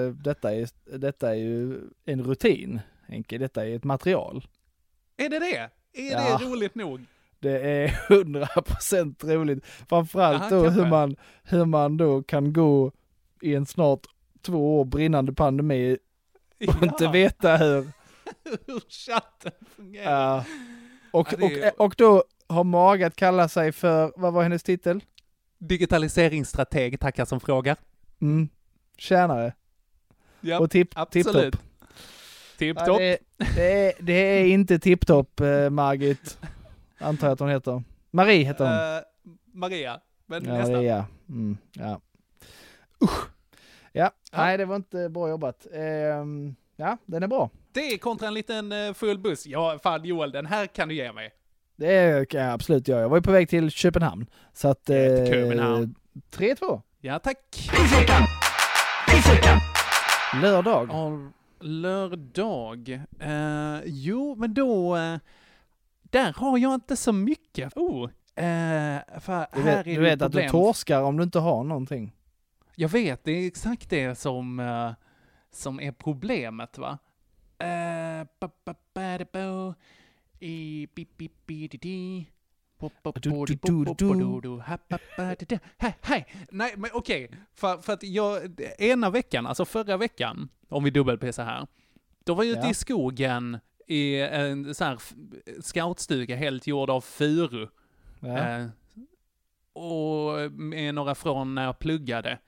eh, 0.06 0.12
detta 0.12 0.54
är, 0.54 0.68
detta 0.98 1.30
är 1.30 1.34
ju 1.34 1.80
en 2.04 2.22
rutin, 2.24 2.80
Henke. 3.08 3.38
Detta 3.38 3.66
är 3.66 3.76
ett 3.76 3.84
material. 3.84 4.44
Är 5.16 5.28
det 5.28 5.38
det? 5.38 5.70
Är 6.02 6.10
Ja. 6.12 6.38
det 6.38 6.44
roligt 6.44 6.74
nog? 6.74 7.00
Det 7.40 7.60
är 7.60 7.88
hundra 8.08 8.46
procent 8.46 9.24
roligt. 9.24 9.66
Framförallt 9.88 10.42
Aha, 10.42 10.50
då 10.50 10.68
hur 10.68 10.86
man, 10.86 11.16
hur 11.42 11.64
man 11.64 11.96
då 11.96 12.22
kan 12.22 12.52
gå 12.52 12.92
i 13.40 13.54
en 13.54 13.66
snart 13.66 14.00
två 14.42 14.80
år 14.80 14.84
brinnande 14.84 15.32
pandemi 15.32 15.94
och 15.94 15.98
Ja. 16.58 16.78
inte 16.82 17.08
veta 17.08 17.56
hur. 17.56 17.86
Hur 18.66 18.80
chatten 18.88 19.52
fungerar. 19.76 20.10
Ja. 20.36 20.44
Och, 21.12 21.28
Ja, 21.38 21.50
är- 21.50 21.72
och, 21.72 21.80
och 21.86 21.94
då 21.98 22.24
har 22.48 22.64
mage 22.64 23.06
att 23.06 23.16
kalla 23.16 23.48
sig 23.48 23.72
för, 23.72 24.12
vad 24.16 24.32
var 24.32 24.42
hennes 24.42 24.62
titel? 24.62 25.00
Digitaliseringsstrateg, 25.58 27.00
tackar 27.00 27.24
som 27.24 27.40
frågar. 27.40 27.76
Mm. 28.20 28.48
Tjänare. 28.96 29.52
Ja, 30.40 30.58
och 30.60 30.70
tipp, 30.70 30.94
tipptopp. 31.10 31.56
Tipptopp. 32.58 32.86
Ja, 32.88 32.98
det, 32.98 33.18
det, 33.56 33.86
är, 33.86 33.92
det 34.00 34.12
är 34.12 34.44
inte 34.46 34.78
tipptopp, 34.78 35.40
eh, 35.40 35.70
Margit. 35.70 36.38
Antar 36.98 37.26
jag 37.26 37.32
att 37.32 37.40
hon 37.40 37.48
heter. 37.48 37.82
Marie 38.10 38.44
heter 38.44 38.64
hon. 38.64 38.96
Eh, 38.96 39.02
Maria, 39.52 40.00
men 40.26 40.44
ja, 40.44 40.52
nästan. 40.52 40.72
Maria. 40.76 41.06
Mm, 41.28 41.56
ja. 41.72 42.00
Usch. 43.04 43.28
Ja, 43.92 44.10
nej 44.32 44.58
det 44.58 44.64
var 44.64 44.76
inte 44.76 45.08
bra 45.08 45.28
jobbat. 45.28 45.66
Ehm, 45.72 46.54
ja, 46.76 46.96
den 47.06 47.22
är 47.22 47.28
bra. 47.28 47.50
Det 47.72 47.80
är 47.80 47.98
kontra 47.98 48.28
en 48.28 48.34
liten 48.34 48.72
eh, 48.72 48.92
full 48.92 49.18
buss. 49.18 49.46
Ja, 49.46 49.78
fan 49.82 50.04
Joel, 50.04 50.32
den 50.32 50.46
här 50.46 50.66
kan 50.66 50.88
du 50.88 50.94
ge 50.94 51.12
mig. 51.12 51.30
Det 51.76 52.28
kan 52.28 52.40
jag 52.40 52.52
absolut 52.52 52.88
göra. 52.88 53.00
Jag 53.00 53.08
var 53.08 53.16
ju 53.16 53.22
på 53.22 53.30
väg 53.30 53.48
till 53.48 53.70
Köpenhamn. 53.70 54.26
Så 54.52 54.68
att... 54.68 54.90
Eh, 54.90 54.96
Köpenhamn. 55.30 55.94
3-2. 56.32 56.80
Ja, 57.00 57.18
tack. 57.18 57.38
Lördag. 60.42 60.90
All, 60.90 61.28
lördag. 61.60 63.00
Eh, 63.20 63.80
jo, 63.84 64.34
men 64.38 64.54
då... 64.54 64.96
Eh, 64.96 65.18
där 66.02 66.32
har 66.32 66.58
jag 66.58 66.74
inte 66.74 66.96
så 66.96 67.12
mycket. 67.12 67.76
Oh, 67.76 68.04
eh, 68.34 69.00
för 69.20 69.46
Du 69.54 69.60
här 69.62 69.76
vet, 69.76 69.86
är 69.86 69.94
du 69.94 70.00
vet 70.00 70.22
att 70.22 70.32
du 70.32 70.48
torskar 70.48 71.02
om 71.02 71.16
du 71.16 71.22
inte 71.22 71.38
har 71.38 71.64
någonting. 71.64 72.12
Jag 72.74 72.88
vet, 72.88 73.24
det 73.24 73.32
är 73.32 73.46
exakt 73.46 73.90
det 73.90 74.18
som, 74.18 74.60
som 75.54 75.80
är 75.80 75.92
problemet 75.92 76.78
va. 76.78 76.98
Nej, 86.50 86.74
men 86.76 86.90
okej. 86.94 87.30
För, 87.54 87.78
för 87.78 87.92
att 87.92 88.02
jag, 88.02 88.60
ena 88.78 89.10
veckan, 89.10 89.46
alltså 89.46 89.64
förra 89.64 89.96
veckan, 89.96 90.48
om 90.68 90.84
vi 90.84 90.90
dubbelpissar 90.90 91.44
här, 91.44 91.66
då 92.24 92.34
var 92.34 92.44
jag 92.44 92.50
ute 92.52 92.60
Ja. 92.60 92.70
i 92.70 92.74
skogen 92.74 93.58
i 93.86 94.20
en 94.20 94.74
sån 94.74 94.86
här 94.86 94.98
scoutstuga 95.60 96.36
helt 96.36 96.66
gjord 96.66 96.90
av 96.90 97.00
furu. 97.00 97.68
Ja. 98.20 98.38
Eh, 98.38 98.66
och 99.72 100.52
med 100.52 100.94
några 100.94 101.14
från 101.14 101.54
när 101.54 101.64
jag 101.64 101.78
pluggade. 101.78 102.38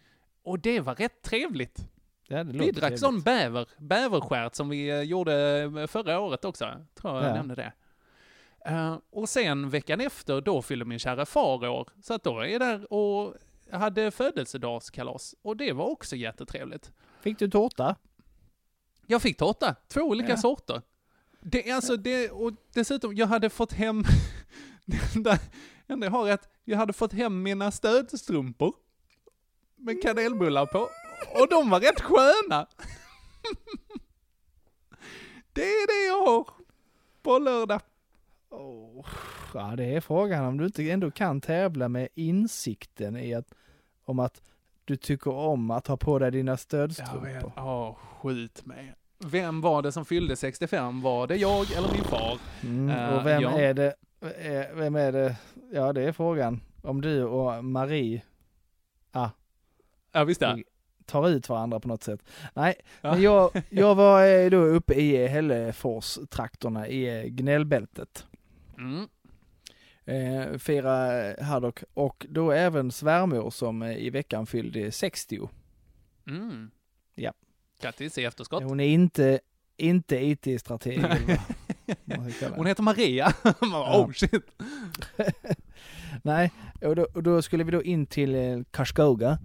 Och 0.43 0.59
det 0.59 0.81
var 0.81 0.95
rätt 0.95 1.23
trevligt. 1.23 1.89
Ja, 2.29 2.45
det 2.45 2.59
Vi 2.59 2.71
drack 2.71 2.99
sån 2.99 3.21
bäver, 3.21 3.69
bäverskärt 3.79 4.55
som 4.55 4.69
vi 4.69 4.89
eh, 4.91 5.01
gjorde 5.03 5.87
förra 5.91 6.21
året 6.21 6.45
också. 6.45 6.65
Tror 6.95 7.15
jag 7.15 7.23
Ja. 7.23 7.27
jag 7.27 7.35
nämnde 7.37 7.55
det. 7.55 7.73
Eh, 8.67 8.99
och 9.11 9.29
sen 9.29 9.71
veckan 9.71 10.01
efter, 10.01 10.41
då 10.41 10.63
fyllde 10.63 10.85
min 10.85 10.99
kära 10.99 11.27
far 11.27 11.69
år. 11.69 11.89
Så 12.03 12.15
att 12.15 12.23
då 12.25 12.41
är 12.41 12.47
jag 12.47 12.61
där 12.61 12.93
och 12.93 13.35
hade 13.73 14.11
födelsedagskalas. 14.11 15.35
Och 15.43 15.57
det 15.57 15.73
var 15.73 15.85
också 15.87 16.17
jättetrevligt. 16.17 16.93
Fick 17.21 17.39
du 17.39 17.51
tårta? 17.51 17.97
Jag 19.07 19.23
fick 19.23 19.37
tårta, 19.37 19.75
två 19.89 20.01
olika 20.01 20.29
Ja. 20.31 20.37
sorter. 20.37 20.83
Det 21.41 21.71
är 21.71 21.75
alltså 21.75 21.97
det, 21.97 22.31
och 22.31 22.53
dessutom, 22.75 23.15
jag 23.17 23.27
hade 23.27 23.51
fått 23.51 23.73
hem, 23.73 24.05
det 24.85 24.97
enda, 25.17 25.39
enda 25.87 26.07
jag 26.07 26.11
har 26.11 26.29
är 26.29 26.33
att 26.33 26.49
jag 26.65 26.79
hade 26.79 26.93
fått 26.93 27.13
hem 27.13 27.43
mina 27.43 27.71
stödstrumpor 27.71 28.75
med 29.77 30.03
kanelbullar 30.03 30.67
på, 30.67 30.89
och 31.35 31.49
de 31.51 31.71
var 31.71 31.81
rätt 31.81 32.01
sköna. 32.01 32.67
Det 35.53 35.63
är 35.63 35.87
det 35.87 36.07
jag 36.09 36.27
har 36.27 36.47
på 37.23 37.39
lördag. 37.39 37.81
Oh, 38.51 39.07
ja, 39.55 39.75
det 39.77 39.85
är 39.85 40.01
frågan 40.01 40.45
om 40.45 40.59
du 40.59 40.65
inte 40.67 40.91
ändå 40.91 41.11
kan 41.11 41.41
tävla 41.41 41.89
med 41.89 42.09
insikten 42.15 43.17
i 43.17 43.35
att, 43.35 43.55
om 44.05 44.19
att 44.19 44.43
du 44.85 44.97
tycker 44.97 45.31
om 45.31 45.71
att 45.71 45.87
ha 45.87 45.97
på 45.97 46.19
dig 46.19 46.31
dina 46.31 46.57
stödstrumpor. 46.57 47.53
ja, 47.57 47.99
skjut 48.23 48.67
mig. 48.67 48.95
Vem 49.19 49.61
var 49.61 49.83
det 49.83 49.93
som 49.93 50.05
fyllde 50.05 50.37
65? 50.37 51.03
Var 51.03 51.27
det 51.27 51.37
jag 51.37 51.73
eller 51.73 51.93
min 51.93 52.05
far? 52.05 52.39
Mm, 52.63 52.91
Eh, 52.97 53.15
och 53.19 53.27
vem 53.27 53.43
ja. 53.43 53.59
är 53.59 53.75
det, 53.75 53.95
eh, 54.21 54.77
vem 54.77 54.97
är 54.97 55.13
det, 55.13 55.37
ja 55.73 55.93
det 55.93 56.03
är 56.03 56.13
frågan. 56.13 56.61
Om 56.83 57.01
du 57.01 57.25
och 57.25 57.65
Marie, 57.65 58.23
ah, 59.13 59.29
Ja, 60.13 60.25
visst 60.25 60.41
det. 60.41 60.63
Tar 61.07 61.29
ut 61.29 61.49
varandra 61.49 61.81
på 61.81 61.89
något 61.89 62.03
sätt. 62.03 62.21
Nej, 62.55 62.75
men 63.03 63.23
jag, 63.23 63.51
jag 63.71 63.95
var 63.95 64.27
eh, 64.27 64.51
då 64.51 64.57
uppe 64.57 64.95
i 64.95 65.27
Hällefors-trakterna 65.27 66.89
i 66.89 67.31
gnällbältet. 67.31 68.27
Mm. 68.79 69.09
Eh, 70.07 70.59
fira 70.59 71.35
Haddock 71.45 71.83
och 71.95 72.27
då 72.29 72.53
även 72.53 72.93
svärmor 72.93 73.51
som 73.51 73.83
eh, 73.83 73.97
i 73.97 74.11
veckan 74.11 74.47
fyllde 74.47 74.93
60. 74.93 75.49
Mm. 76.27 76.71
Ja. 77.15 77.33
Grattis 77.81 78.19
i 78.19 78.25
efterskott. 78.25 78.63
Hon 78.63 78.81
är 78.81 78.89
inte, 78.89 79.41
inte 79.77 80.17
IT-strateg. 80.17 81.01
Hon 82.57 82.67
heter 82.67 82.83
Maria. 82.83 83.33
Oh 83.61 84.13
shit. 84.13 84.45
Nej, 86.23 86.53
och 86.81 86.97
då, 86.97 87.07
och 87.15 87.23
då 87.23 87.43
skulle 87.43 87.65
vi 87.65 87.71
då 87.71 87.83
in 87.83 88.07
till 88.07 88.35
eh, 88.35 88.61
Karlskoga 88.71 89.31
eh, 89.31 89.37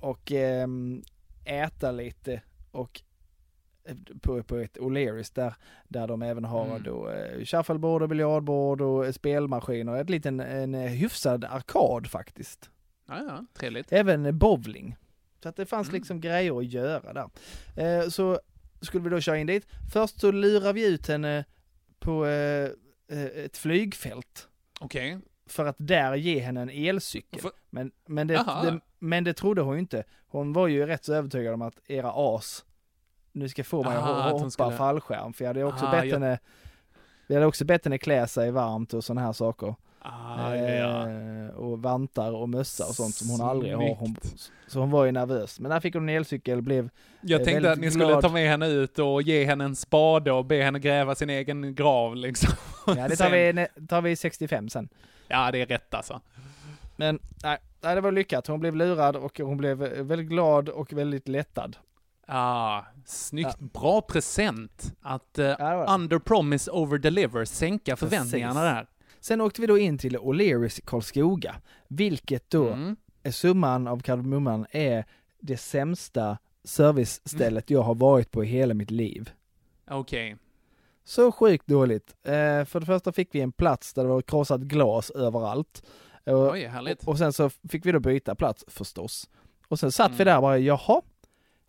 och 0.00 0.32
ehm, 0.32 1.02
äta 1.44 1.90
lite 1.92 2.42
och 2.70 3.02
eh, 3.84 3.96
på, 4.22 4.42
på 4.42 4.56
ett 4.56 4.76
O'Learys 4.78 5.32
där, 5.34 5.54
där 5.88 6.06
de 6.06 6.22
även 6.22 6.44
har 6.44 6.66
Mm. 6.66 6.82
då 6.82 7.08
eh, 7.10 7.44
shuffleboard 7.44 8.02
och 8.02 8.08
biljardbord 8.08 8.80
och 8.80 9.06
eh, 9.06 9.12
spelmaskiner, 9.12 9.96
ett 10.00 10.10
liten, 10.10 10.40
en 10.40 10.74
eh, 10.74 10.80
hyfsad 10.90 11.44
arkad 11.44 12.06
faktiskt. 12.06 12.70
Ja, 13.08 13.22
ja, 13.28 13.44
trevligt. 13.54 13.92
Även 13.92 14.26
eh, 14.26 14.32
bowling. 14.32 14.96
Så 15.42 15.48
att 15.48 15.56
det 15.56 15.66
fanns 15.66 15.88
Mm. 15.88 15.98
liksom 15.98 16.20
grejer 16.20 16.58
att 16.58 16.66
göra 16.66 17.12
där. 17.12 17.30
Eh, 18.02 18.08
så 18.08 18.40
skulle 18.80 19.04
vi 19.04 19.10
då 19.10 19.20
köra 19.20 19.38
in 19.38 19.46
dit. 19.46 19.66
Först 19.92 20.20
så 20.20 20.30
lurar 20.32 20.72
vi 20.72 20.86
ut 20.94 21.08
henne 21.08 21.44
på 21.98 22.26
eh, 22.26 22.70
eh, 23.08 23.24
ett 23.44 23.56
flygfält 23.56 24.48
Okej. 24.80 25.18
för 25.46 25.66
att 25.66 25.76
där 25.78 26.14
ge 26.14 26.38
henne 26.38 26.62
en 26.62 26.70
elcykel. 26.70 27.40
För- 27.40 27.52
Men, 27.70 27.92
men, 28.06 28.26
det, 28.26 28.34
det, 28.34 28.80
men 29.06 29.24
det 29.24 29.34
trodde 29.34 29.62
hon 29.62 29.74
ju 29.74 29.80
inte. 29.80 30.04
Hon 30.28 30.52
var 30.52 30.68
ju 30.68 30.86
rätt 30.86 31.04
så 31.04 31.14
övertygad 31.14 31.54
om 31.54 31.62
att 31.62 31.74
era 31.86 32.12
as, 32.14 32.64
nu 33.32 33.48
ska 33.48 33.64
få 33.64 33.82
mig 33.82 33.96
Aha, 33.96 34.14
att 34.14 34.26
att 34.26 34.32
hoppa 34.32 34.50
skulle- 34.50 34.72
fallskärm. 34.76 35.32
För 35.32 35.44
jag 35.44 35.48
hade 35.48 35.64
också 35.64 35.86
Ah, 35.86 35.90
bett 35.90 36.04
jag- 36.04 36.12
henne, 36.12 36.38
vi 37.26 37.34
hade 37.34 37.46
också 37.46 37.64
bett 37.64 37.84
henne 37.84 37.98
klä 37.98 38.26
sig 38.26 38.50
varmt 38.50 38.94
och 38.94 39.04
sådana 39.04 39.20
här 39.20 39.32
saker. 39.32 39.74
Ah, 40.08 40.54
ja. 40.54 41.08
Eh, 41.10 41.48
och 41.56 41.82
vantar 41.82 42.32
och 42.32 42.48
mössa 42.48 42.86
och 42.86 42.94
sånt 42.94 43.14
som 43.14 43.30
hon 43.30 43.40
aldrig 43.40 43.74
har. 43.76 43.94
Hon, 43.94 44.16
så 44.66 44.80
hon 44.80 44.90
var 44.90 45.04
ju 45.04 45.12
nervös. 45.12 45.60
Men 45.60 45.70
där 45.70 45.80
fick 45.80 45.94
hon 45.94 46.08
en 46.08 46.16
elcykel, 46.16 46.62
blev 46.62 46.90
Jag 47.20 47.40
eh, 47.40 47.44
tänkte 47.44 47.72
att 47.72 47.78
ni 47.78 47.90
skulle 47.90 48.06
glad. 48.06 48.22
ta 48.22 48.28
med 48.28 48.50
henne 48.50 48.66
ut 48.68 48.98
och 48.98 49.22
ge 49.22 49.44
henne 49.44 49.64
en 49.64 49.76
spade 49.76 50.32
och 50.32 50.44
be 50.44 50.62
henne 50.62 50.78
gräva 50.78 51.14
sin 51.14 51.30
egen 51.30 51.74
grav 51.74 52.16
liksom. 52.16 52.50
Ja, 52.86 52.94
det 53.08 53.16
tar 53.16 53.30
Sen- 53.30 53.56
vi, 53.76 53.86
tar 53.86 54.02
vi 54.02 54.16
65 54.16 54.68
sen. 54.68 54.88
Ja, 55.28 55.50
det 55.52 55.62
är 55.62 55.66
rätt 55.66 55.94
alltså. 55.94 56.20
Men 56.96 57.18
nej, 57.44 57.58
nej, 57.86 57.94
det 57.94 58.00
var 58.00 58.12
lyckat. 58.12 58.46
Hon 58.46 58.60
blev 58.60 58.76
lurad 58.76 59.16
och 59.16 59.40
hon 59.40 59.56
blev 59.56 59.82
eh, 59.82 60.02
väldigt 60.04 60.28
glad 60.28 60.68
och 60.68 60.92
väldigt 60.92 61.28
lättad. 61.28 61.76
Ah, 62.26 62.82
snyggt. 63.04 63.58
Bra 63.58 64.00
present. 64.00 64.94
Att 65.00 65.38
uh, 65.38 65.44
det. 65.44 65.86
under 65.88 66.18
promise 66.18 66.70
over 66.70 66.98
deliver, 66.98 67.44
sänka 67.44 67.96
förväntningarna 67.96 68.60
Precis. 68.60 68.74
där. 68.74 68.86
Sen 69.20 69.40
åkte 69.40 69.60
vi 69.60 69.66
då 69.66 69.78
in 69.78 69.98
till 69.98 70.16
O'Learys 70.16 70.78
i 70.78 70.82
Karlskoga, 70.82 71.56
vilket 71.88 72.50
då 72.50 72.68
Mm. 72.68 72.96
är 73.22 73.30
summan 73.30 73.86
av 73.86 74.00
kardemumman 74.00 74.66
är 74.70 75.04
det 75.40 75.56
sämsta 75.56 76.38
servicestället 76.64 77.70
jag 77.70 77.82
har 77.82 77.94
varit 77.94 78.30
på 78.30 78.44
i 78.44 78.46
hela 78.46 78.74
mitt 78.74 78.90
liv. 78.90 79.30
Okej. 79.90 80.36
Så 81.04 81.32
sjukt 81.32 81.66
dåligt. 81.66 82.14
Eh, 82.22 82.64
för 82.64 82.80
det 82.80 82.86
första 82.86 83.12
fick 83.12 83.34
vi 83.34 83.40
en 83.40 83.52
plats 83.52 83.92
där 83.94 84.02
det 84.02 84.08
var 84.08 84.22
krossat 84.22 84.60
glas 84.60 85.10
överallt. 85.10 85.82
Och, 86.26 86.50
Oj, 86.52 86.64
härligt. 86.66 87.04
och, 87.08 87.18
sen 87.18 87.32
så 87.32 87.50
fick 87.50 87.86
vi 87.86 87.92
då 87.92 88.00
byta 88.00 88.34
plats 88.34 88.64
förstås. 88.68 89.30
Och 89.68 89.78
sen 89.78 89.92
satt 89.92 90.10
vi 90.10 90.14
Mm. 90.14 90.26
där 90.26 90.36
och 90.36 90.42
bara, 90.42 90.58
jaha, 90.58 91.02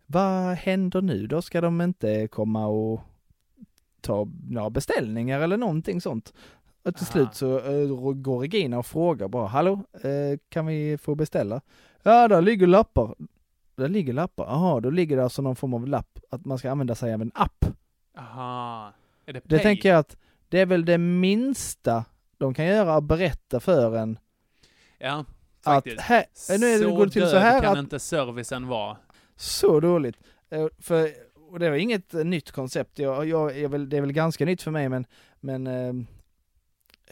vad 0.06 0.54
händer 0.56 1.02
nu 1.02 1.26
då? 1.26 1.42
Ska 1.42 1.60
de 1.60 1.80
inte 1.80 2.28
komma 2.28 2.66
och 2.66 3.00
ta 4.00 4.28
några 4.50 4.70
beställningar 4.70 5.40
eller 5.40 5.56
någonting 5.56 6.00
sånt? 6.00 6.32
Och 6.82 6.94
till 6.96 7.04
Aha. 7.04 7.12
slut 7.12 7.34
så 7.34 7.58
eh, 7.58 8.12
går 8.14 8.38
Regina 8.40 8.78
och 8.78 8.86
frågar 8.86 9.28
bara, 9.28 9.46
hallå, 9.46 9.72
eh, 10.02 10.38
kan 10.48 10.66
vi 10.66 10.98
få 10.98 11.14
beställa? 11.14 11.60
Ja, 12.02 12.28
där 12.28 12.42
ligger 12.42 12.66
lappar. 12.66 13.14
Där 13.76 13.88
ligger 13.88 14.12
lappar, 14.12 14.44
jaha, 14.44 14.80
då 14.80 14.90
ligger 14.90 15.16
det 15.16 15.22
alltså 15.24 15.42
någon 15.42 15.56
form 15.56 15.74
av 15.74 15.86
lapp 15.86 16.18
att 16.30 16.44
man 16.44 16.58
ska 16.58 16.70
använda 16.70 16.94
sig 16.94 17.14
av 17.14 17.22
en 17.22 17.30
app. 17.34 17.64
Aha. 18.18 18.92
Är 19.26 19.32
det 19.32 19.40
Det 19.44 19.48
pay? 19.56 19.62
tänker 19.62 19.88
jag 19.88 19.98
att 19.98 20.16
det 20.48 20.60
är 20.60 20.66
väl 20.66 20.84
det 20.84 20.98
minsta 20.98 22.04
de 22.38 22.54
kan 22.54 22.66
göra 22.66 23.00
berätta 23.00 23.60
för 23.60 23.96
en 23.96 24.18
Ja, 24.98 25.24
att 25.64 25.74
faktiskt. 25.74 26.00
här, 26.00 26.24
nu 26.48 26.66
är 26.66 26.78
det, 26.78 26.84
så 26.84 26.96
går 26.96 27.06
det 27.06 27.12
till 27.12 27.22
så 27.26 27.32
död 27.32 27.42
här 27.42 27.60
kan 27.62 27.72
att 27.72 27.78
inte 27.78 27.98
servicen 27.98 28.66
vara. 28.68 28.96
så 29.36 29.80
dåligt. 29.80 30.16
Eh, 30.50 30.66
För, 30.78 31.10
och 31.50 31.58
det 31.58 31.70
var 31.70 31.76
inget 31.76 32.14
eh, 32.14 32.24
nytt 32.24 32.50
koncept, 32.50 32.98
jag, 32.98 33.26
jag, 33.28 33.58
jag, 33.58 33.68
väl, 33.68 33.88
det 33.88 33.96
är 33.96 34.00
väl 34.00 34.12
ganska 34.12 34.44
nytt 34.44 34.62
för 34.62 34.70
mig 34.70 34.88
men, 34.88 35.06
men 35.40 35.66
eh, 35.66 35.92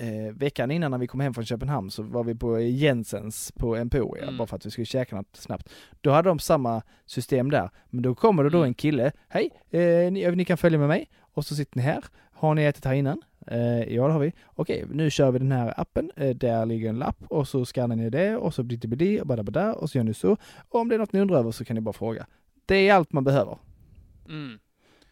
eh, 0.08 0.32
veckan 0.34 0.70
innan 0.70 0.90
när 0.90 0.98
vi 0.98 1.06
kom 1.06 1.20
hem 1.20 1.34
från 1.34 1.44
Köpenhamn 1.44 1.90
så 1.90 2.02
var 2.02 2.24
vi 2.24 2.34
på 2.34 2.60
Jensens 2.60 3.52
på 3.52 3.76
Emporia 3.76 4.22
Mm. 4.22 4.36
bara 4.36 4.46
för 4.46 4.56
att 4.56 4.66
vi 4.66 4.70
skulle 4.70 4.84
käka 4.84 5.16
något 5.16 5.36
snabbt. 5.36 5.68
Då 6.00 6.10
hade 6.10 6.28
de 6.28 6.38
samma 6.38 6.82
system 7.06 7.50
där, 7.50 7.70
men 7.90 8.02
då 8.02 8.14
kommer 8.14 8.44
det 8.44 8.50
då 8.50 8.58
Mm. 8.58 8.68
en 8.68 8.74
kille, 8.74 9.12
hej, 9.28 9.50
eh, 9.70 10.12
ni, 10.12 10.30
ni 10.36 10.44
kan 10.44 10.56
följa 10.56 10.78
med 10.78 10.88
mig 10.88 11.10
och 11.20 11.44
så 11.46 11.54
sitter 11.54 11.76
ni 11.76 11.82
här, 11.82 12.04
har 12.36 12.54
ni 12.54 12.62
ätit 12.64 12.84
här 12.84 12.94
innan? 12.94 13.22
Eh, 13.46 13.94
ja 13.94 14.06
det 14.06 14.12
har 14.12 14.20
vi. 14.20 14.32
Okej, 14.54 14.84
nu 14.90 15.10
kör 15.10 15.30
vi 15.30 15.38
den 15.38 15.52
här 15.52 15.80
appen, 15.80 16.10
eh, 16.16 16.36
där 16.36 16.66
ligger 16.66 16.88
en 16.88 16.98
lapp 16.98 17.16
och 17.28 17.48
så 17.48 17.64
skannar 17.64 17.96
ni 17.96 18.10
det 18.10 18.36
och 18.36 18.54
så 18.54 18.62
blir 18.62 18.78
det 18.78 18.96
det 18.96 19.20
och 19.20 19.26
bara 19.26 19.42
bara 19.42 19.74
och 19.74 19.90
så 19.90 19.98
gör 19.98 20.04
ni 20.04 20.14
så. 20.14 20.36
Och 20.68 20.80
om 20.80 20.88
det 20.88 20.94
är 20.94 20.98
något 20.98 21.12
ni 21.12 21.20
undrar 21.20 21.38
över 21.38 21.50
så 21.50 21.64
kan 21.64 21.74
ni 21.74 21.80
bara 21.80 21.92
fråga. 21.92 22.26
Det 22.66 22.88
är 22.88 22.94
allt 22.94 23.12
man 23.12 23.24
behöver. 23.24 23.58
Mm. 24.28 24.58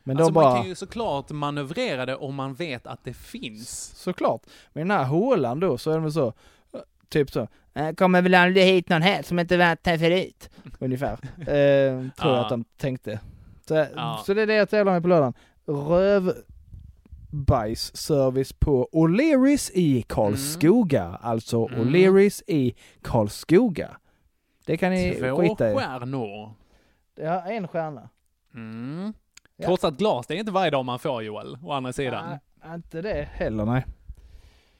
Men 0.07 0.17
alltså 0.17 0.33
bara, 0.33 0.49
man 0.51 0.57
kan 0.61 0.69
ju 0.69 0.75
såklart 0.75 1.31
manövrera 1.31 2.07
det 2.07 2.17
om 2.17 2.35
man 2.35 2.55
vet 2.55 2.87
att 2.87 3.05
det 3.05 3.15
finns. 3.15 3.93
såklart. 3.97 4.43
Men 4.73 4.89
den 4.89 4.99
här 4.99 5.05
hålan 5.05 5.61
då 5.61 5.79
så 5.79 5.91
är 5.91 5.95
det 5.95 6.01
väl 6.01 6.13
så, 6.13 6.27
eh, 6.27 6.81
typ 7.09 7.31
så, 7.31 7.49
"Eh, 7.75 7.93
kommer 7.95 8.23
väl 8.23 8.35
aldrig 8.35 8.65
hit 8.65 8.89
någon 8.89 9.03
här 9.03 9.23
som 9.23 9.39
inte 9.39 9.57
varit 9.57 9.87
här 9.87 9.99
förut. 9.99 10.51
Ungefär. 10.79 11.13
Eh, 11.39 11.47
tror 11.47 12.33
jag 12.33 12.39
Ja. 12.39 12.43
att 12.45 12.49
de 12.51 12.65
tänkte. 12.65 13.21
Så, 13.69 13.75
Ja. 13.97 14.23
så 14.27 14.35
det 14.35 14.43
är 14.43 14.47
det 14.47 14.55
jag 14.55 14.71
tävlar 14.71 14.93
med 14.93 15.03
på 15.03 15.09
lördagen. 15.09 15.35
Rövbajsservice 17.35 18.53
på 18.53 18.89
O'Learys 18.93 19.71
i 19.75 20.03
Karlskoga. 20.03 21.19
Alltså 21.23 21.67
Mm. 21.69 21.81
O'Learys 21.81 22.43
i 22.47 22.75
Karlskoga. 23.03 23.97
Det 24.67 24.77
kan 24.77 24.91
ni 24.93 25.15
Två 25.15 25.37
skita 25.37 25.71
i. 25.71 25.75
stjärnor. 25.75 26.53
Ja, 27.17 27.41
en 27.43 27.69
stjärna. 27.69 28.09
Mm. 28.55 29.13
Ja. 29.57 29.67
Krossat 29.67 29.95
glas, 29.97 30.27
det 30.27 30.35
är 30.35 30.39
inte 30.39 30.53
varje 30.53 30.71
dag 30.71 30.85
man 30.85 30.99
får 30.99 31.23
Joel, 31.23 31.59
å 31.63 31.73
andra 31.73 31.93
sidan. 31.93 32.25
Nej, 32.65 32.75
inte 32.75 33.03
det 33.03 33.29
heller 33.33 33.65
nej. 33.65 33.85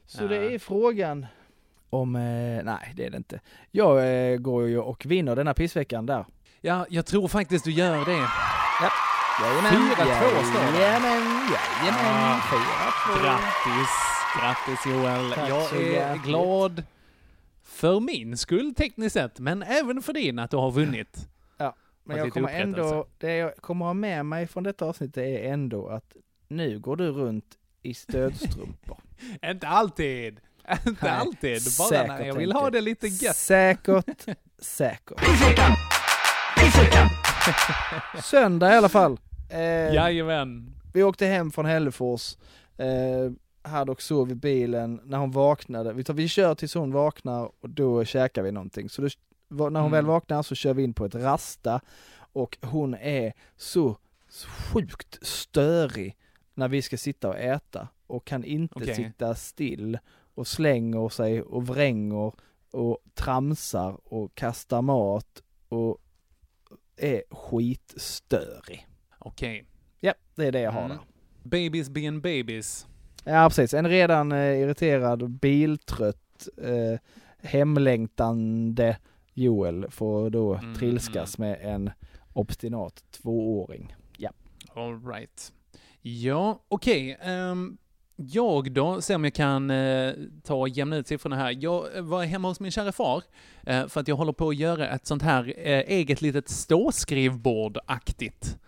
Så 0.07 0.25
Ja. 0.25 0.29
det 0.29 0.55
är 0.55 0.59
frågan 0.59 1.27
om, 1.91 2.17
eh, 2.17 2.65
nej 2.65 2.93
det 2.97 3.07
är 3.07 3.11
det 3.11 3.17
inte. 3.17 3.41
Jag 3.71 4.31
eh, 4.33 4.37
går 4.39 4.69
ju 4.69 4.79
och 4.79 5.07
vinner 5.07 5.37
denna 5.37 5.55
pissveckan 5.55 6.07
där. 6.07 6.25
Ja, 6.61 6.87
jag 6.89 7.07
tror 7.07 7.29
faktiskt 7.29 7.65
du 7.65 7.71
gör 7.71 8.05
det. 8.05 8.27
Jajamän, 9.43 9.73
4-2 9.73 10.45
står 10.45 10.73
det. 10.73 10.83
Jajamän, 10.83 11.34
jajamän, 11.53 12.05
Ah, 12.07 12.41
4-2. 12.41 13.23
Grattis, 13.23 13.89
grattis 14.41 14.87
Joel. 14.87 15.33
Tack 15.33 15.49
jag 15.51 15.73
är 15.77 15.93
hjärtligt. 15.93 16.25
glad 16.25 16.83
för 17.65 18.01
min 18.01 18.37
skull 18.37 18.75
tekniskt 18.75 19.13
sett, 19.15 19.39
men 19.39 19.63
även 19.63 20.03
för 20.03 20.13
din 20.13 20.39
att 20.39 20.51
du 20.51 20.57
har 20.57 20.71
vunnit. 20.71 21.29
Ja, 21.59 21.75
men 22.05 22.17
jag 22.17 22.33
kommer 22.33 22.49
ändå, 22.49 23.07
det 23.19 23.37
jag 23.37 23.57
kommer 23.57 23.87
ha 23.87 23.95
med 23.95 24.27
mig 24.27 24.47
från 24.47 24.63
detta 24.63 24.85
avsnitt 24.85 25.17
är 25.17 25.53
ändå 25.53 25.89
att 25.89 26.17
nu 26.49 26.79
går 26.79 26.97
du 26.97 27.11
runt 27.11 27.45
i 27.83 27.95
stödstrumpor. 27.95 28.99
Inte 29.45 29.69
alltid. 29.69 30.41
Inte 30.87 31.05
Nej, 31.07 31.11
alltid. 31.13 31.61
Bara 31.79 31.89
säkert, 31.89 32.09
när 32.09 32.27
jag 32.27 32.35
vill 32.35 32.53
ha 32.53 32.71
det 32.71 32.81
lite 32.81 33.07
gött. 33.09 33.37
Säkert, 33.37 34.25
säkert. 34.59 35.21
Söndag 38.23 38.75
i 38.75 38.77
alla 38.77 38.89
fall. 38.89 39.19
Eh, 39.51 39.95
Jajamän. 39.95 40.75
Vi 40.95 41.03
åkte 41.03 41.27
hem 41.27 41.51
från 41.51 41.67
Hällefors, 41.67 42.37
eh, 42.77 43.33
hade 43.63 43.93
och 43.93 44.03
sov 44.03 44.31
i 44.31 44.35
bilen, 44.35 45.01
när 45.05 45.19
hon 45.19 45.31
vaknade, 45.31 45.93
vi, 45.93 46.05
tar, 46.05 46.15
vi 46.15 46.29
kör 46.29 46.55
tills 46.55 46.75
hon 46.75 46.93
vaknar 46.93 47.51
och 47.61 47.71
då 47.71 48.05
käkar 48.05 48.43
vi 48.43 48.53
någonting. 48.53 48.89
Så 48.89 49.03
då, 49.03 49.09
när 49.49 49.61
hon 49.65 49.77
Mm. 49.77 49.91
väl 49.93 50.07
vaknar 50.07 50.43
så 50.43 50.55
kör 50.55 50.75
vi 50.75 50.83
in 50.83 50.95
på 50.95 51.05
ett 51.05 51.15
rasta 51.15 51.81
och 52.17 52.59
hon 52.63 52.95
är 52.95 53.33
så 53.57 53.97
sjukt 54.73 55.19
störig 55.27 56.17
när 56.55 56.69
vi 56.69 56.83
ska 56.83 56.97
sitta 56.97 57.29
och 57.29 57.39
äta 57.39 57.89
och 58.07 58.25
kan 58.25 58.45
inte 58.45 58.75
Okej. 58.79 58.95
sitta 58.95 59.35
still 59.35 59.99
och 60.35 60.47
slänger 60.47 61.09
sig 61.09 61.43
och 61.43 61.67
vränger 61.67 62.33
och 62.71 62.99
tramsar 63.15 63.99
och 64.05 64.35
kastar 64.35 64.83
mat 64.83 65.43
och 65.69 65.99
är 66.97 67.23
skitstörig. 67.31 68.87
Okej. 69.19 69.67
Ja, 70.01 70.15
det 70.35 70.47
är 70.47 70.53
det 70.53 70.61
jag 70.61 70.73
har 70.73 70.85
Mm. 70.85 70.97
där. 70.97 71.01
Babies 71.43 71.91
being 71.91 72.21
babies. 72.21 72.87
Ja 73.25 73.49
precis, 73.49 73.75
en 73.75 73.89
redan 73.89 74.33
eh, 74.33 74.61
irriterad, 74.61 75.31
biltrött, 75.31 76.49
eh, 76.63 76.99
hemlängtande 77.49 78.97
Joel 79.35 79.87
får 79.91 80.31
då 80.31 80.55
Mm. 80.55 80.75
trilskas 80.75 81.39
med 81.39 81.59
en 81.63 81.91
obstinat 82.33 83.05
tvååring. 83.11 83.95
Ja. 84.19 84.31
All 84.75 85.07
right. 85.07 85.53
Ja, 86.03 86.63
okej. 86.69 87.19
ehm, 87.23 87.77
jag 88.17 88.73
då, 88.73 89.01
se 89.01 89.15
om 89.15 89.25
jag 89.25 89.35
kan 89.35 89.71
eh, 89.71 90.13
ta 90.43 90.55
och 90.55 90.69
jämna 90.69 90.97
ut 90.97 91.07
siffrorna 91.07 91.37
här. 91.37 91.57
Jag 91.61 92.03
var 92.03 92.25
hemma 92.25 92.49
hos 92.49 92.61
min 92.61 92.71
kära 92.71 92.93
far, 92.93 93.23
eh, 93.63 93.87
för 93.87 94.01
att 94.01 94.09
jag 94.09 94.17
håller 94.17 94.33
på 94.33 94.49
att 94.49 94.57
göra 94.57 94.89
ett 94.89 95.07
sånt 95.07 95.23
här 95.23 95.55
eh, 95.59 95.79
eget 95.87 96.23
litet 96.23 96.49
ståskrivbord-aktigt. 96.49 98.59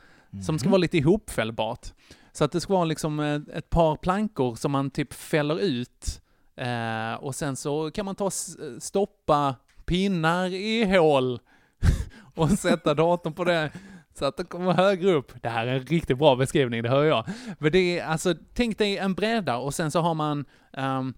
Som 0.42 0.58
ska 0.58 0.68
vara 0.68 0.78
lite 0.78 0.98
ihopfällbart. 0.98 1.86
Så 2.32 2.44
att 2.44 2.52
det 2.52 2.60
ska 2.60 2.72
vara 2.72 2.84
liksom 2.84 3.20
eh, 3.20 3.40
ett 3.56 3.70
par 3.70 3.96
plankor 3.96 4.54
som 4.54 4.72
man 4.72 4.90
typ 4.90 5.12
fäller 5.12 5.58
ut. 5.58 6.20
Eh, 6.56 7.14
och 7.14 7.34
sen 7.34 7.56
så 7.56 7.90
kan 7.90 8.04
man 8.04 8.14
ta 8.14 8.26
s- 8.28 8.56
stoppa 8.84 9.54
pinnar 9.84 10.46
i 10.46 10.84
hål 10.98 11.40
och 12.34 12.50
sätta 12.50 12.94
datorn 12.94 13.32
på 13.32 13.44
det 13.44 13.70
så 14.14 14.24
att 14.24 14.36
det 14.36 14.44
kommer 14.44 14.72
högre 14.72 15.12
upp. 15.12 15.32
Det 15.42 15.48
här 15.48 15.66
är 15.66 15.72
en 15.74 15.86
riktigt 15.86 16.18
bra 16.18 16.36
beskrivning, 16.36 16.82
det 16.82 16.88
hör 16.88 17.04
jag. 17.04 17.24
Men 17.58 17.72
det 17.72 17.98
är 17.98 18.04
alltså, 18.04 18.34
tänk 18.54 18.78
dig 18.78 18.98
en 18.98 19.14
bräda 19.14 19.56
och 19.56 19.74
sen 19.74 19.90
så 19.90 20.00
har 20.00 20.14
man 20.14 20.44
um, 20.72 21.14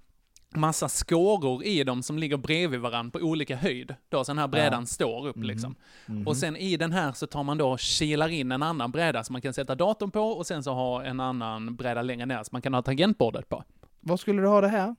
massa 0.50 0.88
skåror 0.88 1.64
i 1.64 1.84
dem 1.84 2.02
som 2.02 2.18
ligger 2.18 2.36
bredvid 2.36 2.80
varandra 2.80 3.18
på 3.18 3.26
olika 3.26 3.56
höjd. 3.56 3.94
Då 4.08 4.24
så 4.24 4.32
den 4.32 4.38
här 4.38 4.48
brädan 4.48 4.80
Ja. 4.82 4.86
står 4.86 5.26
upp 5.28 5.36
Mhm. 5.36 5.46
liksom. 5.46 5.74
Mhm. 6.06 6.26
Och 6.26 6.36
sen 6.36 6.56
i 6.56 6.76
den 6.76 6.92
här 6.92 7.12
så 7.12 7.26
tar 7.26 7.42
man 7.42 7.58
då 7.58 7.70
och 7.70 7.80
kilar 7.80 8.28
in 8.28 8.52
en 8.52 8.62
annan 8.62 8.90
bräda 8.90 9.24
som 9.24 9.32
man 9.32 9.42
kan 9.42 9.54
sätta 9.54 9.74
datorn 9.74 10.10
på 10.10 10.20
och 10.20 10.46
sen 10.46 10.62
så 10.62 10.72
ha 10.74 11.04
en 11.04 11.20
annan 11.20 11.76
bräda 11.76 12.02
längre 12.02 12.26
ner 12.26 12.36
som 12.36 12.48
man 12.52 12.62
kan 12.62 12.74
ha 12.74 12.82
tangentbordet 12.82 13.48
på. 13.48 13.64
Var 14.00 14.16
skulle 14.16 14.42
du 14.42 14.48
ha 14.48 14.60
det 14.60 14.68
här? 14.68 14.94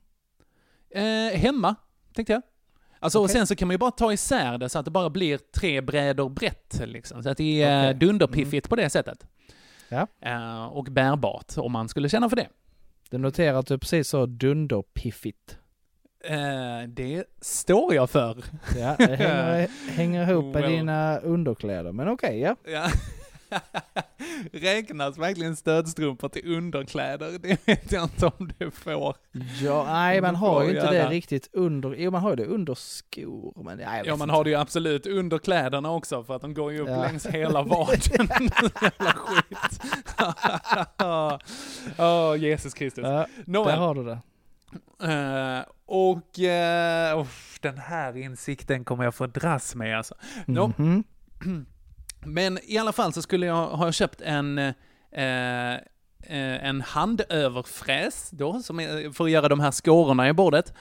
Eh, 0.90 1.38
hemma, 1.38 1.74
tänkte 2.14 2.32
jag. 2.32 2.42
Alltså 2.98 3.18
och 3.18 3.24
Okej. 3.24 3.34
sen 3.36 3.46
så 3.46 3.56
kan 3.56 3.68
man 3.68 3.74
ju 3.74 3.78
bara 3.78 3.90
ta 3.90 4.12
isär 4.12 4.58
det 4.58 4.68
så 4.68 4.78
att 4.78 4.84
det 4.84 4.90
bara 4.90 5.10
blir 5.10 5.38
tre 5.38 5.80
brädor 5.80 6.28
brett 6.28 6.80
liksom. 6.84 7.22
Så 7.22 7.28
att 7.30 7.36
det 7.36 7.62
är 7.62 7.90
okay. 7.90 8.06
dunderpiffigt 8.08 8.68
på 8.68 8.76
det 8.76 8.90
sättet. 8.90 9.26
Ja. 9.88 10.06
Eh, 10.20 10.64
och 10.64 10.84
bärbart 10.84 11.52
om 11.56 11.72
man 11.72 11.88
skulle 11.88 12.08
känna 12.08 12.28
för 12.28 12.36
det. 12.36 12.48
Du 13.10 13.18
noterar 13.18 13.58
att 13.58 13.66
du 13.66 13.78
precis 13.78 14.08
sa 14.08 14.26
dunderpiffigt. 14.26 15.58
Eh, 16.24 16.88
det 16.88 17.24
står 17.40 17.94
jag 17.94 18.10
för. 18.10 18.44
Ja, 18.78 18.94
det 18.98 19.16
hänger, 19.16 19.68
hänger 19.90 20.30
ihop 20.30 20.44
med 20.44 20.62
Well. 20.62 20.72
dina 20.72 21.18
underkläder, 21.18 21.92
men 21.92 22.08
okej, 22.08 22.40
ja. 22.40 22.56
Ja. 22.64 22.86
Räknas 24.52 25.18
verkligen 25.18 25.56
stödstrumpor 25.56 26.28
till 26.28 26.52
underkläder? 26.56 27.38
Det 27.38 27.66
vet 27.66 27.92
jag 27.92 28.02
inte 28.04 28.26
om 28.26 28.50
det 28.58 28.70
får. 28.70 29.16
Ja, 29.62 29.84
nej, 29.88 30.20
man 30.20 30.36
har 30.36 30.62
ju 30.64 30.68
inte 30.70 30.90
det 30.90 31.08
riktigt 31.08 31.48
under, 31.52 31.94
jo 31.98 32.10
man 32.10 32.22
har 32.22 32.30
ju 32.30 32.36
det 32.36 32.44
under 32.46 32.74
skor, 32.74 33.62
men 33.64 33.78
nej, 33.78 34.02
Ja, 34.06 34.16
man 34.16 34.28
inte. 34.28 34.36
har 34.36 34.44
det 34.44 34.50
ju 34.50 34.56
absolut 34.56 35.06
under 35.06 35.38
kläderna 35.38 35.90
också 35.92 36.24
för 36.24 36.36
att 36.36 36.42
de 36.42 36.54
går 36.54 36.72
ju 36.72 36.80
upp 36.80 36.88
Ja. 36.88 37.02
längs 37.02 37.26
hela 37.26 37.62
vaden. 37.62 37.98
Jävla 38.80 39.12
skit. 39.12 39.80
Åh, 41.98 42.36
Jesus 42.38 42.74
Kristus. 42.74 43.04
Ja, 43.04 43.26
Nåväl. 43.44 43.72
där 43.78 43.80
har 43.86 43.94
du 43.94 44.04
det. 44.04 44.18
Eh, 45.02 45.64
och 45.86 46.38
uh, 47.18 47.26
den 47.60 47.78
här 47.78 48.16
insikten 48.16 48.84
kommer 48.84 49.04
jag 49.04 49.14
få 49.14 49.26
dras 49.26 49.74
med 49.74 49.96
alltså. 49.98 50.14
Nå, 50.46 50.72
Mhm. 50.76 51.04
Men 52.26 52.58
i 52.62 52.78
alla 52.78 52.92
fall 52.92 53.12
så 53.12 53.22
skulle 53.22 53.46
jag 53.46 53.66
ha 53.68 53.92
köpt 53.92 54.20
en, 54.20 54.58
eh, 54.58 54.74
eh, 55.72 56.64
en 56.66 56.80
handöverfräs 56.80 58.30
då, 58.30 58.62
som 58.62 58.80
är, 58.80 59.12
för 59.12 59.24
att 59.24 59.30
göra 59.30 59.48
de 59.48 59.60
här 59.60 59.70
skårorna 59.70 60.28
i 60.28 60.32
bordet. 60.32 60.72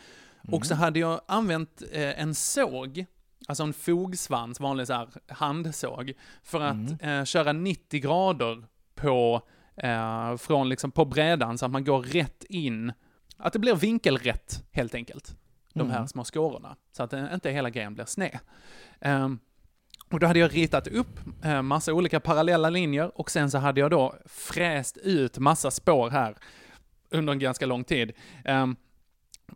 Och 0.51 0.65
så 0.65 0.75
hade 0.75 0.99
jag 0.99 1.21
använt 1.27 1.83
eh, 1.91 2.21
en 2.21 2.35
såg, 2.35 3.05
alltså 3.47 3.63
en 3.63 3.73
fogsvans, 3.73 4.59
vanlig 4.59 4.87
så 4.87 4.93
här 4.93 5.07
handsåg, 5.27 6.13
för 6.43 6.61
att 6.61 7.01
eh, 7.03 7.23
köra 7.23 7.53
90 7.53 7.99
grader 8.01 8.63
på, 8.95 9.41
eh, 9.75 10.37
från 10.37 10.69
liksom 10.69 10.91
på 10.91 11.05
brädan 11.05 11.57
så 11.57 11.65
att 11.65 11.71
man 11.71 11.83
går 11.83 12.01
rätt 12.03 12.43
in, 12.49 12.93
att 13.37 13.53
det 13.53 13.59
blir 13.59 13.75
vinkelrätt 13.75 14.63
helt 14.71 14.95
enkelt. 14.95 15.35
De 15.73 15.89
här 15.89 15.97
Mm. 15.97 16.07
små 16.07 16.23
skårorna, 16.23 16.75
så 16.91 17.03
att 17.03 17.13
eh, 17.13 17.33
inte 17.33 17.51
hela 17.51 17.69
grejen 17.69 17.93
blir 17.95 18.05
sned. 18.05 18.39
Ehm, 19.01 19.39
och 20.11 20.19
då 20.19 20.27
hade 20.27 20.39
jag 20.39 20.55
ritat 20.55 20.87
upp 20.87 21.19
eh, 21.43 21.61
massa 21.61 21.93
olika 21.93 22.19
parallella 22.19 22.69
linjer 22.69 23.19
och 23.19 23.31
sen 23.31 23.51
så 23.51 23.57
hade 23.57 23.79
jag 23.79 23.91
då 23.91 24.15
fräst 24.25 24.97
ut 24.97 25.37
massa 25.37 25.71
spår 25.71 26.09
här 26.09 26.35
under 27.09 27.33
en 27.33 27.39
ganska 27.39 27.65
lång 27.65 27.83
tid. 27.83 28.11
Ehm, 28.45 28.75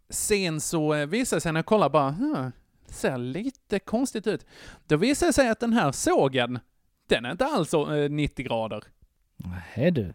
sen 0.10 0.62
så 0.62 0.94
eh, 0.94 1.06
visade 1.06 1.38
det 1.38 1.42
sig 1.42 1.52
när 1.52 1.58
jag 1.58 1.66
kollade 1.66 1.90
bara, 1.90 2.52
det 2.88 2.94
ser 2.94 3.18
lite 3.18 3.80
konstigt 3.80 4.28
ut. 4.28 4.46
Då 4.88 4.98
visade 4.98 5.30
det 5.30 5.34
sig 5.34 5.50
att 5.50 5.60
den 5.60 5.74
här 5.74 5.92
sågen, 5.92 6.60
den 7.08 7.26
är 7.26 7.32
inte 7.32 7.46
alls 7.46 7.70
så, 7.70 7.96
eh, 7.96 8.10
90 8.10 8.46
grader. 8.46 8.84
Nej 9.76 9.92
du. 9.92 10.14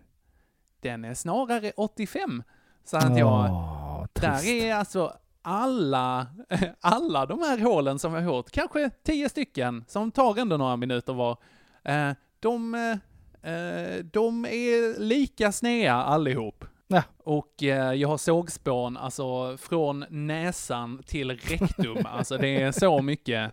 Den 0.81 1.05
är 1.05 1.15
snarare 1.15 1.73
85. 1.77 2.43
Så 2.85 2.97
att 2.97 3.19
jag, 3.19 3.51
Åh, 3.51 4.07
där 4.13 4.47
är 4.47 4.75
alltså 4.75 5.17
alla, 5.49 6.27
alla 6.81 7.27
de 7.27 7.39
här 7.43 7.59
hålen 7.59 7.99
som 7.99 8.15
jag 8.15 8.23
har 8.23 8.35
gjort, 8.37 8.51
kanske 8.51 8.91
tio 9.03 9.29
stycken, 9.29 9.85
som 9.89 10.11
tar 10.11 10.39
ändå 10.39 10.57
några 10.57 10.77
minuter 10.77 11.13
var, 11.13 11.37
eh, 11.85 12.11
de, 12.41 12.75
eh, 12.75 13.53
eh, 13.53 14.05
de 14.05 14.45
är 14.45 15.01
lika 15.01 15.53
sneda 15.53 15.93
allihop. 15.95 16.65
Ja. 16.87 17.03
Och 17.25 17.55
jag 17.97 18.09
har 18.09 18.17
sågspån, 18.19 18.97
alltså 18.97 19.57
från 19.57 20.05
näsan 20.09 21.03
till 21.07 21.31
rektum, 21.31 21.99
alltså 22.07 22.37
det 22.39 22.63
är 22.63 22.73
så 22.73 23.03
mycket, 23.03 23.53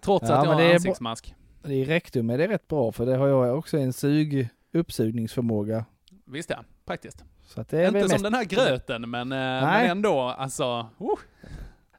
trots 0.00 0.28
Ja, 0.28 0.34
att 0.36 0.44
jag 0.44 0.52
har 0.52 0.60
det 0.60 0.64
är 0.66 0.68
bra- 0.68 0.74
ansiktsmask. 0.74 1.34
I 1.64 1.84
rektum 1.84 2.30
är 2.30 2.38
det 2.38 2.48
rätt 2.48 2.68
bra, 2.68 2.92
för 2.92 3.06
det 3.06 3.16
har 3.16 3.28
jag 3.28 3.58
också 3.58 3.78
en 3.78 3.92
sug, 3.92 4.48
uppsugningsförmåga. 4.72 5.84
Visst 6.24 6.50
ja, 6.50 6.64
praktiskt. 6.86 7.24
Så 7.48 7.60
att 7.60 7.68
det 7.68 7.78
är 7.82 7.86
Inte 7.88 8.00
som 8.00 8.08
mest, 8.08 8.24
den 8.24 8.34
här 8.34 8.44
gröten, 8.44 9.10
men, 9.10 9.32
eh, 9.32 9.38
men 9.38 9.90
ändå, 9.90 10.20
alltså, 10.20 10.88
uh, 11.00 11.08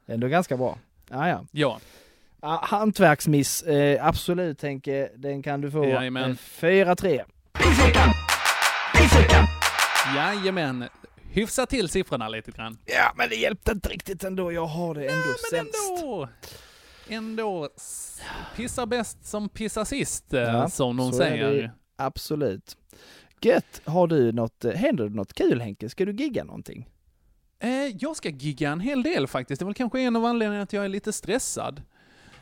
ändå 0.06 0.28
ganska 0.28 0.56
bra. 0.56 0.78
Ja, 1.10 1.28
ja. 1.28 1.44
ja. 1.52 1.78
Ja, 2.42 2.60
hantverksmiss, 2.64 3.62
eh, 3.62 4.06
absolut 4.06 4.62
Henke, 4.62 5.10
den 5.16 5.42
kan 5.42 5.60
du 5.60 5.70
få. 5.70 5.84
Jajamän. 5.84 6.30
Eh, 6.30 6.36
4-3. 6.36 7.24
Jajamän. 10.16 10.84
Hyfsa 11.32 11.66
till 11.66 11.88
siffrorna 11.88 12.28
lite 12.28 12.50
grann. 12.50 12.78
Ja, 12.84 13.12
men 13.16 13.28
det 13.28 13.34
hjälpte 13.36 13.72
inte 13.72 13.88
riktigt 13.88 14.24
ändå. 14.24 14.52
Jag 14.52 14.66
har 14.66 14.94
det 14.94 15.06
ändå 15.06 15.34
sämst. 15.50 15.74
Ändå, 16.02 16.28
ändå 17.08 17.68
s- 17.76 18.22
pissar 18.56 18.86
bäst 18.86 19.26
som 19.26 19.48
pissar 19.48 19.84
sist, 19.84 20.34
eh, 20.34 20.40
Ja, 20.40 20.68
som 20.70 20.96
de 20.96 21.12
säger. 21.12 21.70
Absolut. 21.96 22.76
Gött. 23.42 23.80
Har 23.84 24.06
du 24.06 24.32
något, 24.32 24.64
eh, 24.64 24.72
händer 24.72 25.08
det 25.08 25.14
något 25.14 25.32
kul 25.34 25.60
Henke? 25.60 25.88
Ska 25.88 26.04
du 26.04 26.12
gigga 26.12 26.44
någonting? 26.44 26.88
Eh, 27.58 27.70
jag 27.98 28.16
ska 28.16 28.28
gigga 28.28 28.70
en 28.70 28.80
hel 28.80 29.02
del 29.02 29.26
faktiskt. 29.26 29.58
Det 29.58 29.62
är 29.62 29.66
väl 29.66 29.74
kanske 29.74 30.00
en 30.00 30.16
av 30.16 30.24
anledningarna 30.24 30.62
att 30.62 30.72
jag 30.72 30.84
är 30.84 30.88
lite 30.88 31.12
stressad. 31.12 31.82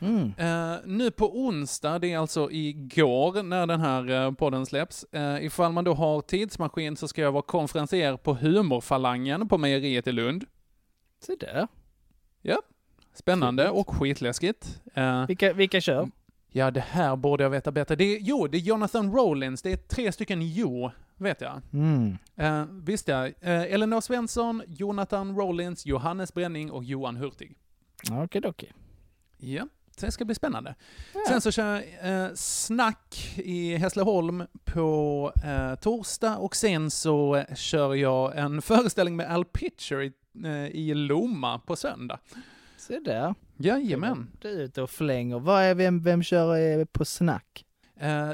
Mm. 0.01 0.33
Eh, 0.37 0.77
nu 0.85 1.11
på 1.11 1.39
onsdag, 1.39 1.99
det 1.99 2.13
är 2.13 2.17
alltså 2.17 2.51
igår 2.51 3.43
när 3.43 3.67
den 3.67 3.79
här 3.81 4.09
eh, 4.25 4.31
podden 4.31 4.65
släpps. 4.65 5.03
Eh, 5.03 5.45
ifall 5.45 5.71
man 5.71 5.83
då 5.83 5.93
har 5.93 6.21
tidsmaskin 6.21 6.97
så 6.97 7.07
ska 7.07 7.21
jag 7.21 7.31
vara 7.31 7.43
konferencier 7.43 8.17
på 8.17 8.33
Humorfalangen 8.33 9.47
på 9.47 9.57
mejeriet 9.57 10.07
i 10.07 10.11
Lund. 10.11 10.45
Se 11.21 11.35
där. 11.39 11.67
Ja, 12.41 12.61
spännande 13.13 13.69
och 13.69 13.89
skitläskigt. 13.89 14.81
Eh, 14.93 15.25
Vilka, 15.27 15.53
vilka 15.53 15.81
kör? 15.81 16.09
Ja, 16.51 16.71
det 16.71 16.79
här 16.79 17.15
borde 17.15 17.43
jag 17.43 17.49
veta 17.49 17.71
bättre. 17.71 17.95
Det 17.95 18.03
är, 18.03 18.19
jo, 18.21 18.47
det 18.47 18.57
är 18.57 18.61
Jonathan 18.61 19.13
Rollins. 19.13 19.61
Det 19.61 19.71
är 19.71 19.77
tre 19.77 20.11
stycken 20.11 20.41
Jo, 20.41 20.91
vet 21.15 21.41
jag. 21.41 21.61
Mm. 21.73 22.17
Uh, 22.41 22.65
visst 22.83 23.07
ja. 23.07 23.27
Uh, 23.27 23.33
Elinor 23.43 24.01
Svensson, 24.01 24.63
Jonathan 24.67 25.35
Rollins, 25.35 25.85
Johannes 25.85 26.33
Bränning 26.33 26.71
och 26.71 26.83
Johan 26.83 27.17
Hurtig. 27.17 27.57
Okej, 28.11 28.41
okej. 28.45 28.73
Ja, 29.37 29.67
så 29.99 30.05
det 30.05 30.11
ska 30.11 30.25
bli 30.25 30.35
spännande. 30.35 30.75
Sen 31.27 31.41
så 31.41 31.51
kör 31.51 31.83
jag 32.01 32.27
uh, 32.29 32.33
Snack 32.35 33.33
i 33.37 33.75
Hässleholm 33.75 34.43
på 34.63 35.31
uh, 35.45 35.75
torsdag 35.75 36.37
och 36.37 36.55
sen 36.55 36.91
så 36.91 37.35
eh, 37.35 37.55
kör 37.55 37.95
jag 37.95 38.37
en 38.37 38.61
föreställning 38.61 39.15
med 39.15 39.31
Al 39.31 39.45
Pitcher 39.45 40.01
i, 40.01 40.11
eh, 40.45 40.67
i 40.67 40.93
Lomma 40.93 41.59
på 41.59 41.75
söndag. 41.75 42.19
Se 42.79 42.99
där. 42.99 43.35
Jajamän. 43.57 44.31
Du 44.41 44.49
är 44.49 44.63
ute 44.63 44.81
och 44.81 44.89
flänger. 44.89 45.39
Vad 45.39 45.63
är, 45.63 45.75
vem, 45.75 46.01
vem 46.01 46.23
kör 46.23 46.79
eh, 46.79 46.85
på 46.85 47.05
snack? 47.05 47.65
Uh, 48.03 48.31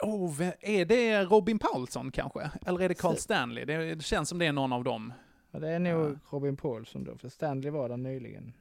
oh, 0.00 0.42
är 0.60 0.84
det 0.84 1.24
Robin 1.24 1.58
Paulsson 1.58 2.10
kanske? 2.10 2.50
Eller 2.66 2.80
är 2.80 2.88
det 2.88 2.94
Carl 2.94 3.16
Stanley? 3.16 3.64
Det, 3.64 3.94
det 3.94 4.02
känns 4.02 4.28
som 4.28 4.38
det 4.38 4.46
är 4.46 4.52
någon 4.52 4.72
av 4.72 4.84
dem. 4.84 5.12
Ja, 5.50 5.58
det 5.58 5.68
är 5.68 5.78
nog 5.78 6.18
Robin 6.30 6.56
Paulsson 6.56 7.04
då, 7.04 7.16
för 7.16 7.28
Stanley 7.28 7.70
var 7.70 7.88
där 7.88 7.96
nyligen. 7.96 8.52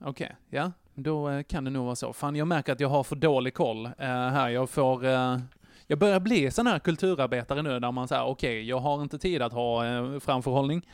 Okej, 0.00 0.36
ja. 0.48 0.72
Då 0.94 1.28
eh, 1.28 1.42
kan 1.42 1.64
det 1.64 1.70
nog 1.70 1.84
vara 1.84 1.96
så. 1.96 2.12
Fan, 2.12 2.36
jag 2.36 2.48
märker 2.48 2.72
att 2.72 2.80
jag 2.80 2.88
har 2.88 3.04
för 3.04 3.16
dålig 3.16 3.54
koll 3.54 3.86
eh, 3.86 3.92
här. 4.06 4.48
Jag 4.48 4.70
får... 4.70 5.04
eh, 5.04 5.38
jag 5.86 5.98
börjar 5.98 6.20
bli 6.20 6.50
sån 6.50 6.66
här 6.66 6.78
kulturarbetare 6.78 7.62
nu 7.62 7.80
där 7.80 7.92
man 7.92 8.08
säger 8.08 8.24
okej, 8.24 8.68
jag 8.68 8.78
har 8.78 9.02
inte 9.02 9.18
tid 9.18 9.42
att 9.42 9.52
ha 9.52 9.82
framförhållning. 10.20 10.88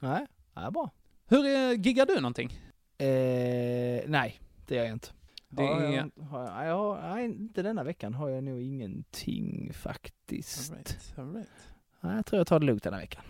Nej, 0.00 0.26
ja, 0.54 0.70
bra. 0.70 0.90
Hur 1.28 1.46
eh, 1.46 1.72
giggar 1.80 2.06
du 2.06 2.14
någonting? 2.14 2.65
Eh, 2.98 4.02
nej, 4.06 4.40
det 4.66 4.74
gör 4.74 4.84
jag 4.84 4.92
inte. 4.92 5.08
Det 5.48 5.62
har 5.62 5.82
jag, 5.82 5.94
är... 5.94 6.22
har 6.22 6.44
jag, 6.44 6.66
jag 6.66 6.76
har, 6.76 7.14
nej, 7.14 7.24
inte 7.24 7.62
denna 7.62 7.84
veckan 7.84 8.14
har 8.14 8.28
jag 8.28 8.44
nog 8.44 8.62
ingenting 8.62 9.72
faktiskt. 9.72 10.70
All 10.70 10.76
right, 10.76 11.14
all 11.18 11.34
right. 11.34 11.48
Nej, 12.00 12.16
jag 12.16 12.26
tror 12.26 12.38
jag 12.38 12.46
tar 12.46 12.60
det 12.60 12.66
lugnt 12.66 12.82
denna 12.82 12.98
veckan. 12.98 13.22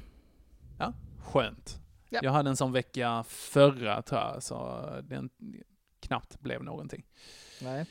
Ja, 0.79 0.93
skönt. 1.19 1.81
Ja. 2.09 2.21
Jag 2.23 2.33
hade 2.33 2.51
en 2.51 2.57
sån 2.57 2.73
vecka 2.73 3.25
förra 3.29 4.03
tror 4.03 4.21
jag, 4.21 4.43
så 4.43 4.87
det 5.03 5.29
knappt 6.01 6.41
blev 6.41 6.65
någonting. 6.65 7.07
Nej. 7.63 7.87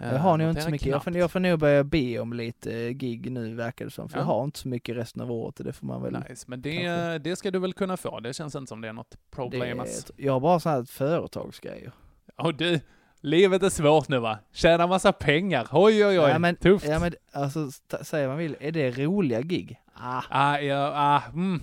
Eh, 0.00 0.12
Jag 0.12 0.18
har 0.18 0.38
nog 0.38 0.46
det 0.46 0.50
inte 0.50 0.62
så 0.62 0.70
mycket. 0.70 0.86
Jag 0.88 1.04
får, 1.04 1.16
jag 1.16 1.30
får 1.30 1.40
nog 1.40 1.58
börja 1.58 1.84
be 1.84 2.18
om 2.18 2.32
lite 2.32 2.78
eh, 2.80 2.88
gig 2.90 3.32
nu 3.32 3.54
verkar 3.54 3.84
det 3.84 3.90
som. 3.90 4.08
För 4.08 4.16
Ja. 4.18 4.22
jag 4.22 4.26
har 4.26 4.44
inte 4.44 4.58
så 4.58 4.68
mycket 4.68 4.96
resten 4.96 5.22
av 5.22 5.32
året 5.32 5.58
och 5.58 5.64
det 5.64 5.72
får 5.72 5.86
man 5.86 6.02
väl. 6.02 6.12
Nice, 6.28 6.44
men 6.48 6.62
det, 6.62 6.72
kanske. 6.76 7.18
det 7.18 7.36
ska 7.36 7.50
du 7.50 7.58
väl 7.58 7.72
kunna 7.72 7.96
få. 7.96 8.20
Det 8.20 8.32
känns 8.34 8.54
inte 8.54 8.68
som 8.68 8.80
det 8.80 8.88
är 8.88 8.92
något 8.92 9.16
problem. 9.30 9.82
jag 10.16 10.32
har 10.32 10.40
bara 10.40 10.60
sådana 10.60 10.78
här 10.78 10.84
företagsgrejer. 10.84 11.92
Och 12.36 12.54
du, 12.54 12.80
livet 13.20 13.62
är 13.62 13.68
svårt 13.70 14.08
nu 14.08 14.18
va? 14.18 14.38
Tjäna 14.52 14.86
massa 14.86 15.12
pengar. 15.12 15.68
Oj, 15.72 16.06
oj, 16.06 16.20
oj. 16.20 16.28
Ja 16.30 16.38
men, 16.38 16.56
Tufft. 16.56 16.86
ja, 16.88 16.98
men 16.98 17.12
alltså 17.32 17.70
säger 18.02 18.28
man 18.28 18.36
vill, 18.38 18.56
är 18.60 18.72
det 18.72 18.90
roliga 18.90 19.40
gig? 19.40 19.80
Ah, 19.94 20.22
Ah, 20.30 20.58
ja, 20.58 20.92
ah, 20.94 21.22
mm. 21.32 21.62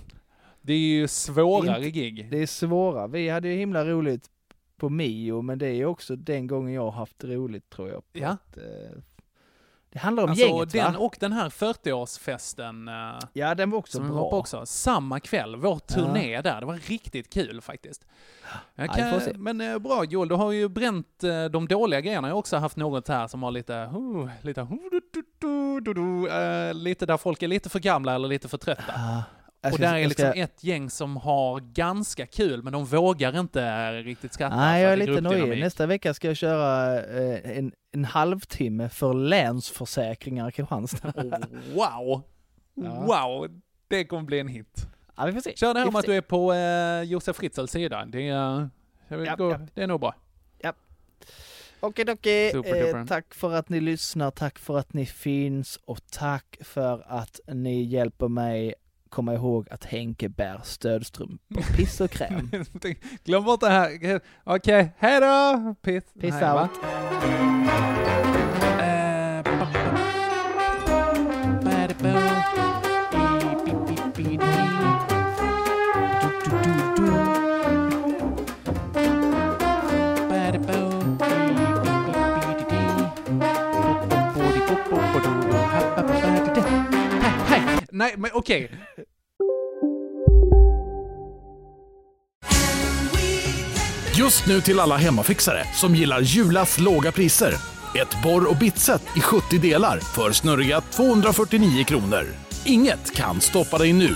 Det 0.62 0.72
är 0.72 0.78
ju 0.78 1.08
svårare 1.08 1.76
Inte- 1.78 1.90
gig. 1.90 2.30
det 2.30 2.42
är 2.42 2.46
svåra. 2.46 3.06
Vi 3.06 3.28
hade 3.28 3.48
ju 3.48 3.54
himla 3.58 3.84
roligt 3.84 4.26
på 4.76 4.88
Mio 4.88 5.42
men 5.42 5.58
det 5.58 5.68
är 5.68 5.84
också 5.86 6.16
den 6.16 6.46
gången 6.46 6.74
jag 6.74 6.82
har 6.82 6.90
haft 6.90 7.24
roligt 7.24 7.70
tror 7.70 7.88
jag. 7.90 8.02
Ja. 8.12 8.28
att, 8.28 8.56
eh, 8.56 8.62
det 9.92 9.98
handlar 9.98 10.22
om 10.22 10.30
Alltså 10.30 10.46
gänget 10.46 10.72
den 10.72 10.92
va? 10.92 10.98
och 10.98 11.16
den 11.20 11.32
här 11.32 11.48
40-årsfesten 11.50 12.88
eh, 12.88 13.18
Ja 13.32 13.54
den 13.54 13.70
var 13.70 13.78
också 13.78 14.00
bra. 14.00 14.12
var 14.12 14.34
också. 14.34 14.66
Samma 14.66 15.20
kväll, 15.20 15.56
vår 15.56 15.78
turné 15.78 16.40
där. 16.42 16.60
Det 16.60 16.66
var 16.66 16.74
riktigt 16.74 17.32
kul 17.32 17.60
faktiskt. 17.60 18.06
Jag 18.74 18.88
Ja, 18.98 19.12
får 19.12 19.20
se. 19.20 19.32
men 19.36 19.60
eh, 19.60 19.78
bra 19.78 20.04
Joel, 20.04 20.28
du 20.28 20.34
har 20.34 20.52
ju 20.52 20.68
bränt 20.68 21.24
eh, 21.24 21.44
de 21.44 21.68
dåliga 21.68 22.00
grejerna. 22.00 22.28
Jag 22.28 22.34
har 22.34 22.38
också 22.38 22.56
haft 22.56 22.76
något 22.76 23.08
här 23.08 23.26
som 23.26 23.42
har 23.42 23.50
lite, 23.50 23.74
uh, 23.74 24.28
lite, 24.42 24.60
uh, 24.60 26.74
lite 26.74 27.06
där 27.06 27.16
folk 27.16 27.42
är 27.42 27.48
lite 27.48 27.68
för 27.68 27.78
gamla 27.78 28.14
eller 28.14 28.28
lite 28.28 28.48
för 28.48 28.58
trötta. 28.58 29.24
Jag 29.66 29.72
och 29.72 29.78
ska- 29.78 29.86
där 29.86 29.94
är 29.96 30.08
liksom 30.08 30.30
ska- 30.30 30.40
ett 30.40 30.64
gäng 30.64 30.90
som 30.90 31.16
har 31.16 31.60
ganska 31.60 32.26
kul, 32.26 32.62
men 32.62 32.72
de 32.72 32.84
vågar 32.84 33.40
inte 33.40 33.92
riktigt 34.02 34.32
skratta. 34.32 34.56
Nej, 34.56 34.82
jag 34.82 34.92
är 34.92 34.96
lite 34.96 35.12
gruppdynamik. 35.12 35.60
Nästa 35.60 35.86
vecka 35.86 36.14
ska 36.14 36.26
jag 36.28 36.36
köra 36.36 37.00
eh, 37.04 37.58
en, 37.58 37.72
en 37.92 38.04
halvtimme 38.04 38.88
för 38.88 39.14
Länsförsäkringar 39.14 40.48
i 40.48 40.52
Kristianstad. 40.52 41.12
Wow! 41.74 42.22
Ja. 42.74 43.04
Wow! 43.06 43.60
Det 43.88 44.04
kommer 44.04 44.22
bli 44.22 44.40
en 44.40 44.48
hit. 44.48 44.86
Ja, 45.16 45.26
vi 45.26 45.32
får 45.32 45.40
se. 45.40 45.56
Kör 45.56 45.74
det 45.74 45.80
här 45.80 45.88
om 45.88 45.96
att 45.96 46.06
du 46.06 46.14
är 46.14 46.20
på 46.20 46.52
eh, 46.52 47.02
Josef 47.02 47.36
Fritzls 47.36 47.70
sida. 47.70 48.04
Det, 48.04 48.28
är, 48.28 48.68
Ja, 49.08 49.36
gå, 49.36 49.50
ja. 49.50 49.60
det 49.74 49.82
är 49.82 49.86
nog 49.86 50.00
bra. 50.00 50.14
Okej, 51.80 52.04
okej. 52.08 52.50
Superduper. 52.52 52.98
Eh, 53.00 53.06
tack 53.06 53.34
för 53.34 53.52
att 53.52 53.68
ni 53.68 53.80
lyssnar, 53.80 54.30
tack 54.30 54.58
för 54.58 54.78
att 54.78 54.92
ni 54.92 55.06
finns 55.06 55.78
och 55.84 56.00
tack 56.10 56.56
för 56.60 57.04
att 57.08 57.40
ni 57.46 57.82
hjälper 57.82 58.28
mig 58.28 58.74
komma 59.16 59.34
ihåg 59.34 59.66
att 59.70 59.84
Henke 59.84 60.28
bär 60.28 60.60
stödstrumpor, 60.64 61.62
piss 61.76 62.00
och 62.00 62.10
kräm. 62.10 62.50
Glöm 63.24 63.44
bort 63.44 63.60
det 63.60 63.68
här. 63.68 64.20
Okej, 64.44 64.92
hej 64.98 65.20
då! 65.20 65.74
Peace, 65.82 66.06
Peace 66.20 66.40
Nej, 66.40 66.54
va? 66.54 66.62
out. 66.62 68.35
Nej, 87.96 88.14
men 88.16 88.30
okej. 88.34 88.70
Just 94.18 94.46
nu 94.46 94.60
till 94.60 94.80
alla 94.80 94.96
hemmafixare 94.96 95.64
som 95.74 95.94
gillar 95.94 96.20
Julas 96.20 96.78
låga 96.78 97.12
priser. 97.12 97.54
Ett 97.94 98.22
borr 98.22 98.50
och 98.50 98.56
bitset 98.56 99.02
i 99.16 99.20
70 99.20 99.58
delar 99.58 99.98
för 99.98 100.32
snurriga 100.32 100.80
249 100.80 101.84
kronor. 101.84 102.24
Inget 102.64 103.14
kan 103.14 103.40
stoppa 103.40 103.78
dig 103.78 103.92
nu. 103.92 104.14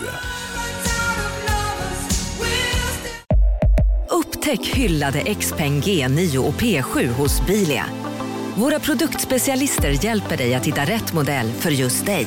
Upptäck 4.11 4.67
hyllade 4.67 5.35
XPeng 5.35 5.81
G9 5.81 6.39
och 6.39 6.55
P7 6.55 7.07
hos 7.07 7.47
Bilia. 7.47 7.87
Våra 8.55 8.81
produktspecialister 8.81 10.05
hjälper 10.05 10.37
dig 10.37 10.55
att 10.55 10.67
hitta 10.67 10.85
rätt 10.85 11.13
modell 11.13 11.53
för 11.53 11.71
just 11.71 12.07
dig. 12.07 12.27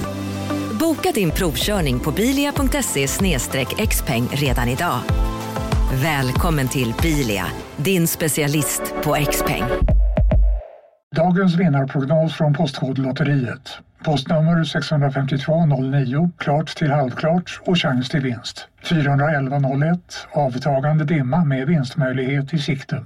Boka 0.83 1.11
din 1.11 1.31
provkörning 1.31 1.99
på 1.99 2.11
bilia.se 2.11 3.07
xpeng 3.87 4.27
redan 4.31 4.67
idag. 4.67 4.99
Välkommen 6.03 6.67
till 6.67 6.93
Bilia, 7.01 7.45
din 7.77 8.07
specialist 8.07 8.81
på 9.03 9.15
XPeng. 9.31 9.63
Dagens 11.15 11.55
vinnarprognos 11.55 12.33
från 12.33 12.53
Postkodlotteriet. 12.53 13.77
Postnummer 14.05 14.63
65209, 14.63 16.31
klart 16.37 16.75
till 16.75 16.91
halvklart 16.91 17.61
och 17.65 17.77
chans 17.77 18.09
till 18.09 18.21
vinst. 18.21 18.67
41101, 18.89 20.27
avtagande 20.31 21.05
dimma 21.05 21.45
med 21.45 21.67
vinstmöjlighet 21.67 22.53
i 22.53 22.57
sikte. 22.57 23.05